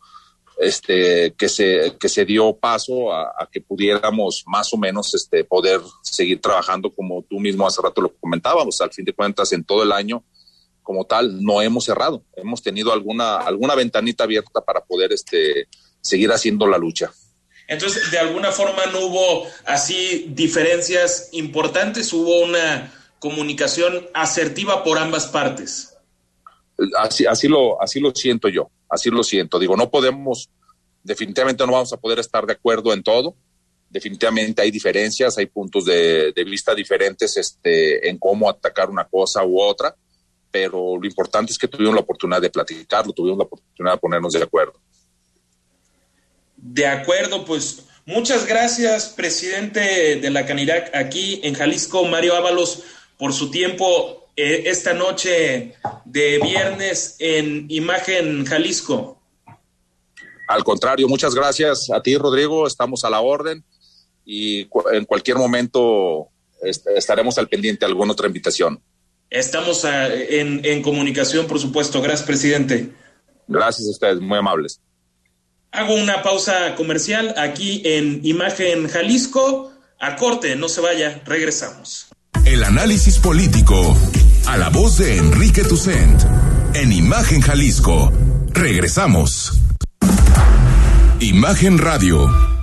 este 0.57 1.33
que 1.33 1.49
se 1.49 1.97
que 1.99 2.07
se 2.07 2.23
dio 2.23 2.55
paso 2.55 3.11
a, 3.11 3.49
que 3.51 3.59
pudiéramos 3.59 4.45
más 4.47 4.73
o 4.73 4.77
menos 4.77 5.13
este 5.13 5.43
poder 5.43 5.81
seguir 6.01 6.39
trabajando 6.39 6.93
como 6.93 7.23
tú 7.23 7.41
mismo 7.41 7.67
hace 7.67 7.81
rato 7.81 8.01
lo 8.01 8.13
comentábamos. 8.15 8.79
Al 8.81 8.93
fin 8.93 9.05
de 9.05 9.13
cuentas 9.13 9.51
en 9.51 9.63
todo 9.63 9.83
el 9.83 9.91
año 9.91 10.23
como 10.85 11.05
tal 11.05 11.43
no 11.43 11.61
hemos 11.61 11.83
cerrado 11.83 12.23
hemos 12.37 12.61
tenido 12.61 12.93
alguna 12.93 13.39
alguna 13.39 13.75
ventanita 13.75 14.23
abierta 14.23 14.61
para 14.61 14.85
poder 14.85 15.11
este 15.11 15.67
seguir 15.99 16.31
haciendo 16.31 16.65
la 16.67 16.77
lucha 16.77 17.11
Entonces, 17.67 18.11
de 18.11 18.19
alguna 18.19 18.51
forma 18.51 18.85
no 18.93 18.99
hubo 19.07 19.47
así 19.65 20.27
diferencias 20.29 21.29
importantes, 21.31 22.13
hubo 22.13 22.43
una 22.43 22.91
comunicación 23.19 24.07
asertiva 24.13 24.83
por 24.83 24.99
ambas 24.99 25.25
partes. 25.25 25.97
Así, 26.97 27.25
así, 27.25 27.47
lo, 27.47 27.81
así 27.81 27.99
lo 27.99 28.13
siento 28.13 28.49
yo, 28.49 28.69
así 28.87 29.09
lo 29.09 29.23
siento. 29.23 29.57
Digo, 29.57 29.75
no 29.75 29.89
podemos, 29.89 30.49
definitivamente 31.03 31.65
no 31.65 31.73
vamos 31.73 31.91
a 31.91 31.97
poder 31.97 32.19
estar 32.19 32.45
de 32.45 32.53
acuerdo 32.53 32.93
en 32.93 33.01
todo. 33.01 33.35
Definitivamente 33.89 34.61
hay 34.61 34.69
diferencias, 34.69 35.37
hay 35.39 35.47
puntos 35.47 35.85
de, 35.85 36.33
de 36.33 36.43
vista 36.43 36.75
diferentes 36.75 37.35
este, 37.37 38.07
en 38.07 38.19
cómo 38.19 38.47
atacar 38.47 38.91
una 38.91 39.05
cosa 39.05 39.43
u 39.43 39.59
otra, 39.59 39.95
pero 40.55 40.97
lo 40.97 41.05
importante 41.05 41.51
es 41.51 41.57
que 41.57 41.67
tuvimos 41.67 41.93
la 41.93 41.99
oportunidad 41.99 42.39
de 42.39 42.49
platicarlo, 42.49 43.11
tuvimos 43.11 43.39
la 43.39 43.43
oportunidad 43.43 43.95
de 43.95 43.99
ponernos 43.99 44.31
de 44.31 44.41
acuerdo. 44.41 44.79
De 46.55 46.87
acuerdo, 46.87 47.43
pues 47.43 47.87
muchas 48.05 48.45
gracias, 48.45 49.09
presidente 49.09 50.15
de 50.15 50.29
la 50.29 50.45
Canirac 50.45 50.95
aquí 50.95 51.41
en 51.43 51.55
Jalisco, 51.55 52.05
Mario 52.05 52.37
Ábalos, 52.37 52.83
por 53.17 53.33
su 53.33 53.51
tiempo 53.51 54.29
eh, 54.37 54.63
esta 54.67 54.93
noche 54.93 55.75
de 56.05 56.39
viernes 56.39 57.17
en 57.19 57.65
Imagen 57.67 58.45
Jalisco. 58.45 59.21
Al 60.47 60.63
contrario, 60.63 61.09
muchas 61.09 61.35
gracias 61.35 61.89
a 61.91 62.01
ti, 62.01 62.15
Rodrigo. 62.15 62.65
Estamos 62.65 63.03
a 63.03 63.09
la 63.09 63.19
orden 63.19 63.61
y 64.23 64.69
en 64.93 65.03
cualquier 65.03 65.35
momento 65.35 66.29
estaremos 66.61 67.37
al 67.37 67.49
pendiente 67.49 67.85
de 67.85 67.91
alguna 67.91 68.13
otra 68.13 68.27
invitación. 68.27 68.81
Estamos 69.29 69.85
ah, 69.85 70.07
en, 70.13 70.61
en 70.63 70.81
comunicación, 70.81 71.47
por 71.47 71.59
supuesto. 71.59 72.01
Gracias, 72.01 72.25
presidente. 72.25 72.91
Gracias 73.47 73.87
a 73.87 73.91
ustedes, 73.91 74.19
muy 74.21 74.37
amables. 74.37 74.79
Hago 75.71 75.93
una 75.95 76.23
pausa 76.23 76.75
comercial 76.75 77.35
aquí 77.37 77.81
en 77.83 78.21
Imagen 78.23 78.87
Jalisco. 78.87 79.71
A 79.99 80.15
corte, 80.15 80.55
no 80.55 80.69
se 80.69 80.81
vaya, 80.81 81.21
regresamos. 81.25 82.07
El 82.45 82.63
análisis 82.63 83.17
político 83.17 83.97
a 84.47 84.57
la 84.57 84.69
voz 84.69 84.97
de 84.97 85.17
Enrique 85.17 85.63
Tucent 85.63 86.21
en 86.73 86.91
Imagen 86.91 87.41
Jalisco. 87.41 88.11
Regresamos. 88.49 89.59
Imagen 91.19 91.77
Radio, 91.77 92.29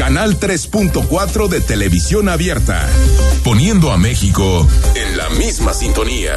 Canal 0.00 0.40
3.4 0.40 1.48
de 1.48 1.60
televisión 1.60 2.30
abierta, 2.30 2.88
poniendo 3.44 3.92
a 3.92 3.98
México 3.98 4.66
en 4.94 5.18
la 5.18 5.28
misma 5.28 5.74
sintonía. 5.74 6.32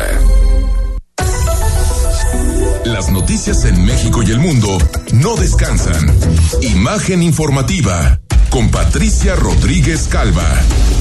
Las 2.84 3.09
noticias 3.09 3.64
en 3.64 3.86
México 3.86 4.22
y 4.22 4.32
el 4.32 4.39
mundo 4.39 4.78
no 5.14 5.38
descansan. 5.38 6.14
Imagen 6.61 7.24
informativa 7.24 8.20
con 8.49 8.70
Patricia 8.70 9.34
Rodríguez 9.38 10.09
Calva. 10.09 10.43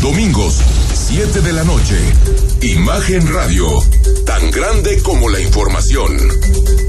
Domingos, 0.00 0.60
7 0.94 1.40
de 1.40 1.52
la 1.52 1.64
noche. 1.64 1.98
Imagen 2.62 3.26
Radio, 3.34 3.66
tan 4.24 4.52
grande 4.52 5.02
como 5.02 5.28
la 5.30 5.40
información. 5.40 6.16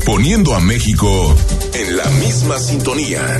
Poniendo 0.05 0.53
a 0.53 0.59
México 0.59 1.36
en 1.74 1.97
la 1.97 2.05
misma 2.21 2.59
sintonía. 2.59 3.39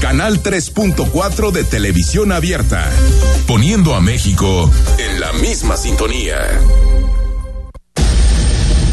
Canal 0.00 0.42
3.4 0.42 1.50
de 1.50 1.64
televisión 1.64 2.32
abierta, 2.32 2.88
poniendo 3.46 3.94
a 3.94 4.00
México 4.00 4.70
en 4.98 5.20
la 5.20 5.32
misma 5.34 5.76
sintonía. 5.76 6.36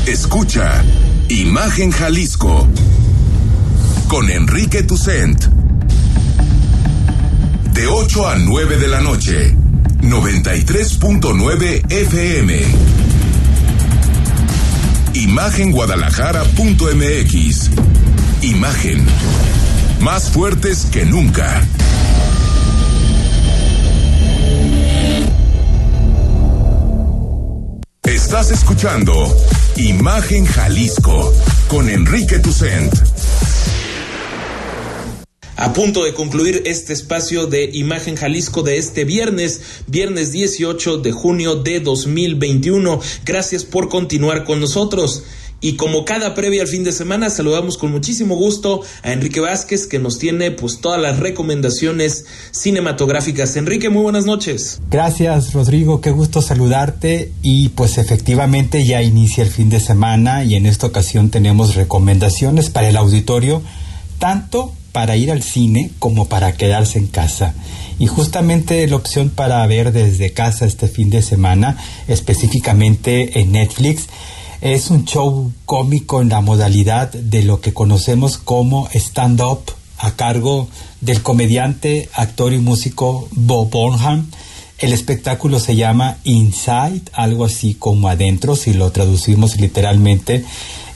Escucha 0.08 0.84
Imagen 1.30 1.92
Jalisco 1.92 2.68
con 4.08 4.30
Enrique 4.30 4.84
Tucent. 4.84 5.46
De 7.74 7.88
8 7.88 8.28
a 8.28 8.36
9 8.38 8.78
de 8.78 8.88
la 8.88 9.02
noche, 9.02 9.56
93.9 10.02 11.92
FM. 11.92 12.62
Imagenguadalajara.mx. 15.14 17.70
Imagen. 18.42 19.06
Más 20.00 20.30
fuertes 20.30 20.86
que 20.92 21.06
nunca. 21.06 21.68
Estás 28.04 28.52
escuchando 28.52 29.14
Imagen 29.78 30.46
Jalisco 30.46 31.34
con 31.68 31.90
Enrique 31.90 32.40
Tucent. 32.40 32.94
A 35.58 35.72
punto 35.72 36.04
de 36.04 36.14
concluir 36.14 36.64
este 36.66 36.92
espacio 36.92 37.48
de 37.48 37.70
Imagen 37.74 38.18
Jalisco 38.18 38.62
de 38.62 38.78
este 38.78 39.06
viernes, 39.06 39.62
viernes 39.88 40.34
18 40.34 40.98
de 40.98 41.14
junio 41.14 41.56
de 41.56 41.80
2021. 41.80 43.00
Gracias 43.24 43.64
por 43.64 43.88
continuar 43.88 44.44
con 44.44 44.60
nosotros. 44.60 45.24
Y 45.66 45.78
como 45.78 46.06
cada 46.06 46.36
previa 46.36 46.62
al 46.62 46.68
fin 46.68 46.84
de 46.84 46.92
semana, 46.92 47.32
saludamos 47.32 47.80
con 47.80 47.92
muchísimo 47.92 48.36
gusto 48.36 48.82
a 49.02 49.14
Enrique 49.14 49.40
Vázquez, 49.40 49.88
que 49.88 49.98
nos 49.98 50.20
tiene 50.20 50.52
pues 50.52 50.80
todas 50.80 51.02
las 51.02 51.18
recomendaciones 51.18 52.26
cinematográficas. 52.52 53.56
Enrique, 53.56 53.90
muy 53.90 54.04
buenas 54.04 54.28
noches. 54.28 54.80
Gracias, 54.92 55.54
Rodrigo, 55.54 56.02
qué 56.02 56.12
gusto 56.12 56.44
saludarte. 56.44 57.32
Y 57.42 57.70
pues 57.70 57.98
efectivamente 57.98 58.86
ya 58.86 59.02
inicia 59.02 59.44
el 59.44 59.50
fin 59.50 59.72
de 59.72 59.80
semana 59.80 60.44
y 60.44 60.54
en 60.54 60.68
esta 60.68 60.86
ocasión 60.86 61.32
tenemos 61.32 61.74
recomendaciones 61.74 62.70
para 62.70 62.90
el 62.90 62.96
auditorio, 62.96 63.64
tanto 64.20 64.72
para 64.92 65.18
ir 65.18 65.32
al 65.32 65.42
cine 65.42 65.90
como 65.98 66.30
para 66.30 66.52
quedarse 66.52 67.00
en 67.00 67.08
casa. 67.08 67.56
Y 67.98 68.06
justamente 68.06 68.86
la 68.88 68.98
opción 68.98 69.32
para 69.32 69.66
ver 69.66 69.92
desde 69.94 70.32
casa 70.32 70.68
este 70.68 70.88
fin 70.88 71.10
de 71.10 71.24
semana, 71.24 71.76
específicamente 72.08 73.40
en 73.40 73.54
Netflix, 73.54 74.10
es 74.66 74.90
un 74.90 75.06
show 75.06 75.54
cómico 75.68 76.24
en 76.24 76.30
la 76.30 76.42
modalidad 76.42 77.12
de 77.12 77.44
lo 77.44 77.62
que 77.62 77.72
conocemos 77.72 78.40
como 78.40 78.90
stand-up 78.96 79.60
a 80.00 80.16
cargo 80.16 80.68
del 81.02 81.22
comediante, 81.22 82.10
actor 82.14 82.52
y 82.52 82.58
músico 82.58 83.28
Bob 83.30 83.70
Burnham. 83.70 84.32
El 84.80 84.92
espectáculo 84.92 85.60
se 85.60 85.76
llama 85.76 86.18
Inside, 86.24 87.04
algo 87.14 87.46
así 87.46 87.76
como 87.76 88.08
adentro, 88.08 88.56
si 88.56 88.74
lo 88.74 88.92
traducimos 88.92 89.58
literalmente. 89.58 90.44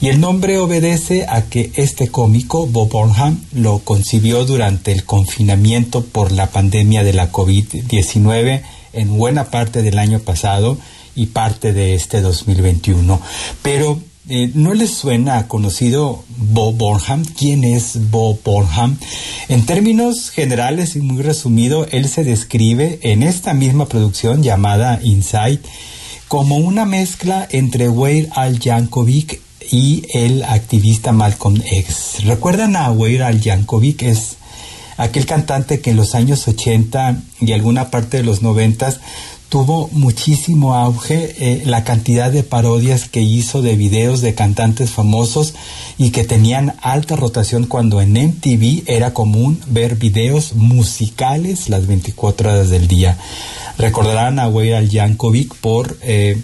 Y 0.00 0.08
el 0.08 0.18
nombre 0.18 0.58
obedece 0.58 1.26
a 1.28 1.42
que 1.42 1.70
este 1.76 2.08
cómico, 2.08 2.66
Bob 2.66 2.90
Burnham, 2.90 3.40
lo 3.52 3.78
concibió 3.78 4.44
durante 4.46 4.90
el 4.90 5.04
confinamiento 5.04 6.04
por 6.04 6.32
la 6.32 6.48
pandemia 6.48 7.04
de 7.04 7.12
la 7.12 7.30
COVID-19 7.30 8.62
en 8.94 9.16
buena 9.16 9.44
parte 9.44 9.82
del 9.82 10.00
año 10.00 10.18
pasado 10.18 10.76
y 11.14 11.26
parte 11.26 11.72
de 11.72 11.94
este 11.94 12.20
2021. 12.20 13.20
Pero 13.62 14.00
eh, 14.32 14.52
¿No 14.54 14.74
les 14.74 14.94
suena 14.94 15.48
conocido 15.48 16.22
Bob 16.36 16.76
Burnham? 16.76 17.24
¿Quién 17.24 17.64
es 17.64 18.10
Bob 18.12 18.38
Burnham? 18.44 18.96
En 19.48 19.66
términos 19.66 20.30
generales 20.30 20.94
y 20.94 21.00
muy 21.00 21.20
resumido, 21.22 21.88
él 21.90 22.06
se 22.06 22.22
describe 22.22 23.00
en 23.02 23.24
esta 23.24 23.54
misma 23.54 23.86
producción 23.86 24.44
llamada 24.44 25.00
Inside 25.02 25.58
como 26.28 26.58
una 26.58 26.84
mezcla 26.84 27.48
entre 27.50 27.88
Weir 27.88 28.28
Al 28.36 28.60
Yankovic 28.60 29.40
y 29.72 30.04
el 30.14 30.44
activista 30.44 31.10
Malcolm 31.10 31.60
X. 31.68 32.24
¿Recuerdan 32.24 32.76
a 32.76 32.92
Weir 32.92 33.24
Al 33.24 33.40
Yankovic? 33.40 34.02
Es 34.02 34.36
aquel 34.96 35.26
cantante 35.26 35.80
que 35.80 35.90
en 35.90 35.96
los 35.96 36.14
años 36.14 36.46
80 36.46 37.20
y 37.40 37.50
alguna 37.50 37.90
parte 37.90 38.18
de 38.18 38.22
los 38.22 38.42
90 38.42 39.00
tuvo 39.50 39.88
muchísimo 39.92 40.74
auge 40.76 41.34
eh, 41.38 41.62
la 41.66 41.82
cantidad 41.82 42.30
de 42.30 42.44
parodias 42.44 43.08
que 43.08 43.20
hizo 43.20 43.62
de 43.62 43.74
videos 43.74 44.20
de 44.20 44.34
cantantes 44.34 44.90
famosos 44.90 45.54
y 45.98 46.10
que 46.10 46.22
tenían 46.22 46.76
alta 46.80 47.16
rotación 47.16 47.66
cuando 47.66 48.00
en 48.00 48.12
MTV 48.12 48.84
era 48.86 49.12
común 49.12 49.60
ver 49.66 49.96
videos 49.96 50.54
musicales 50.54 51.68
las 51.68 51.88
24 51.88 52.48
horas 52.48 52.70
del 52.70 52.86
día. 52.86 53.18
Recordarán 53.76 54.38
a 54.38 54.48
Weir 54.48 54.88
Yankovic 54.88 55.56
por 55.56 55.98
eh, 56.02 56.40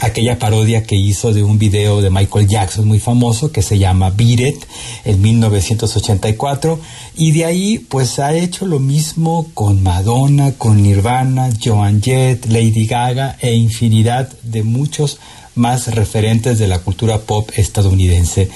aquella 0.00 0.38
parodia 0.38 0.82
que 0.82 0.96
hizo 0.96 1.32
de 1.32 1.42
un 1.42 1.58
video 1.58 2.02
de 2.02 2.10
Michael 2.10 2.46
Jackson 2.46 2.86
muy 2.86 3.00
famoso 3.00 3.50
que 3.50 3.62
se 3.62 3.78
llama 3.78 4.10
Beat 4.10 4.40
It 4.40 4.64
en 5.04 5.22
1984 5.22 6.78
y 7.16 7.32
de 7.32 7.44
ahí 7.44 7.78
pues 7.78 8.18
ha 8.18 8.34
hecho 8.34 8.66
lo 8.66 8.78
mismo 8.78 9.50
con 9.54 9.82
Madonna, 9.82 10.52
con 10.52 10.82
Nirvana, 10.82 11.48
Joan 11.62 12.02
Jett, 12.02 12.46
Lady 12.46 12.86
Gaga 12.86 13.38
e 13.40 13.54
infinidad 13.54 14.30
de 14.42 14.62
muchos 14.62 15.18
más 15.56 15.94
referentes 15.94 16.58
de 16.58 16.68
la 16.68 16.78
cultura 16.78 17.18
pop 17.18 17.50
estadounidense. 17.56 18.48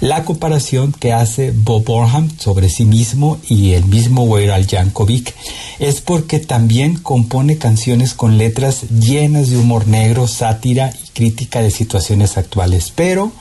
La 0.00 0.24
comparación 0.24 0.92
que 0.92 1.12
hace 1.12 1.50
Bob 1.50 1.84
Burnham 1.84 2.30
sobre 2.38 2.68
sí 2.68 2.84
mismo 2.84 3.38
y 3.48 3.72
el 3.72 3.84
mismo 3.86 4.24
Weir 4.24 4.52
Al 4.52 4.66
Yankovic 4.66 5.34
es 5.78 6.00
porque 6.00 6.38
también 6.38 6.96
compone 6.96 7.58
canciones 7.58 8.14
con 8.14 8.38
letras 8.38 8.82
llenas 8.90 9.50
de 9.50 9.56
humor 9.56 9.88
negro, 9.88 10.28
sátira 10.28 10.92
y 11.04 11.08
crítica 11.10 11.60
de 11.62 11.70
situaciones 11.70 12.36
actuales, 12.36 12.92
pero 12.94 13.32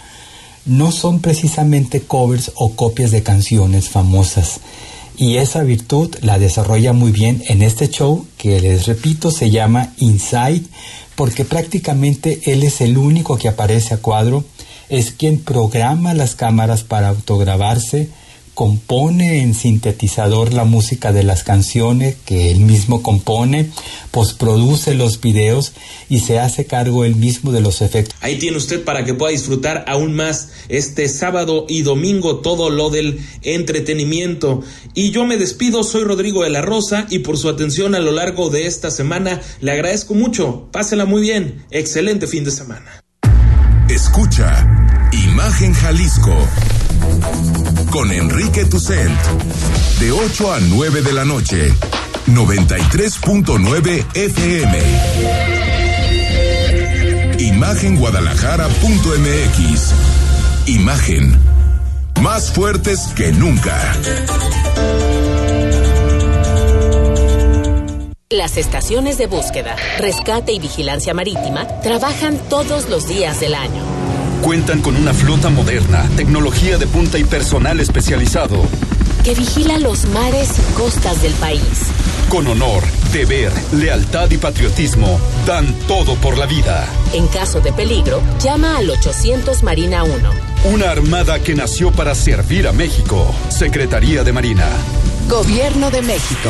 no 0.65 0.91
son 0.91 1.19
precisamente 1.19 2.01
covers 2.01 2.51
o 2.55 2.73
copias 2.73 3.11
de 3.11 3.23
canciones 3.23 3.89
famosas. 3.89 4.59
Y 5.17 5.37
esa 5.37 5.61
virtud 5.63 6.15
la 6.21 6.39
desarrolla 6.39 6.93
muy 6.93 7.11
bien 7.11 7.43
en 7.47 7.61
este 7.61 7.89
show 7.89 8.25
que 8.37 8.59
les 8.59 8.87
repito 8.87 9.29
se 9.29 9.51
llama 9.51 9.93
Inside 9.97 10.63
porque 11.15 11.45
prácticamente 11.45 12.41
él 12.45 12.63
es 12.63 12.81
el 12.81 12.97
único 12.97 13.37
que 13.37 13.47
aparece 13.47 13.93
a 13.93 13.97
cuadro, 13.97 14.43
es 14.89 15.11
quien 15.11 15.39
programa 15.39 16.13
las 16.13 16.35
cámaras 16.35 16.83
para 16.83 17.09
autograbarse, 17.09 18.09
compone 18.53 19.41
en 19.41 19.53
sintetizador 19.53 20.53
la 20.53 20.65
música 20.65 21.11
de 21.11 21.23
las 21.23 21.43
canciones 21.43 22.15
que 22.25 22.51
él 22.51 22.59
mismo 22.59 23.01
compone, 23.01 23.69
postproduce 24.11 24.93
los 24.93 25.19
videos 25.21 25.73
y 26.09 26.19
se 26.19 26.39
hace 26.39 26.65
cargo 26.65 27.05
él 27.05 27.15
mismo 27.15 27.51
de 27.51 27.61
los 27.61 27.81
efectos. 27.81 28.15
Ahí 28.21 28.37
tiene 28.37 28.57
usted 28.57 28.83
para 28.83 29.05
que 29.05 29.13
pueda 29.13 29.31
disfrutar 29.31 29.85
aún 29.87 30.13
más 30.13 30.49
este 30.69 31.07
sábado 31.07 31.65
y 31.69 31.81
domingo 31.83 32.37
todo 32.37 32.69
lo 32.69 32.89
del 32.89 33.19
entretenimiento. 33.41 34.61
Y 34.93 35.11
yo 35.11 35.25
me 35.25 35.37
despido, 35.37 35.83
soy 35.83 36.03
Rodrigo 36.03 36.43
de 36.43 36.49
la 36.49 36.61
Rosa 36.61 37.07
y 37.09 37.19
por 37.19 37.37
su 37.37 37.49
atención 37.49 37.95
a 37.95 37.99
lo 37.99 38.11
largo 38.11 38.49
de 38.49 38.67
esta 38.67 38.91
semana 38.91 39.41
le 39.61 39.71
agradezco 39.71 40.13
mucho. 40.13 40.67
Pásela 40.71 41.05
muy 41.05 41.21
bien. 41.21 41.65
Excelente 41.71 42.27
fin 42.27 42.43
de 42.43 42.51
semana. 42.51 43.03
Escucha 43.89 44.65
Imagen 45.11 45.73
Jalisco 45.73 46.35
con 47.91 48.11
Enrique 48.11 48.65
Tucent. 48.65 49.17
De 49.99 50.11
8 50.11 50.53
a 50.53 50.59
9 50.59 51.01
de 51.01 51.13
la 51.13 51.23
noche. 51.25 51.73
93.9 52.27 54.05
FM 54.15 54.77
Imagenguadalajara.mx 57.39 59.93
Imagen. 60.67 61.35
Más 62.21 62.51
fuertes 62.51 63.07
que 63.15 63.31
nunca. 63.31 63.95
Las 68.29 68.57
estaciones 68.57 69.17
de 69.17 69.25
búsqueda, 69.27 69.77
rescate 69.97 70.53
y 70.53 70.59
vigilancia 70.59 71.13
marítima 71.13 71.67
trabajan 71.81 72.37
todos 72.49 72.87
los 72.89 73.07
días 73.07 73.39
del 73.41 73.55
año 73.55 73.90
Cuentan 74.41 74.81
con 74.81 74.95
una 74.95 75.13
flota 75.13 75.49
moderna, 75.49 76.09
tecnología 76.15 76.79
de 76.79 76.87
punta 76.87 77.19
y 77.19 77.23
personal 77.23 77.79
especializado. 77.79 78.65
Que 79.23 79.35
vigila 79.35 79.77
los 79.77 80.05
mares 80.05 80.49
y 80.57 80.73
costas 80.73 81.21
del 81.21 81.33
país. 81.33 81.61
Con 82.27 82.47
honor, 82.47 82.83
deber, 83.13 83.51
lealtad 83.71 84.31
y 84.31 84.37
patriotismo, 84.39 85.19
dan 85.45 85.71
todo 85.87 86.15
por 86.15 86.39
la 86.39 86.47
vida. 86.47 86.87
En 87.13 87.27
caso 87.27 87.61
de 87.61 87.71
peligro, 87.71 88.19
llama 88.43 88.77
al 88.77 88.89
800 88.89 89.61
Marina 89.61 90.03
1. 90.03 90.13
Una 90.73 90.89
armada 90.89 91.37
que 91.39 91.53
nació 91.53 91.91
para 91.91 92.15
servir 92.15 92.67
a 92.67 92.71
México. 92.71 93.31
Secretaría 93.49 94.23
de 94.23 94.33
Marina. 94.33 94.67
Gobierno 95.29 95.91
de 95.91 96.01
México. 96.01 96.49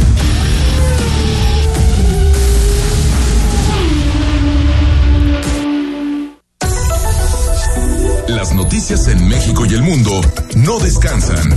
Noticias 8.63 9.07
en 9.07 9.27
México 9.27 9.65
y 9.65 9.73
el 9.73 9.81
mundo 9.81 10.21
no 10.55 10.77
descansan. 10.77 11.49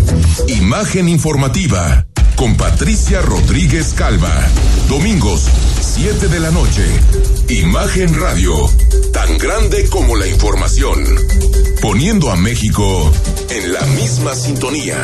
Imagen 0.48 1.06
informativa 1.06 2.06
con 2.34 2.56
Patricia 2.56 3.20
Rodríguez 3.20 3.92
Calva. 3.92 4.32
Domingos, 4.88 5.42
7 5.82 6.28
de 6.28 6.40
la 6.40 6.50
noche. 6.50 6.82
Imagen 7.50 8.18
Radio, 8.18 8.54
tan 9.12 9.36
grande 9.36 9.86
como 9.90 10.16
la 10.16 10.26
información. 10.26 11.04
Poniendo 11.82 12.30
a 12.30 12.36
México 12.36 13.12
en 13.50 13.74
la 13.74 13.82
misma 13.82 14.34
sintonía. 14.34 14.96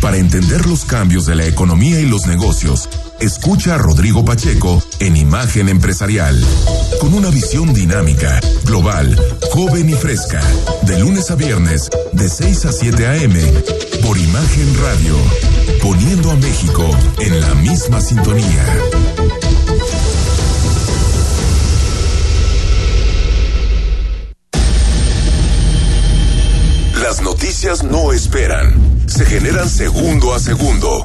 Para 0.00 0.18
entender 0.18 0.66
los 0.66 0.84
cambios 0.84 1.26
de 1.26 1.34
la 1.34 1.46
economía 1.46 1.98
y 1.98 2.06
los 2.06 2.28
negocios, 2.28 2.88
escucha 3.18 3.74
a 3.74 3.78
Rodrigo 3.78 4.24
Pacheco 4.24 4.80
en 5.00 5.16
Imagen 5.16 5.68
Empresarial, 5.68 6.38
con 7.00 7.14
una 7.14 7.30
visión 7.30 7.72
dinámica, 7.72 8.40
global, 8.64 9.16
joven 9.50 9.88
y 9.88 9.94
fresca, 9.94 10.40
de 10.82 10.98
lunes 10.98 11.30
a 11.30 11.34
viernes, 11.34 11.88
de 12.12 12.28
6 12.28 12.64
a 12.66 12.72
7 12.72 13.06
a.m., 13.06 13.40
por 14.02 14.16
Imagen 14.16 14.76
Radio, 14.82 15.16
poniendo 15.82 16.30
a 16.30 16.36
México 16.36 16.88
en 17.20 17.40
la 17.40 17.54
misma 17.54 18.00
sintonía. 18.00 18.64
Las 27.02 27.22
noticias 27.22 27.82
no 27.84 28.12
esperan, 28.12 28.74
se 29.06 29.24
generan 29.26 29.68
segundo 29.68 30.34
a 30.34 30.38
segundo. 30.38 31.04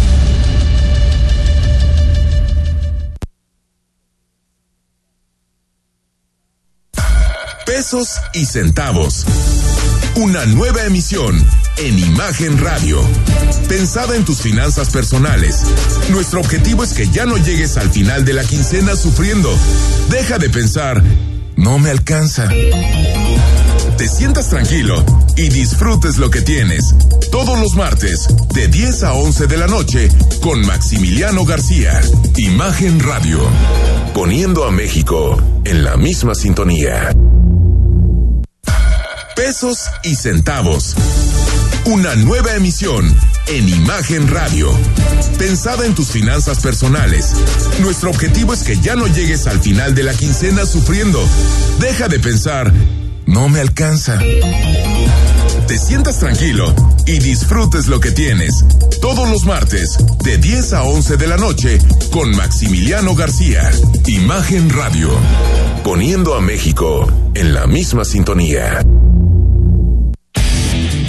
Pesos 7.65 8.09
y 8.33 8.45
centavos. 8.45 9.25
Una 10.15 10.45
nueva 10.45 10.83
emisión 10.83 11.43
en 11.77 11.99
Imagen 11.99 12.57
Radio. 12.57 13.01
Pensada 13.67 14.15
en 14.15 14.25
tus 14.25 14.41
finanzas 14.41 14.89
personales. 14.89 15.61
Nuestro 16.09 16.39
objetivo 16.39 16.83
es 16.83 16.93
que 16.93 17.07
ya 17.07 17.25
no 17.25 17.37
llegues 17.37 17.77
al 17.77 17.89
final 17.89 18.25
de 18.25 18.33
la 18.33 18.43
quincena 18.43 18.95
sufriendo. 18.95 19.53
Deja 20.09 20.37
de 20.37 20.49
pensar, 20.49 21.01
no 21.55 21.79
me 21.79 21.89
alcanza. 21.89 22.49
Te 23.97 24.07
sientas 24.07 24.49
tranquilo 24.49 25.03
y 25.37 25.49
disfrutes 25.49 26.17
lo 26.17 26.29
que 26.29 26.41
tienes. 26.41 26.83
Todos 27.31 27.59
los 27.59 27.75
martes, 27.75 28.27
de 28.53 28.67
10 28.67 29.03
a 29.03 29.13
11 29.13 29.47
de 29.47 29.57
la 29.57 29.67
noche, 29.67 30.09
con 30.41 30.65
Maximiliano 30.65 31.45
García. 31.45 32.01
Imagen 32.37 32.99
Radio. 32.99 33.39
Poniendo 34.13 34.65
a 34.65 34.71
México 34.71 35.41
en 35.63 35.83
la 35.83 35.95
misma 35.95 36.35
sintonía 36.35 37.11
pesos 39.41 39.89
y 40.03 40.13
centavos. 40.13 40.93
Una 41.85 42.13
nueva 42.13 42.53
emisión 42.53 43.11
en 43.47 43.67
Imagen 43.67 44.27
Radio. 44.27 44.71
Pensada 45.39 45.87
en 45.87 45.95
tus 45.95 46.09
finanzas 46.09 46.59
personales. 46.59 47.31
Nuestro 47.79 48.11
objetivo 48.11 48.53
es 48.53 48.61
que 48.61 48.77
ya 48.77 48.95
no 48.95 49.07
llegues 49.07 49.47
al 49.47 49.59
final 49.59 49.95
de 49.95 50.03
la 50.03 50.13
quincena 50.13 50.67
sufriendo. 50.67 51.19
Deja 51.79 52.07
de 52.07 52.19
pensar, 52.19 52.71
no 53.25 53.49
me 53.49 53.61
alcanza. 53.61 54.19
Te 55.67 55.79
sientas 55.79 56.19
tranquilo 56.19 56.75
y 57.07 57.17
disfrutes 57.17 57.87
lo 57.87 57.99
que 57.99 58.11
tienes. 58.11 58.53
Todos 59.01 59.27
los 59.27 59.45
martes, 59.45 59.97
de 60.23 60.37
10 60.37 60.73
a 60.73 60.83
11 60.83 61.17
de 61.17 61.27
la 61.27 61.37
noche, 61.37 61.79
con 62.11 62.29
Maximiliano 62.35 63.15
García. 63.15 63.71
Imagen 64.05 64.69
Radio. 64.69 65.09
Poniendo 65.83 66.35
a 66.35 66.41
México 66.41 67.11
en 67.33 67.55
la 67.55 67.65
misma 67.65 68.05
sintonía. 68.05 68.83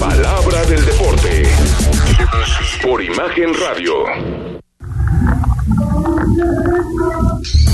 Palabra 0.00 0.64
del 0.66 0.84
deporte. 0.84 1.42
Por 2.82 3.02
Imagen 3.02 3.50
Radio. 3.54 3.92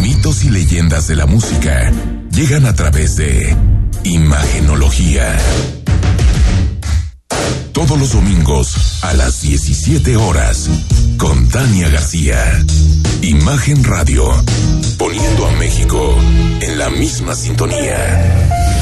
Mitos 0.01 0.45
y 0.45 0.51
leyendas 0.51 1.09
de 1.09 1.17
la 1.17 1.27
música 1.27 1.93
llegan 2.31 2.67
a 2.67 2.75
través 2.75 3.17
de 3.17 3.57
Imagenología. 4.05 5.37
Todos 7.73 7.99
los 7.99 8.13
domingos 8.13 9.03
a 9.03 9.15
las 9.15 9.43
17 9.43 10.17
horas 10.17 10.69
con 11.19 11.49
Tania 11.49 11.89
García. 11.89 12.65
Imagen 13.23 13.83
Radio. 13.85 14.25
Poniendo 14.99 15.47
a 15.47 15.53
México 15.53 16.17
en 16.61 16.79
la 16.79 16.91
misma 16.91 17.35
sintonía. 17.35 18.82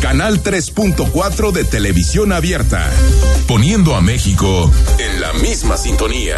Canal 0.00 0.42
3.4 0.42 1.52
de 1.52 1.64
televisión 1.64 2.32
abierta, 2.32 2.90
poniendo 3.46 3.94
a 3.94 4.00
México 4.00 4.70
en 4.98 5.20
la 5.20 5.32
misma 5.34 5.76
sintonía. 5.76 6.36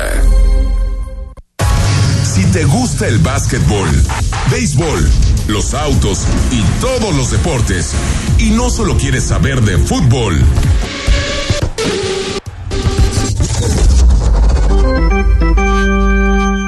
Si 2.34 2.44
te 2.46 2.64
gusta 2.64 3.06
el 3.06 3.18
básquetbol, 3.18 3.88
béisbol, 4.50 5.08
los 5.46 5.74
autos 5.74 6.24
y 6.50 6.60
todos 6.80 7.14
los 7.14 7.30
deportes, 7.30 7.92
y 8.38 8.50
no 8.50 8.68
solo 8.68 8.96
quieres 8.96 9.24
saber 9.24 9.62
de 9.62 9.78
fútbol, 9.78 10.44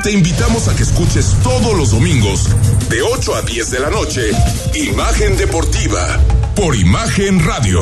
te 0.05 0.12
invitamos 0.12 0.68
a 0.68 0.76
que 0.76 0.84
escuches 0.84 1.34
todos 1.42 1.76
los 1.76 1.90
domingos 1.90 2.49
de 2.88 3.03
8 3.03 3.34
a 3.34 3.42
10 3.42 3.70
de 3.72 3.80
la 3.80 3.90
noche 3.90 4.30
Imagen 4.74 5.36
Deportiva 5.36 6.20
por 6.55 6.76
Imagen 6.76 7.44
Radio, 7.44 7.80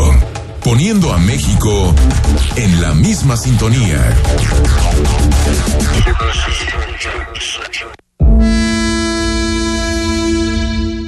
poniendo 0.62 1.12
a 1.12 1.18
México 1.18 1.94
en 2.56 2.80
la 2.80 2.94
misma 2.94 3.36
sintonía. 3.36 3.98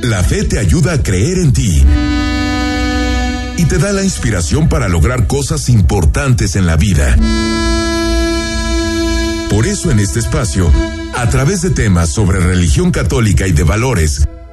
La 0.02 0.22
fe 0.22 0.44
te 0.44 0.58
ayuda 0.58 0.94
a 0.94 1.02
creer 1.02 1.38
en 1.38 1.52
ti 1.52 1.84
y 3.56 3.64
te 3.64 3.78
da 3.78 3.92
la 3.92 4.02
inspiración 4.02 4.68
para 4.68 4.88
lograr 4.88 5.26
cosas 5.26 5.68
importantes 5.68 6.56
en 6.56 6.66
la 6.66 6.76
vida. 6.76 7.16
Por 9.50 9.66
eso 9.66 9.90
en 9.90 10.00
este 10.00 10.18
espacio, 10.20 10.70
a 11.14 11.28
través 11.30 11.62
de 11.62 11.70
temas 11.70 12.10
sobre 12.10 12.40
religión 12.40 12.90
católica 12.90 13.46
y 13.46 13.52
de 13.52 13.62
valores, 13.62 14.26